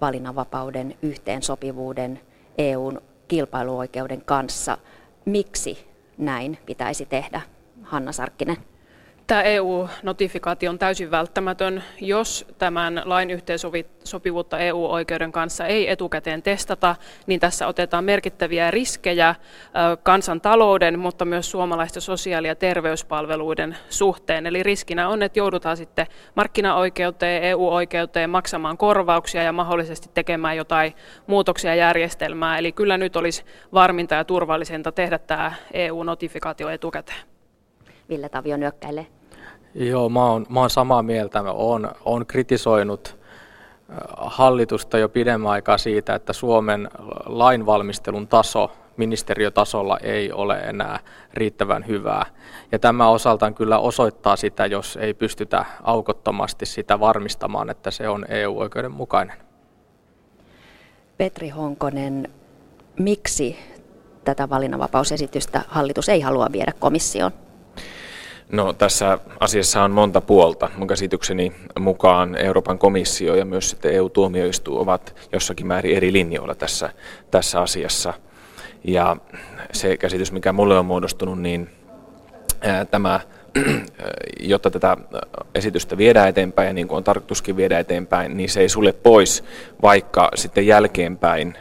valinnanvapauden 0.00 0.96
yhteensopivuuden 1.02 2.20
EUn 2.58 3.00
kilpailuoikeuden 3.28 4.22
kanssa. 4.24 4.78
Miksi 5.24 5.86
näin 6.18 6.58
pitäisi 6.66 7.06
tehdä? 7.06 7.40
Hanna 7.82 8.12
Sarkkinen. 8.12 8.56
Tämä 9.26 9.42
EU-notifikaatio 9.42 10.70
on 10.70 10.78
täysin 10.78 11.10
välttämätön, 11.10 11.84
jos 12.00 12.46
tämän 12.58 13.02
lain 13.04 13.30
yhteensopivuutta 13.30 14.58
EU-oikeuden 14.58 15.32
kanssa 15.32 15.66
ei 15.66 15.90
etukäteen 15.90 16.42
testata, 16.42 16.96
niin 17.26 17.40
tässä 17.40 17.66
otetaan 17.66 18.04
merkittäviä 18.04 18.70
riskejä 18.70 19.34
kansantalouden, 20.02 20.98
mutta 20.98 21.24
myös 21.24 21.50
suomalaisten 21.50 22.02
sosiaali- 22.02 22.48
ja 22.48 22.54
terveyspalveluiden 22.54 23.76
suhteen. 23.88 24.46
Eli 24.46 24.62
riskinä 24.62 25.08
on, 25.08 25.22
että 25.22 25.38
joudutaan 25.38 25.76
sitten 25.76 26.06
markkinaoikeuteen, 26.34 27.42
EU-oikeuteen 27.42 28.30
maksamaan 28.30 28.78
korvauksia 28.78 29.42
ja 29.42 29.52
mahdollisesti 29.52 30.10
tekemään 30.14 30.56
jotain 30.56 30.94
muutoksia 31.26 31.74
järjestelmään. 31.74 32.58
Eli 32.58 32.72
kyllä 32.72 32.98
nyt 32.98 33.16
olisi 33.16 33.44
varminta 33.72 34.14
ja 34.14 34.24
turvallisinta 34.24 34.92
tehdä 34.92 35.18
tämä 35.18 35.52
EU-notifikaatio 35.72 36.68
etukäteen. 36.68 37.33
Ville 38.08 38.28
Tavio 38.28 38.56
nyökkäilee. 38.56 39.06
Joo, 39.74 40.08
mä 40.08 40.26
oon, 40.26 40.46
mä 40.48 40.60
oon 40.60 40.70
samaa 40.70 41.02
mieltä. 41.02 41.42
Mä 41.42 41.50
oon, 41.50 41.90
oon 42.04 42.26
kritisoinut 42.26 43.18
hallitusta 44.16 44.98
jo 44.98 45.08
pidemmän 45.08 45.52
aikaa 45.52 45.78
siitä, 45.78 46.14
että 46.14 46.32
Suomen 46.32 46.88
lainvalmistelun 47.26 48.28
taso 48.28 48.70
ministeriötasolla 48.96 49.98
ei 49.98 50.32
ole 50.32 50.58
enää 50.58 51.00
riittävän 51.34 51.86
hyvää. 51.86 52.26
Ja 52.72 52.78
tämä 52.78 53.08
osaltaan 53.08 53.54
kyllä 53.54 53.78
osoittaa 53.78 54.36
sitä, 54.36 54.66
jos 54.66 54.98
ei 55.00 55.14
pystytä 55.14 55.64
aukottomasti 55.82 56.66
sitä 56.66 57.00
varmistamaan, 57.00 57.70
että 57.70 57.90
se 57.90 58.08
on 58.08 58.24
EU-oikeuden 58.28 58.92
mukainen. 58.92 59.36
Petri 61.16 61.48
Honkonen, 61.48 62.28
miksi 62.98 63.58
tätä 64.24 64.50
valinnanvapausesitystä 64.50 65.62
hallitus 65.68 66.08
ei 66.08 66.20
halua 66.20 66.46
viedä 66.52 66.72
komissioon? 66.78 67.32
No 68.54 68.72
tässä 68.72 69.18
asiassa 69.40 69.82
on 69.82 69.90
monta 69.90 70.20
puolta. 70.20 70.70
Mun 70.76 70.88
käsitykseni 70.88 71.52
mukaan 71.78 72.36
Euroopan 72.36 72.78
komissio 72.78 73.34
ja 73.34 73.44
myös 73.44 73.70
sitten 73.70 73.92
EU-tuomioistuin 73.92 74.80
ovat 74.80 75.16
jossakin 75.32 75.66
määrin 75.66 75.96
eri 75.96 76.12
linjoilla 76.12 76.54
tässä, 76.54 76.90
tässä 77.30 77.60
asiassa. 77.60 78.14
Ja 78.84 79.16
se 79.72 79.96
käsitys, 79.96 80.32
mikä 80.32 80.52
mulle 80.52 80.78
on 80.78 80.86
muodostunut, 80.86 81.40
niin 81.40 81.70
tämä 82.90 83.20
jotta 84.40 84.70
tätä 84.70 84.96
esitystä 85.54 85.98
viedään 85.98 86.28
eteenpäin 86.28 86.66
ja 86.66 86.72
niin 86.72 86.88
kuin 86.88 86.96
on 86.96 87.04
tarkoituskin 87.04 87.56
viedä 87.56 87.78
eteenpäin, 87.78 88.36
niin 88.36 88.48
se 88.48 88.60
ei 88.60 88.68
sulle 88.68 88.92
pois, 88.92 89.44
vaikka 89.82 90.30
sitten 90.34 90.66
jälkeenpäin 90.66 91.54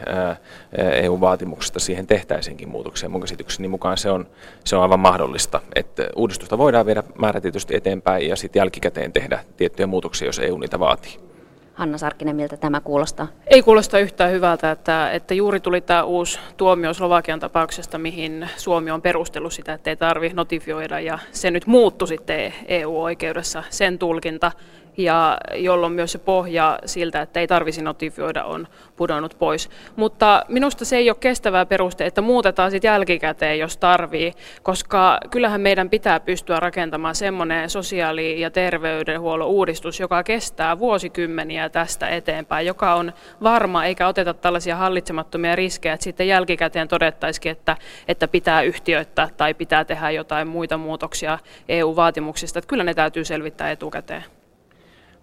EU-vaatimuksesta 1.02 1.80
siihen 1.80 2.08
tehtäisiinkin 2.08 2.70
muutoksia. 2.70 3.10
Mun 3.10 3.22
käsitykseni 3.22 3.68
mukaan 3.68 3.98
se 3.98 4.10
on, 4.10 4.28
se 4.66 4.76
on 4.76 4.82
aivan 4.82 5.00
mahdollista, 5.00 5.62
että 5.76 6.10
uudistusta 6.16 6.58
voidaan 6.58 6.86
viedä 6.86 7.04
määrätietoisesti 7.20 7.76
eteenpäin 7.76 8.30
ja 8.30 8.36
sitten 8.36 8.60
jälkikäteen 8.60 9.14
tehdä 9.14 9.40
tiettyjä 9.58 9.88
muutoksia, 9.88 10.28
jos 10.28 10.40
EU 10.40 10.58
niitä 10.58 10.80
vaatii. 10.80 11.33
Hanna 11.74 11.98
Sarkkinen, 11.98 12.36
miltä 12.36 12.58
tämä 12.58 12.80
kuulostaa? 12.80 13.28
Ei 13.48 13.62
kuulosta 13.62 14.00
yhtään 14.00 14.32
hyvältä, 14.32 14.72
että, 14.72 15.12
että 15.12 15.34
juuri 15.34 15.60
tuli 15.60 15.82
tämä 15.82 16.04
uusi 16.04 16.40
tuomio 16.58 16.94
Slovakian 16.94 17.40
tapauksesta, 17.40 17.98
mihin 17.98 18.50
Suomi 18.58 18.92
on 18.92 19.02
perustellut 19.02 19.54
sitä, 19.54 19.74
että 19.74 19.90
ei 19.90 19.96
tarvitse 19.96 20.36
notifioida, 20.36 21.00
ja 21.00 21.20
se 21.32 21.52
nyt 21.52 21.68
muuttui 21.68 22.08
sitten 22.08 22.54
EU-oikeudessa, 22.68 23.64
sen 23.70 24.00
tulkinta, 24.00 24.52
ja 24.98 25.38
jolloin 25.56 25.94
myös 25.94 26.12
se 26.12 26.18
pohja 26.18 26.80
siltä, 26.86 27.22
että 27.22 27.40
ei 27.40 27.48
tarvisi 27.48 27.82
notifioida, 27.82 28.44
on 28.44 28.68
pudonnut 28.96 29.36
pois. 29.40 29.70
Mutta 29.96 30.46
minusta 30.48 30.86
se 30.86 30.98
ei 30.98 31.10
ole 31.10 31.18
kestävää 31.20 31.66
peruste, 31.66 32.06
että 32.06 32.22
muutetaan 32.22 32.72
sitten 32.72 32.88
jälkikäteen, 32.90 33.60
jos 33.60 33.78
tarvii, 33.78 34.34
koska 34.64 35.20
kyllähän 35.32 35.62
meidän 35.62 35.90
pitää 35.90 36.20
pystyä 36.20 36.60
rakentamaan 36.60 37.16
semmoinen 37.16 37.70
sosiaali- 37.70 38.42
ja 38.42 38.52
terveydenhuollon 38.52 39.48
uudistus, 39.48 40.00
joka 40.00 40.24
kestää 40.24 40.80
vuosikymmeniä 40.80 41.70
tästä 41.70 42.08
eteenpäin, 42.08 42.68
joka 42.68 42.94
on 42.94 43.14
varma, 43.44 43.86
eikä 43.86 44.08
oteta 44.08 44.34
tällaisia 44.34 44.76
hallitsemattomia 44.76 45.56
riskejä, 45.56 45.94
että 45.94 46.04
sitten 46.04 46.28
jälkikäteen 46.28 46.88
todettaisikin, 46.88 47.52
että, 47.52 47.78
että 48.08 48.28
pitää 48.28 48.62
yhtiöittää 48.62 49.30
tai 49.38 49.54
pitää 49.54 49.86
tehdä 49.86 50.12
jotain 50.12 50.48
muita 50.48 50.78
muutoksia 50.78 51.40
EU-vaatimuksista. 51.70 52.60
Että 52.60 52.70
kyllä 52.70 52.84
ne 52.84 52.94
täytyy 52.94 53.26
selvittää 53.26 53.72
etukäteen. 53.72 54.24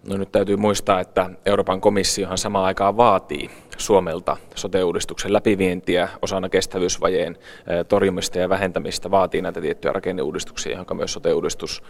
No 0.09 0.17
nyt 0.17 0.33
täytyy 0.33 0.57
muistaa, 0.57 1.01
että 1.01 1.31
Euroopan 1.47 1.81
komissiohan 1.81 2.39
samaan 2.39 2.65
aikaan 2.65 2.97
vaatii 2.97 3.51
Suomelta 3.81 4.37
sote-uudistuksen 4.55 5.33
läpivientiä 5.33 6.09
osana 6.23 6.49
kestävyysvajeen 6.49 7.37
torjumista 7.89 8.39
ja 8.39 8.49
vähentämistä, 8.49 9.11
vaatii 9.11 9.43
näitä 9.43 9.61
tiettyjä 9.61 9.93
rakenneuudistuksia, 9.93 10.73
johon 10.73 10.97
myös 10.97 11.13
sote-uudistus 11.13 11.83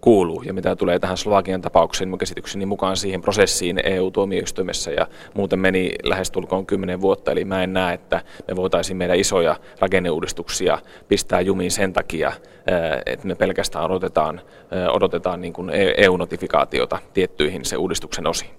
kuuluu. 0.00 0.42
Ja 0.42 0.52
mitä 0.54 0.76
tulee 0.76 0.98
tähän 0.98 1.16
Slovakian 1.16 1.60
tapaukseen, 1.60 2.08
mun 2.08 2.18
käsitykseni 2.18 2.66
mukaan 2.66 2.96
siihen 2.96 3.20
prosessiin 3.20 3.80
EU-tuomioistuimessa 3.84 4.90
ja 4.90 5.06
muuten 5.34 5.58
meni 5.58 5.90
lähestulkoon 6.02 6.66
kymmenen 6.66 7.00
vuotta, 7.00 7.32
eli 7.32 7.44
mä 7.44 7.62
en 7.62 7.72
näe, 7.72 7.94
että 7.94 8.22
me 8.48 8.56
voitaisiin 8.56 8.96
meidän 8.96 9.18
isoja 9.18 9.56
rakenneuudistuksia 9.80 10.78
pistää 11.08 11.40
jumiin 11.40 11.70
sen 11.70 11.92
takia, 11.92 12.32
että 13.06 13.26
me 13.26 13.34
pelkästään 13.34 13.84
odotetaan, 13.84 14.40
odotetaan 14.92 15.40
niin 15.40 15.52
kuin 15.52 15.70
EU-notifikaatiota 15.96 16.98
tiettyihin 17.14 17.64
se 17.64 17.76
uudistuksen 17.76 18.26
osiin. 18.26 18.50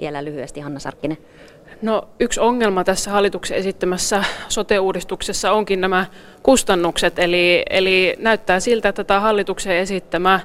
Vielä 0.00 0.24
lyhyesti 0.24 0.60
Hanna 0.60 0.80
Sarkkinen. 0.80 1.18
No, 1.82 2.02
yksi 2.20 2.40
ongelma 2.40 2.84
tässä 2.84 3.10
hallituksen 3.10 3.56
esittämässä 3.56 4.24
sote-uudistuksessa 4.48 5.52
onkin 5.52 5.80
nämä 5.80 6.06
kustannukset, 6.42 7.18
eli, 7.18 7.62
eli 7.70 8.16
näyttää 8.18 8.60
siltä, 8.60 8.88
että 8.88 9.04
tämä 9.04 9.20
hallituksen 9.20 9.76
esittämä 9.76 10.40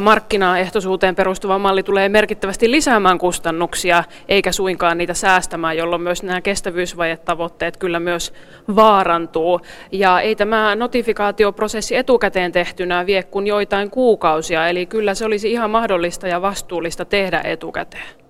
markkinaehtoisuuteen 0.00 1.14
perustuva 1.14 1.58
malli 1.58 1.82
tulee 1.82 2.08
merkittävästi 2.08 2.70
lisäämään 2.70 3.18
kustannuksia, 3.18 4.04
eikä 4.28 4.52
suinkaan 4.52 4.98
niitä 4.98 5.14
säästämään, 5.14 5.76
jolloin 5.76 6.02
myös 6.02 6.22
nämä 6.22 6.40
kestävyysvajetavoitteet 6.40 7.76
kyllä 7.76 8.00
myös 8.00 8.32
vaarantuu. 8.76 9.60
Ja 9.92 10.20
ei 10.20 10.36
tämä 10.36 10.76
notifikaatioprosessi 10.76 11.96
etukäteen 11.96 12.52
tehtynä 12.52 13.06
vie 13.06 13.22
kuin 13.22 13.46
joitain 13.46 13.90
kuukausia, 13.90 14.68
eli 14.68 14.86
kyllä 14.86 15.14
se 15.14 15.24
olisi 15.24 15.52
ihan 15.52 15.70
mahdollista 15.70 16.28
ja 16.28 16.42
vastuullista 16.42 17.04
tehdä 17.04 17.40
etukäteen. 17.44 18.23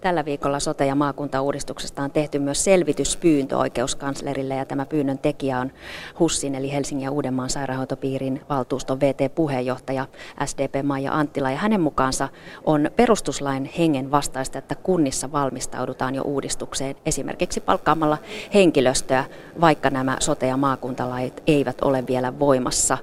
Tällä 0.00 0.24
viikolla 0.24 0.58
sote- 0.58 0.86
ja 0.86 0.94
maakuntauudistuksesta 0.94 2.02
on 2.02 2.10
tehty 2.10 2.38
myös 2.38 2.64
selvityspyyntö 2.64 3.56
oikeuskanslerille 3.56 4.54
ja 4.54 4.64
tämä 4.64 4.86
pyynnön 4.86 5.18
tekijä 5.18 5.58
on 5.58 5.72
HUSSin 6.20 6.54
eli 6.54 6.72
Helsingin 6.72 7.04
ja 7.04 7.10
Uudenmaan 7.10 7.50
sairaanhoitopiirin 7.50 8.40
valtuuston 8.48 9.00
VT-puheenjohtaja 9.00 10.06
SDP 10.46 10.74
Maija 10.82 11.12
Anttila 11.12 11.50
ja 11.50 11.56
hänen 11.56 11.80
mukaansa 11.80 12.28
on 12.64 12.90
perustuslain 12.96 13.70
hengen 13.78 14.10
vastaista, 14.10 14.58
että 14.58 14.74
kunnissa 14.74 15.32
valmistaudutaan 15.32 16.14
jo 16.14 16.22
uudistukseen 16.22 16.96
esimerkiksi 17.06 17.60
palkkaamalla 17.60 18.18
henkilöstöä, 18.54 19.24
vaikka 19.60 19.90
nämä 19.90 20.16
sote- 20.20 20.46
ja 20.46 20.56
maakuntalait 20.56 21.42
eivät 21.46 21.80
ole 21.82 22.06
vielä 22.06 22.38
voimassa. 22.38 22.98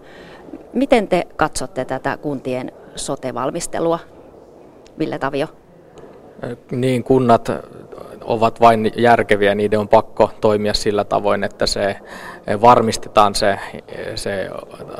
Miten 0.73 1.07
te 1.07 1.27
katsotte 1.35 1.85
tätä 1.85 2.17
kuntien 2.17 2.71
sote-valmistelua? 2.95 3.99
Ville 4.99 5.19
Tavio. 5.19 5.47
Niin, 6.71 7.03
kunnat 7.03 7.51
ovat 8.21 8.61
vain 8.61 8.91
järkeviä, 8.95 9.55
niiden 9.55 9.79
on 9.79 9.87
pakko 9.87 10.31
toimia 10.41 10.73
sillä 10.73 11.03
tavoin, 11.03 11.43
että 11.43 11.65
se 11.67 11.97
varmistetaan 12.61 13.35
se, 13.35 13.59
se 14.15 14.49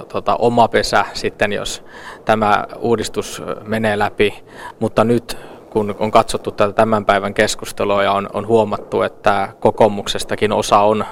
tota, 0.07 0.35
oma 0.35 0.67
pesä 0.67 1.05
sitten, 1.13 1.53
jos 1.53 1.83
tämä 2.25 2.65
uudistus 2.79 3.43
menee 3.63 3.99
läpi. 3.99 4.43
Mutta 4.79 5.03
nyt 5.03 5.37
kun 5.69 5.95
on 5.99 6.11
katsottu 6.11 6.51
tätä 6.51 6.73
tämän 6.73 7.05
päivän 7.05 7.33
keskustelua 7.33 8.03
ja 8.03 8.11
on, 8.11 8.29
on 8.33 8.47
huomattu, 8.47 9.01
että 9.01 9.49
kokoomuksestakin 9.59 10.51
osa 10.51 10.79
on 10.79 11.05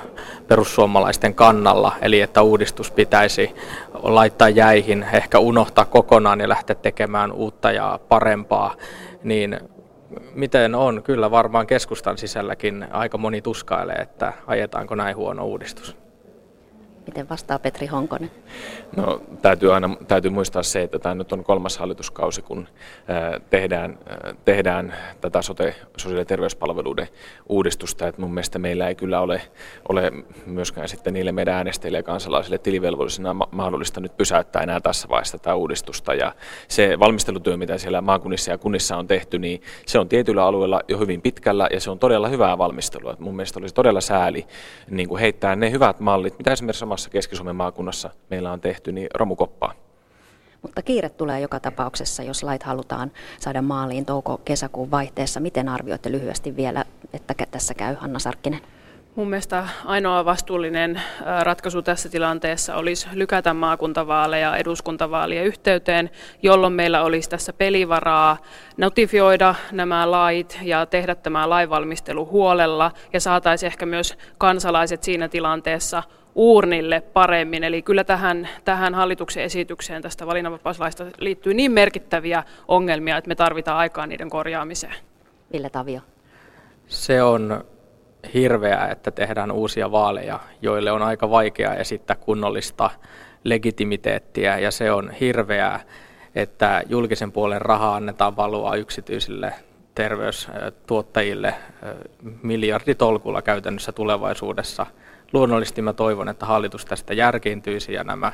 perussuomalaisten 0.47 1.35
kannalla, 1.35 1.91
eli 2.01 2.21
että 2.21 2.41
uudistus 2.41 2.91
pitäisi 2.91 3.55
laittaa 3.93 4.49
jäihin, 4.49 5.05
ehkä 5.13 5.39
unohtaa 5.39 5.85
kokonaan 5.85 6.41
ja 6.41 6.49
lähteä 6.49 6.75
tekemään 6.75 7.31
uutta 7.31 7.71
ja 7.71 7.99
parempaa, 8.09 8.75
niin 9.23 9.59
miten 10.33 10.75
on, 10.75 11.03
kyllä 11.03 11.31
varmaan 11.31 11.67
keskustan 11.67 12.17
sisälläkin 12.17 12.87
aika 12.91 13.17
moni 13.17 13.41
tuskailee, 13.41 13.95
että 13.95 14.33
ajetaanko 14.47 14.95
näin 14.95 15.15
huono 15.15 15.45
uudistus. 15.45 16.04
Miten 17.07 17.29
vastaa 17.29 17.59
Petri 17.59 17.87
Honkonen? 17.87 18.31
No, 18.95 19.21
täytyy 19.41 19.73
aina 19.73 19.97
täytyy 20.07 20.31
muistaa 20.31 20.63
se, 20.63 20.81
että 20.81 20.99
tämä 20.99 21.15
nyt 21.15 21.33
on 21.33 21.43
kolmas 21.43 21.77
hallituskausi, 21.77 22.41
kun 22.41 22.67
tehdään, 23.49 23.97
tehdään 24.45 24.93
tätä 25.21 25.41
sote, 25.41 25.75
sosiaali- 25.97 26.21
ja 26.21 26.25
terveyspalveluiden 26.25 27.07
uudistusta. 27.49 28.07
Et 28.07 28.17
mun 28.17 28.33
mielestä 28.33 28.59
meillä 28.59 28.87
ei 28.87 28.95
kyllä 28.95 29.19
ole, 29.19 29.41
ole 29.89 30.11
myöskään 30.45 30.89
sitten 30.89 31.13
niille 31.13 31.31
meidän 31.31 31.55
äänestäjille 31.55 31.97
ja 31.97 32.03
kansalaisille 32.03 32.57
tilivelvollisena 32.57 33.33
mahdollista 33.33 33.99
nyt 33.99 34.17
pysäyttää 34.17 34.63
enää 34.63 34.79
tässä 34.79 35.09
vaiheessa 35.09 35.37
tätä 35.37 35.55
uudistusta. 35.55 36.13
Ja 36.13 36.35
se 36.67 36.99
valmistelutyö, 36.99 37.57
mitä 37.57 37.77
siellä 37.77 38.01
maakunnissa 38.01 38.51
ja 38.51 38.57
kunnissa 38.57 38.97
on 38.97 39.07
tehty, 39.07 39.39
niin 39.39 39.61
se 39.85 39.99
on 39.99 40.09
tietyillä 40.09 40.45
alueilla 40.45 40.81
jo 40.87 40.99
hyvin 40.99 41.21
pitkällä 41.21 41.67
ja 41.71 41.79
se 41.79 41.91
on 41.91 41.99
todella 41.99 42.27
hyvää 42.27 42.57
valmistelua. 42.57 43.13
Et 43.13 43.19
mun 43.19 43.35
mielestä 43.35 43.59
olisi 43.59 43.75
todella 43.75 44.01
sääli 44.01 44.47
niin 44.89 45.09
kuin 45.09 45.19
heittää 45.19 45.55
ne 45.55 45.71
hyvät 45.71 45.99
mallit, 45.99 46.37
mitä 46.37 46.51
esimerkiksi 46.51 46.79
omassa 46.95 47.09
Keski-Suomen 47.09 47.55
maakunnassa 47.55 48.09
meillä 48.29 48.51
on 48.51 48.61
tehty, 48.61 48.91
niin 48.91 49.07
romukoppaa. 49.13 49.73
Mutta 50.61 50.81
kiire 50.81 51.09
tulee 51.09 51.39
joka 51.39 51.59
tapauksessa, 51.59 52.23
jos 52.23 52.43
lait 52.43 52.63
halutaan 52.63 53.11
saada 53.39 53.61
maaliin 53.61 54.05
touko-kesäkuun 54.05 54.91
vaihteessa. 54.91 55.39
Miten 55.39 55.69
arvioitte 55.69 56.11
lyhyesti 56.11 56.55
vielä, 56.55 56.85
että 57.13 57.33
tässä 57.51 57.73
käy 57.73 57.95
Hanna 57.95 58.19
Sarkkinen? 58.19 58.61
Mun 59.15 59.29
mielestä 59.29 59.67
ainoa 59.85 60.25
vastuullinen 60.25 61.01
ratkaisu 61.41 61.81
tässä 61.81 62.09
tilanteessa 62.09 62.75
olisi 62.75 63.07
lykätä 63.13 63.53
maakuntavaaleja 63.53 64.57
eduskuntavaalien 64.57 65.45
yhteyteen, 65.45 66.09
jolloin 66.43 66.73
meillä 66.73 67.03
olisi 67.03 67.29
tässä 67.29 67.53
pelivaraa 67.53 68.37
notifioida 68.77 69.55
nämä 69.71 70.11
lait 70.11 70.59
ja 70.61 70.85
tehdä 70.85 71.15
tämä 71.15 71.49
lainvalmistelu 71.49 72.25
huolella 72.25 72.91
ja 73.13 73.19
saataisiin 73.19 73.67
ehkä 73.67 73.85
myös 73.85 74.17
kansalaiset 74.37 75.03
siinä 75.03 75.27
tilanteessa 75.27 76.03
uurnille 76.35 77.01
paremmin. 77.01 77.63
Eli 77.63 77.81
kyllä 77.81 78.03
tähän, 78.03 78.49
tähän 78.65 78.93
hallituksen 78.93 79.43
esitykseen 79.43 80.01
tästä 80.01 80.27
valinnanvapauslaista 80.27 81.05
liittyy 81.17 81.53
niin 81.53 81.71
merkittäviä 81.71 82.43
ongelmia, 82.67 83.17
että 83.17 83.27
me 83.27 83.35
tarvitaan 83.35 83.77
aikaa 83.77 84.07
niiden 84.07 84.29
korjaamiseen. 84.29 84.95
Ville 85.53 85.69
Tavio. 85.69 86.01
Se 86.87 87.23
on 87.23 87.65
hirveää, 88.33 88.87
että 88.91 89.11
tehdään 89.11 89.51
uusia 89.51 89.91
vaaleja, 89.91 90.39
joille 90.61 90.91
on 90.91 91.01
aika 91.01 91.29
vaikea 91.29 91.73
esittää 91.75 92.15
kunnollista 92.15 92.89
legitimiteettiä 93.43 94.59
ja 94.59 94.71
se 94.71 94.91
on 94.91 95.11
hirveää, 95.11 95.79
että 96.35 96.83
julkisen 96.89 97.31
puolen 97.31 97.61
rahaa 97.61 97.95
annetaan 97.95 98.35
valua 98.35 98.75
yksityisille 98.75 99.53
terveystuottajille 99.95 101.55
miljarditolkulla 102.43 103.41
käytännössä 103.41 103.91
tulevaisuudessa. 103.91 104.85
Luonnollisesti 105.33 105.81
mä 105.81 105.93
toivon, 105.93 106.29
että 106.29 106.45
hallitus 106.45 106.85
tästä 106.85 107.13
järkiintyisi 107.13 107.93
ja 107.93 108.03
nämä, 108.03 108.31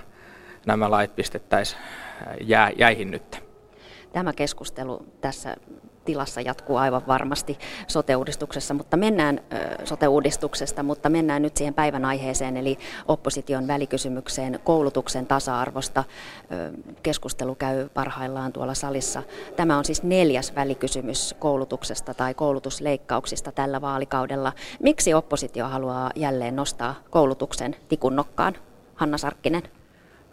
nämä 0.66 0.92
lait 0.92 1.16
pistettäisiin 1.16 1.82
jää, 2.42 2.72
jäihin 2.78 3.12
nyt. 3.12 3.44
Tämä 4.14 4.34
keskustelu 4.34 5.06
tässä 5.22 5.56
tilassa 6.06 6.41
jatkuu 6.41 6.78
aivan 6.78 7.02
varmasti 7.08 7.58
sote-uudistuksessa, 7.88 8.74
mutta 8.74 8.97
mennään 8.97 9.41
sote-uudistuksesta, 9.84 10.84
mutta 10.84 11.10
mennään 11.10 11.41
nyt 11.41 11.58
siihen 11.58 11.74
päivän 11.74 12.06
aiheeseen, 12.06 12.58
eli 12.58 12.78
opposition 13.08 13.68
välikysymykseen 13.68 14.60
koulutuksen 14.64 15.28
tasa-arvosta. 15.28 16.04
Keskustelu 17.04 17.56
käy 17.56 17.89
parhaillaan 17.89 18.54
tuolla 18.54 18.74
salissa. 18.74 19.24
Tämä 19.56 19.78
on 19.78 19.86
siis 19.86 20.04
neljäs 20.04 20.56
välikysymys 20.56 21.36
koulutuksesta 21.39 22.14
tai 22.14 22.34
koulutusleikkauksista 22.34 23.52
tällä 23.52 23.82
vaalikaudella. 23.82 24.54
Miksi 24.80 25.14
oppositio 25.14 25.68
haluaa 25.68 26.12
jälleen 26.16 26.56
nostaa 26.56 26.95
koulutuksen 27.10 27.76
tikunnokkaan? 27.89 28.56
Hanna 28.95 29.18
Sarkkinen. 29.18 29.80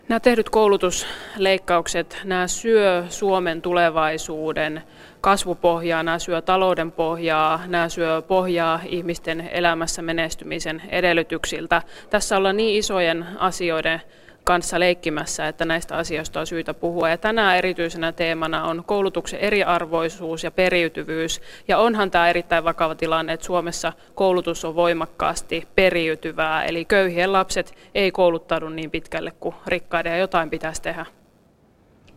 Nämä 0.08 0.20
tehdyt 0.20 0.50
koulutusleikkaukset, 0.50 2.20
nämä 2.24 2.46
syö 2.46 3.04
Suomen 3.08 3.62
tulevaisuuden 3.62 4.82
kasvupohjaa, 5.20 6.02
nämä 6.02 6.18
syö 6.18 6.42
talouden 6.42 6.92
pohjaa, 6.92 7.60
nämä 7.66 7.88
syö 7.88 8.22
pohjaa 8.22 8.80
ihmisten 8.86 9.48
elämässä 9.52 10.02
menestymisen 10.02 10.82
edellytyksiltä. 10.88 11.82
Tässä 12.10 12.36
ollaan 12.36 12.56
niin 12.56 12.78
isojen 12.78 13.26
asioiden 13.38 14.00
kanssa 14.48 14.80
leikkimässä, 14.80 15.48
että 15.48 15.64
näistä 15.64 15.96
asioista 15.96 16.40
on 16.40 16.46
syytä 16.46 16.74
puhua. 16.74 17.08
Ja 17.08 17.18
tänään 17.18 17.56
erityisenä 17.56 18.12
teemana 18.12 18.64
on 18.64 18.84
koulutuksen 18.86 19.40
eriarvoisuus 19.40 20.44
ja 20.44 20.50
periytyvyys. 20.50 21.40
Ja 21.68 21.78
onhan 21.78 22.10
tämä 22.10 22.28
erittäin 22.28 22.64
vakava 22.64 22.94
tilanne, 22.94 23.32
että 23.32 23.46
Suomessa 23.46 23.92
koulutus 24.14 24.64
on 24.64 24.74
voimakkaasti 24.74 25.68
periytyvää, 25.74 26.64
eli 26.64 26.84
köyhien 26.84 27.32
lapset 27.32 27.74
ei 27.94 28.10
kouluttaudu 28.10 28.68
niin 28.68 28.90
pitkälle 28.90 29.32
kuin 29.40 29.54
rikkaiden, 29.66 30.12
ja 30.12 30.18
jotain 30.18 30.50
pitäisi 30.50 30.82
tehdä. 30.82 31.06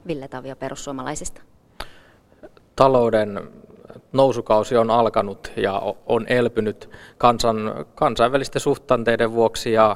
Ville 0.08 0.28
Tavio 0.28 0.56
perussuomalaisista. 0.56 1.42
Talouden 2.76 3.42
nousukausi 4.14 4.78
on 4.78 4.92
alkanut 4.92 5.52
ja 5.56 5.82
on 6.06 6.26
elpynyt 6.30 6.90
kansan, 7.18 7.86
kansainvälisten 7.96 8.62
suhtanteiden 8.62 9.32
vuoksi 9.32 9.72
ja 9.72 9.96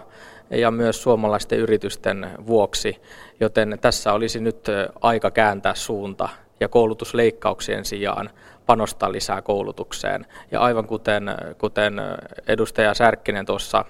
ja 0.49 0.71
myös 0.71 1.03
suomalaisten 1.03 1.59
yritysten 1.59 2.29
vuoksi, 2.47 3.01
joten 3.39 3.77
tässä 3.81 4.13
olisi 4.13 4.39
nyt 4.39 4.67
aika 5.01 5.31
kääntää 5.31 5.75
suunta 5.75 6.29
ja 6.59 6.67
koulutusleikkauksien 6.67 7.85
sijaan 7.85 8.29
panostaa 8.65 9.11
lisää 9.11 9.41
koulutukseen. 9.41 10.25
Ja 10.51 10.59
aivan 10.59 10.87
kuten, 10.87 11.23
kuten 11.57 12.01
edustaja 12.47 12.93
Särkkinen 12.93 13.45
tuossa 13.45 13.85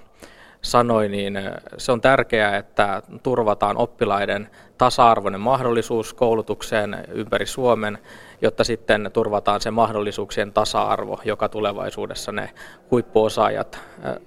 sanoi, 0.61 1.09
niin 1.09 1.39
se 1.77 1.91
on 1.91 2.01
tärkeää, 2.01 2.57
että 2.57 3.01
turvataan 3.23 3.77
oppilaiden 3.77 4.49
tasa-arvoinen 4.77 5.41
mahdollisuus 5.41 6.13
koulutukseen 6.13 7.05
ympäri 7.11 7.45
Suomen, 7.45 7.97
jotta 8.41 8.63
sitten 8.63 9.09
turvataan 9.13 9.61
se 9.61 9.71
mahdollisuuksien 9.71 10.53
tasa-arvo, 10.53 11.19
joka 11.25 11.49
tulevaisuudessa 11.49 12.31
ne 12.31 12.49
huippuosaajat 12.91 13.79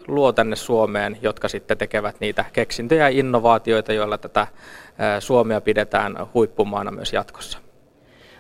luo 0.09 0.33
tänne 0.33 0.57
Suomeen, 0.57 1.19
jotka 1.23 1.49
sitten 1.49 1.79
tekevät 1.79 2.17
niitä 2.21 2.45
keksintöjä 2.53 3.09
ja 3.09 3.19
innovaatioita, 3.19 3.93
joilla 3.93 4.19
tätä 4.19 4.47
Suomea 5.19 5.61
pidetään 5.61 6.17
huippumaana 6.35 6.91
myös 6.91 7.13
jatkossa. 7.13 7.59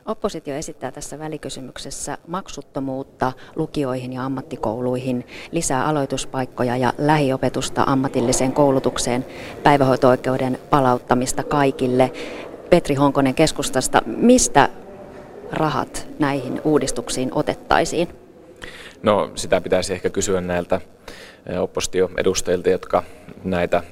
Oppositio 0.07 0.55
esittää 0.55 0.91
tässä 0.91 1.19
välikysymyksessä 1.19 2.19
maksuttomuutta 2.27 3.33
lukioihin 3.57 4.13
ja 4.13 4.25
ammattikouluihin, 4.25 5.27
lisää 5.51 5.87
aloituspaikkoja 5.87 6.77
ja 6.77 6.93
lähiopetusta 6.99 7.83
ammatilliseen 7.87 8.53
koulutukseen, 8.53 9.27
päivähoito-oikeuden 9.63 10.59
palauttamista 10.71 11.43
kaikille. 11.43 12.13
Petri 12.71 12.95
Honkonen 12.95 13.35
keskustasta, 13.35 14.03
mistä 14.07 14.69
rahat 15.53 16.09
näihin 16.19 16.61
uudistuksiin 16.65 17.31
otettaisiin? 17.35 18.09
No 19.03 19.31
sitä 19.35 19.61
pitäisi 19.61 19.93
ehkä 19.93 20.11
kysyä 20.11 20.41
näiltä 20.41 20.81
oppositioedustajilta, 21.61 22.71
jotka 22.71 23.03
näitä 23.45 23.83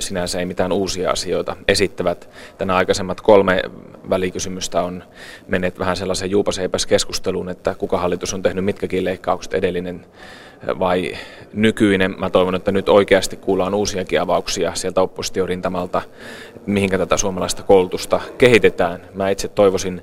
sinänsä 0.00 0.38
ei 0.38 0.46
mitään 0.46 0.72
uusia 0.72 1.10
asioita 1.10 1.56
esittävät. 1.68 2.28
Tänä 2.58 2.76
aikaisemmat 2.76 3.20
kolme 3.20 3.62
välikysymystä 4.10 4.82
on 4.82 5.04
menneet 5.48 5.78
vähän 5.78 5.96
sellaisen 5.96 6.30
juupaseipäs 6.30 6.86
keskusteluun, 6.86 7.48
että 7.48 7.74
kuka 7.74 7.98
hallitus 7.98 8.34
on 8.34 8.42
tehnyt 8.42 8.64
mitkäkin 8.64 9.04
leikkaukset, 9.04 9.54
edellinen 9.54 10.06
vai 10.78 11.16
nykyinen. 11.52 12.14
Mä 12.18 12.30
toivon, 12.30 12.54
että 12.54 12.72
nyt 12.72 12.88
oikeasti 12.88 13.36
kuullaan 13.36 13.74
uusiakin 13.74 14.20
avauksia 14.20 14.74
sieltä 14.74 15.00
oppositiorintamalta, 15.00 16.02
mihinkä 16.66 16.98
tätä 16.98 17.16
suomalaista 17.16 17.62
koulutusta 17.62 18.20
kehitetään. 18.38 19.00
Mä 19.14 19.30
itse 19.30 19.48
toivoisin 19.48 20.02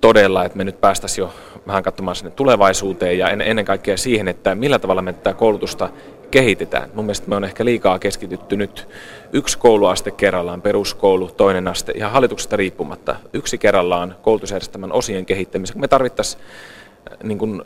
todella, 0.00 0.44
että 0.44 0.58
me 0.58 0.64
nyt 0.64 0.80
päästäisiin 0.80 1.22
jo 1.22 1.32
vähän 1.66 1.82
katsomaan 1.82 2.16
sinne 2.16 2.30
tulevaisuuteen 2.30 3.18
ja 3.18 3.28
ennen 3.30 3.64
kaikkea 3.64 3.96
siihen, 3.96 4.28
että 4.28 4.54
millä 4.54 4.78
tavalla 4.78 5.02
me 5.02 5.12
tätä 5.12 5.34
koulutusta 5.34 5.88
kehitetään. 6.30 6.90
Mun 6.94 7.04
mielestä 7.04 7.28
me 7.28 7.36
on 7.36 7.44
ehkä 7.44 7.64
liikaa 7.64 7.98
keskitytty 7.98 8.56
nyt 8.56 8.88
yksi 9.32 9.58
kouluaste 9.58 10.10
kerrallaan, 10.10 10.62
peruskoulu, 10.62 11.28
toinen 11.28 11.68
aste, 11.68 11.92
ihan 11.96 12.12
hallituksesta 12.12 12.56
riippumatta, 12.56 13.16
yksi 13.32 13.58
kerrallaan 13.58 14.16
koulutusjärjestelmän 14.22 14.92
osien 14.92 15.26
kehittämiseen. 15.26 15.80
Me 15.80 15.88
tarvittaisiin 15.88 16.42
äh, 16.42 17.18
niin 17.22 17.38
kuin, 17.38 17.62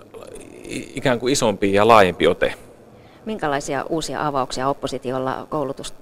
ikään 0.95 1.20
kuin 1.20 1.32
isompi 1.32 1.72
ja 1.72 1.89
laajempi 1.89 2.26
ote. 2.26 2.55
Minkälaisia 3.24 3.85
uusia 3.89 4.26
avauksia 4.26 4.68
oppositiolla 4.68 5.47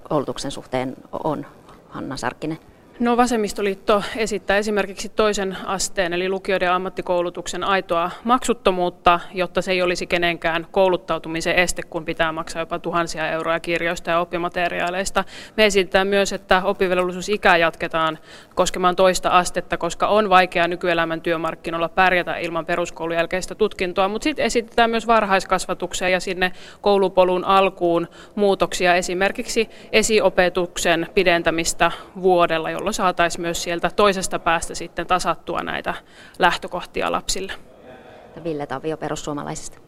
koulutuksen 0.08 0.50
suhteen 0.50 0.96
on, 1.24 1.46
Hanna 1.88 2.16
Sarkkinen? 2.16 2.58
No 3.00 3.16
vasemmistoliitto 3.16 4.02
esittää 4.16 4.56
esimerkiksi 4.56 5.08
toisen 5.08 5.56
asteen 5.66 6.12
eli 6.12 6.28
lukioiden 6.28 6.66
ja 6.66 6.74
ammattikoulutuksen 6.74 7.64
aitoa 7.64 8.10
maksuttomuutta, 8.24 9.20
jotta 9.34 9.62
se 9.62 9.72
ei 9.72 9.82
olisi 9.82 10.06
kenenkään 10.06 10.66
kouluttautumisen 10.70 11.54
este, 11.54 11.82
kun 11.82 12.04
pitää 12.04 12.32
maksaa 12.32 12.62
jopa 12.62 12.78
tuhansia 12.78 13.30
euroja 13.30 13.60
kirjoista 13.60 14.10
ja 14.10 14.20
oppimateriaaleista. 14.20 15.24
Me 15.56 15.66
esitetään 15.66 16.06
myös, 16.06 16.32
että 16.32 16.62
oppivelvollisuusikää 16.64 17.56
jatketaan 17.56 18.18
koskemaan 18.54 18.96
toista 18.96 19.28
astetta, 19.28 19.76
koska 19.76 20.06
on 20.06 20.30
vaikea 20.30 20.68
nykyelämän 20.68 21.20
työmarkkinoilla 21.20 21.88
pärjätä 21.88 22.36
ilman 22.36 22.66
peruskoulun 22.66 23.16
jälkeistä 23.16 23.54
tutkintoa, 23.54 24.08
mutta 24.08 24.24
sitten 24.24 24.44
esitetään 24.44 24.90
myös 24.90 25.06
varhaiskasvatukseen 25.06 26.12
ja 26.12 26.20
sinne 26.20 26.52
koulupolun 26.80 27.44
alkuun 27.44 28.08
muutoksia, 28.34 28.94
esimerkiksi 28.94 29.70
esiopetuksen 29.92 31.08
pidentämistä 31.14 31.92
vuodella, 32.22 32.70
jolloin 32.82 32.94
saataisiin 32.94 33.42
myös 33.42 33.62
sieltä 33.62 33.90
toisesta 33.96 34.38
päästä 34.38 34.74
sitten 34.74 35.06
tasattua 35.06 35.60
näitä 35.62 35.94
lähtökohtia 36.38 37.12
lapsille. 37.12 37.52
Ville 38.44 38.66
Tavio 38.66 38.96
perussuomalaisista. 38.96 39.78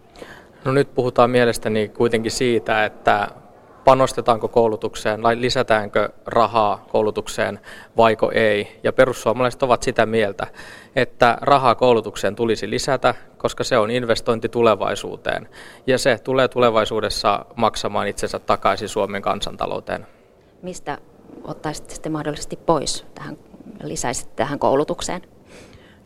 No 0.65 0.73
nyt 0.73 0.95
puhutaan 0.95 1.31
mielestäni 1.31 1.89
kuitenkin 1.89 2.33
siitä, 2.33 2.85
että 2.85 3.29
panostetaanko 3.85 4.49
koulutukseen, 4.49 5.21
lisätäänkö 5.35 6.09
rahaa 6.27 6.85
koulutukseen 6.93 7.61
vaiko 7.97 8.31
ei. 8.35 8.81
Ja 8.83 8.93
perussuomalaiset 8.93 9.63
ovat 9.63 9.83
sitä 9.83 10.07
mieltä, 10.07 10.47
että 10.97 11.39
rahaa 11.41 11.75
koulutukseen 11.75 12.37
tulisi 12.37 12.71
lisätä, 12.71 13.15
koska 13.39 13.65
se 13.65 13.79
on 13.79 13.91
investointi 13.91 14.49
tulevaisuuteen. 14.49 15.49
Ja 15.87 15.99
se 15.99 16.19
tulee 16.19 16.49
tulevaisuudessa 16.49 17.47
maksamaan 17.57 18.07
itsensä 18.07 18.39
takaisin 18.39 18.89
Suomen 18.89 19.23
kansantalouteen. 19.23 20.07
Mistä 20.63 20.99
ottaisitte 21.45 21.95
sitten 21.95 22.13
mahdollisesti 22.13 22.57
pois 22.57 23.07
tähän, 23.15 23.39
lisäisitte 23.83 24.33
tähän 24.37 24.59
koulutukseen? 24.59 25.23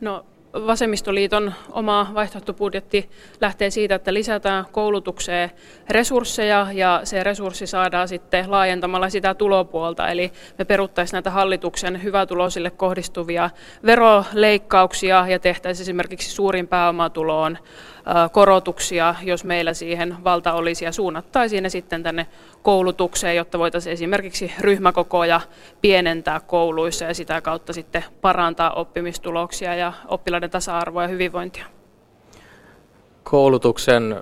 No 0.01 0.27
Vasemmistoliiton 0.53 1.53
oma 1.73 2.11
vaihtoehtobudjetti 2.15 3.11
lähtee 3.41 3.71
siitä, 3.71 3.95
että 3.95 4.15
lisätään 4.15 4.65
koulutukseen 4.73 5.51
resursseja 5.91 6.67
ja 6.73 7.01
se 7.05 7.25
resurssi 7.25 7.67
saadaan 7.67 8.09
sitten 8.09 8.51
laajentamalla 8.51 9.11
sitä 9.11 9.35
tulopuolta. 9.35 10.09
Eli 10.09 10.33
me 10.59 10.65
peruttaisiin 10.65 11.13
näitä 11.13 11.31
hallituksen 11.31 12.03
hyvätuloisille 12.03 12.71
kohdistuvia 12.71 13.51
veroleikkauksia 13.87 15.29
ja 15.29 15.39
tehtäisiin 15.39 15.85
esimerkiksi 15.85 16.31
suurin 16.31 16.69
pääomatuloon 16.69 17.59
korotuksia, 18.33 19.15
jos 19.23 19.45
meillä 19.45 19.75
siihen 19.75 20.25
valta 20.25 20.53
olisi 20.53 20.85
ja 20.85 20.93
suunnattaisiin 20.93 21.63
ne 21.63 21.69
sitten 21.69 22.03
tänne 22.03 22.27
koulutukseen, 22.63 23.37
jotta 23.37 23.59
voitaisiin 23.59 23.93
esimerkiksi 23.93 24.53
ryhmäkokoja 24.61 25.41
pienentää 25.81 26.41
kouluissa 26.41 27.05
ja 27.05 27.15
sitä 27.15 27.41
kautta 27.41 27.73
sitten 27.73 28.05
parantaa 28.21 28.71
oppimistuloksia 28.71 29.75
ja 29.75 29.93
oppilaiden 30.09 30.38
tasa-arvoa 30.47 31.03
ja 31.03 31.09
hyvinvointia. 31.09 31.67
Koulutuksen 33.23 34.17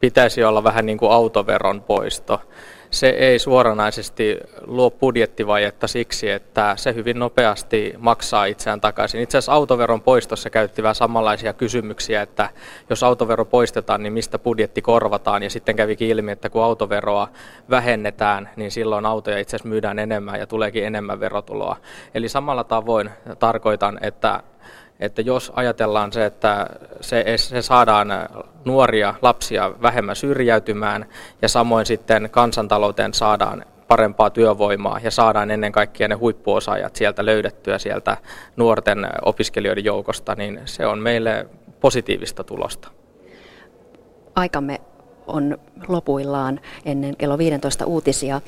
pitäisi 0.00 0.44
olla 0.44 0.64
vähän 0.64 0.86
niin 0.86 0.98
kuin 0.98 1.12
autoveron 1.12 1.82
poisto 1.82 2.40
se 2.92 3.08
ei 3.08 3.38
suoranaisesti 3.38 4.38
luo 4.66 4.90
budjettivajetta 4.90 5.86
siksi, 5.86 6.30
että 6.30 6.76
se 6.76 6.94
hyvin 6.94 7.18
nopeasti 7.18 7.94
maksaa 7.98 8.44
itseään 8.44 8.80
takaisin. 8.80 9.20
Itse 9.20 9.38
asiassa 9.38 9.52
autoveron 9.52 10.02
poistossa 10.02 10.50
käytti 10.50 10.82
vähän 10.82 10.94
samanlaisia 10.94 11.52
kysymyksiä, 11.52 12.22
että 12.22 12.50
jos 12.90 13.02
autovero 13.02 13.44
poistetaan, 13.44 14.02
niin 14.02 14.12
mistä 14.12 14.38
budjetti 14.38 14.82
korvataan. 14.82 15.42
Ja 15.42 15.50
sitten 15.50 15.76
kävikin 15.76 16.08
ilmi, 16.08 16.32
että 16.32 16.50
kun 16.50 16.62
autoveroa 16.62 17.28
vähennetään, 17.70 18.50
niin 18.56 18.70
silloin 18.70 19.06
autoja 19.06 19.38
itse 19.38 19.56
asiassa 19.56 19.68
myydään 19.68 19.98
enemmän 19.98 20.40
ja 20.40 20.46
tuleekin 20.46 20.84
enemmän 20.84 21.20
verotuloa. 21.20 21.76
Eli 22.14 22.28
samalla 22.28 22.64
tavoin 22.64 23.10
tarkoitan, 23.38 23.98
että 24.02 24.42
että 25.02 25.22
jos 25.22 25.52
ajatellaan 25.54 26.12
se, 26.12 26.26
että 26.26 26.66
se, 27.00 27.24
se 27.36 27.62
saadaan 27.62 28.08
nuoria 28.64 29.14
lapsia 29.22 29.72
vähemmän 29.82 30.16
syrjäytymään 30.16 31.06
ja 31.42 31.48
samoin 31.48 31.86
sitten 31.86 32.28
kansantalouteen 32.30 33.14
saadaan 33.14 33.64
parempaa 33.88 34.30
työvoimaa 34.30 35.00
ja 35.02 35.10
saadaan 35.10 35.50
ennen 35.50 35.72
kaikkea 35.72 36.08
ne 36.08 36.14
huippuosaajat 36.14 36.96
sieltä 36.96 37.26
löydettyä 37.26 37.78
sieltä 37.78 38.16
nuorten 38.56 39.08
opiskelijoiden 39.22 39.84
joukosta, 39.84 40.34
niin 40.34 40.60
se 40.64 40.86
on 40.86 40.98
meille 40.98 41.46
positiivista 41.80 42.44
tulosta. 42.44 42.88
Aikamme 44.34 44.80
on 45.26 45.58
lopuillaan 45.88 46.60
ennen 46.84 47.16
kello 47.16 47.38
15 47.38 47.84
uutisia. 47.84 48.40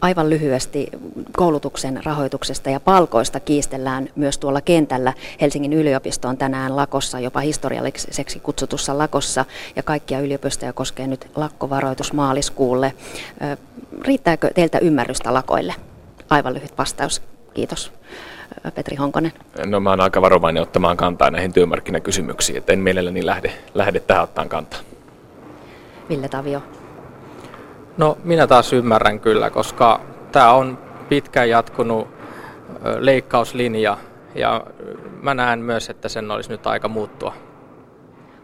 Aivan 0.00 0.30
lyhyesti 0.30 0.88
koulutuksen 1.36 2.00
rahoituksesta 2.04 2.70
ja 2.70 2.80
palkoista 2.80 3.40
kiistellään 3.40 4.08
myös 4.16 4.38
tuolla 4.38 4.60
kentällä. 4.60 5.12
Helsingin 5.40 5.72
yliopisto 5.72 6.28
on 6.28 6.36
tänään 6.36 6.76
lakossa, 6.76 7.20
jopa 7.20 7.40
historialliseksi 7.40 8.40
kutsutussa 8.40 8.98
lakossa, 8.98 9.44
ja 9.76 9.82
kaikkia 9.82 10.20
yliopistoja 10.20 10.72
koskee 10.72 11.06
nyt 11.06 11.30
lakkovaroitus 11.36 12.12
maaliskuulle. 12.12 12.92
Riittääkö 14.02 14.50
teiltä 14.54 14.78
ymmärrystä 14.78 15.34
lakoille? 15.34 15.74
Aivan 16.30 16.54
lyhyt 16.54 16.78
vastaus. 16.78 17.22
Kiitos. 17.54 17.92
Petri 18.74 18.96
Honkonen? 18.96 19.32
No 19.66 19.80
mä 19.80 19.90
oon 19.90 20.00
aika 20.00 20.22
varovainen 20.22 20.62
ottamaan 20.62 20.96
kantaa 20.96 21.30
näihin 21.30 21.52
työmarkkinakysymyksiin, 21.52 22.58
että 22.58 22.72
en 22.72 22.78
mielelläni 22.78 23.26
lähde, 23.26 23.52
lähde 23.74 24.00
tähän 24.00 24.24
ottaan 24.24 24.48
kantaa. 24.48 24.80
Ville 26.10 26.28
Tavio? 26.28 26.62
No 27.96 28.18
minä 28.24 28.46
taas 28.46 28.72
ymmärrän 28.72 29.20
kyllä, 29.20 29.50
koska 29.50 30.00
tämä 30.32 30.52
on 30.52 30.78
pitkään 31.08 31.48
jatkunut 31.48 32.08
leikkauslinja 32.98 33.96
ja 34.34 34.66
mä 35.22 35.34
näen 35.34 35.58
myös, 35.58 35.90
että 35.90 36.08
sen 36.08 36.30
olisi 36.30 36.50
nyt 36.50 36.66
aika 36.66 36.88
muuttua. 36.88 37.34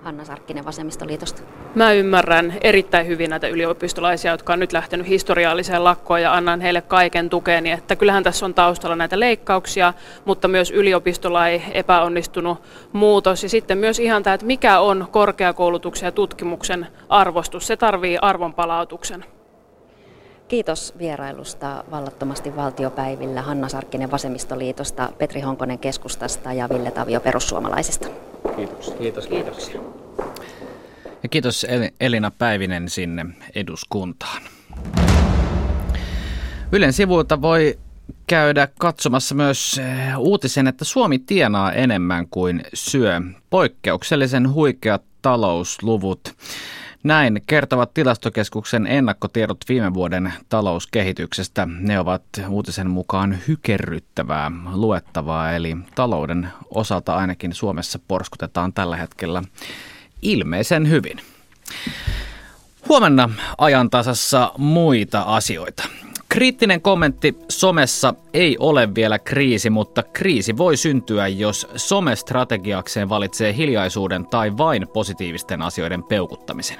Hanna 0.06 0.24
Sarkkinen 0.24 0.64
Vasemmistoliitosta. 0.64 1.42
Mä 1.74 1.92
ymmärrän 1.92 2.54
erittäin 2.60 3.06
hyvin 3.06 3.30
näitä 3.30 3.48
yliopistolaisia, 3.48 4.30
jotka 4.30 4.52
on 4.52 4.58
nyt 4.60 4.72
lähtenyt 4.72 5.08
historialliseen 5.08 5.84
lakkoon 5.84 6.22
ja 6.22 6.34
annan 6.34 6.60
heille 6.60 6.80
kaiken 6.80 7.30
tukeni. 7.30 7.70
Että 7.70 7.96
kyllähän 7.96 8.22
tässä 8.22 8.46
on 8.46 8.54
taustalla 8.54 8.96
näitä 8.96 9.20
leikkauksia, 9.20 9.94
mutta 10.24 10.48
myös 10.48 10.70
yliopistolai 10.70 11.62
epäonnistunut 11.72 12.62
muutos. 12.92 13.42
Ja 13.42 13.48
sitten 13.48 13.78
myös 13.78 13.98
ihan 13.98 14.22
tämä, 14.22 14.34
että 14.34 14.46
mikä 14.46 14.80
on 14.80 15.08
korkeakoulutuksen 15.10 16.06
ja 16.06 16.12
tutkimuksen 16.12 16.86
arvostus. 17.08 17.66
Se 17.66 17.76
tarvii 17.76 18.18
arvonpalautuksen. 18.22 19.24
Kiitos 20.48 20.94
vierailusta 20.98 21.84
vallattomasti 21.90 22.56
valtiopäivillä 22.56 23.42
Hanna 23.42 23.68
Sarkkinen 23.68 24.10
Vasemmistoliitosta, 24.10 25.08
Petri 25.18 25.40
Honkonen 25.40 25.78
keskustasta 25.78 26.52
ja 26.52 26.68
Ville 26.68 26.90
Tavio 26.90 27.20
perussuomalaisista. 27.20 28.08
Kiitos. 28.56 28.94
Kiitos. 28.98 29.26
Kiitoksia. 29.26 29.80
Ja 31.26 31.30
kiitos 31.30 31.66
Elina 32.00 32.30
Päivinen 32.30 32.88
sinne 32.88 33.26
eduskuntaan. 33.54 34.42
Ylen 36.72 36.92
sivuilta 36.92 37.42
voi 37.42 37.78
käydä 38.26 38.68
katsomassa 38.78 39.34
myös 39.34 39.78
eh, 39.78 40.18
uutisen, 40.18 40.66
että 40.66 40.84
Suomi 40.84 41.18
tienaa 41.18 41.72
enemmän 41.72 42.28
kuin 42.28 42.62
syö. 42.74 43.20
Poikkeuksellisen 43.50 44.52
huikeat 44.52 45.02
talousluvut. 45.22 46.34
Näin 47.02 47.42
kertovat 47.46 47.94
tilastokeskuksen 47.94 48.86
ennakkotiedot 48.86 49.58
viime 49.68 49.94
vuoden 49.94 50.32
talouskehityksestä. 50.48 51.68
Ne 51.78 52.00
ovat 52.00 52.24
uutisen 52.48 52.90
mukaan 52.90 53.38
hykerryttävää 53.48 54.50
luettavaa, 54.72 55.52
eli 55.52 55.76
talouden 55.94 56.48
osalta 56.74 57.16
ainakin 57.16 57.54
Suomessa 57.54 57.98
porskutetaan 58.08 58.72
tällä 58.72 58.96
hetkellä 58.96 59.42
ilmeisen 60.22 60.88
hyvin. 60.90 61.20
Huomenna 62.88 63.30
ajantasassa 63.58 64.52
muita 64.58 65.22
asioita. 65.22 65.88
Kriittinen 66.28 66.80
kommentti 66.80 67.38
somessa 67.48 68.14
ei 68.34 68.56
ole 68.58 68.94
vielä 68.94 69.18
kriisi, 69.18 69.70
mutta 69.70 70.02
kriisi 70.02 70.56
voi 70.56 70.76
syntyä, 70.76 71.28
jos 71.28 71.68
some-strategiakseen 71.76 73.08
valitsee 73.08 73.56
hiljaisuuden 73.56 74.26
tai 74.26 74.56
vain 74.56 74.88
positiivisten 74.88 75.62
asioiden 75.62 76.02
peukuttamisen. 76.02 76.78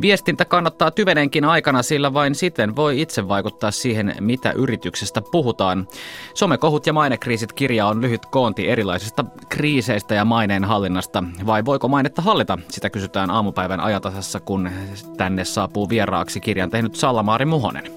Viestintä 0.00 0.44
kannattaa 0.44 0.90
tyvenenkin 0.90 1.44
aikana, 1.44 1.82
sillä 1.82 2.14
vain 2.14 2.34
siten 2.34 2.76
voi 2.76 3.00
itse 3.00 3.28
vaikuttaa 3.28 3.70
siihen, 3.70 4.14
mitä 4.20 4.52
yrityksestä 4.52 5.22
puhutaan. 5.32 5.88
Somekohut 6.34 6.86
ja 6.86 6.92
mainekriisit 6.92 7.52
kirja 7.52 7.86
on 7.86 8.00
lyhyt 8.00 8.26
koonti 8.26 8.68
erilaisista 8.68 9.24
kriiseistä 9.48 10.14
ja 10.14 10.24
maineen 10.24 10.64
hallinnasta. 10.64 11.24
Vai 11.46 11.64
voiko 11.64 11.88
mainetta 11.88 12.22
hallita? 12.22 12.58
Sitä 12.68 12.90
kysytään 12.90 13.30
aamupäivän 13.30 13.80
ajatasassa, 13.80 14.40
kun 14.40 14.70
tänne 15.16 15.44
saapuu 15.44 15.88
vieraaksi 15.88 16.40
kirjan 16.40 16.70
tehnyt 16.70 16.96
Sallamaari 16.96 17.44
Muhonen. 17.44 17.92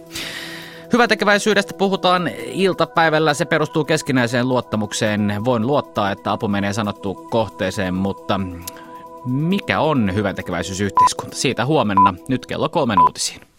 Hyväntekeväisyydestä 0.94 1.74
puhutaan 1.74 2.28
iltapäivällä. 2.46 3.34
Se 3.34 3.46
perustuu 3.46 3.86
keskinäiseen 3.86 4.50
luottamukseen. 4.50 5.46
Voin 5.46 5.68
luottaa, 5.68 6.12
että 6.12 6.32
apu 6.32 6.48
menee 6.48 6.74
sanottu 6.74 7.14
kohteeseen, 7.14 7.94
mutta 7.94 8.40
mikä 9.26 9.80
on 9.80 10.16
hyväntekeväisyysyhteiskunta? 10.16 11.36
Siitä 11.36 11.66
huomenna, 11.66 12.14
nyt 12.28 12.46
kello 12.46 12.70
kolmen 12.70 13.02
uutisiin. 13.02 13.51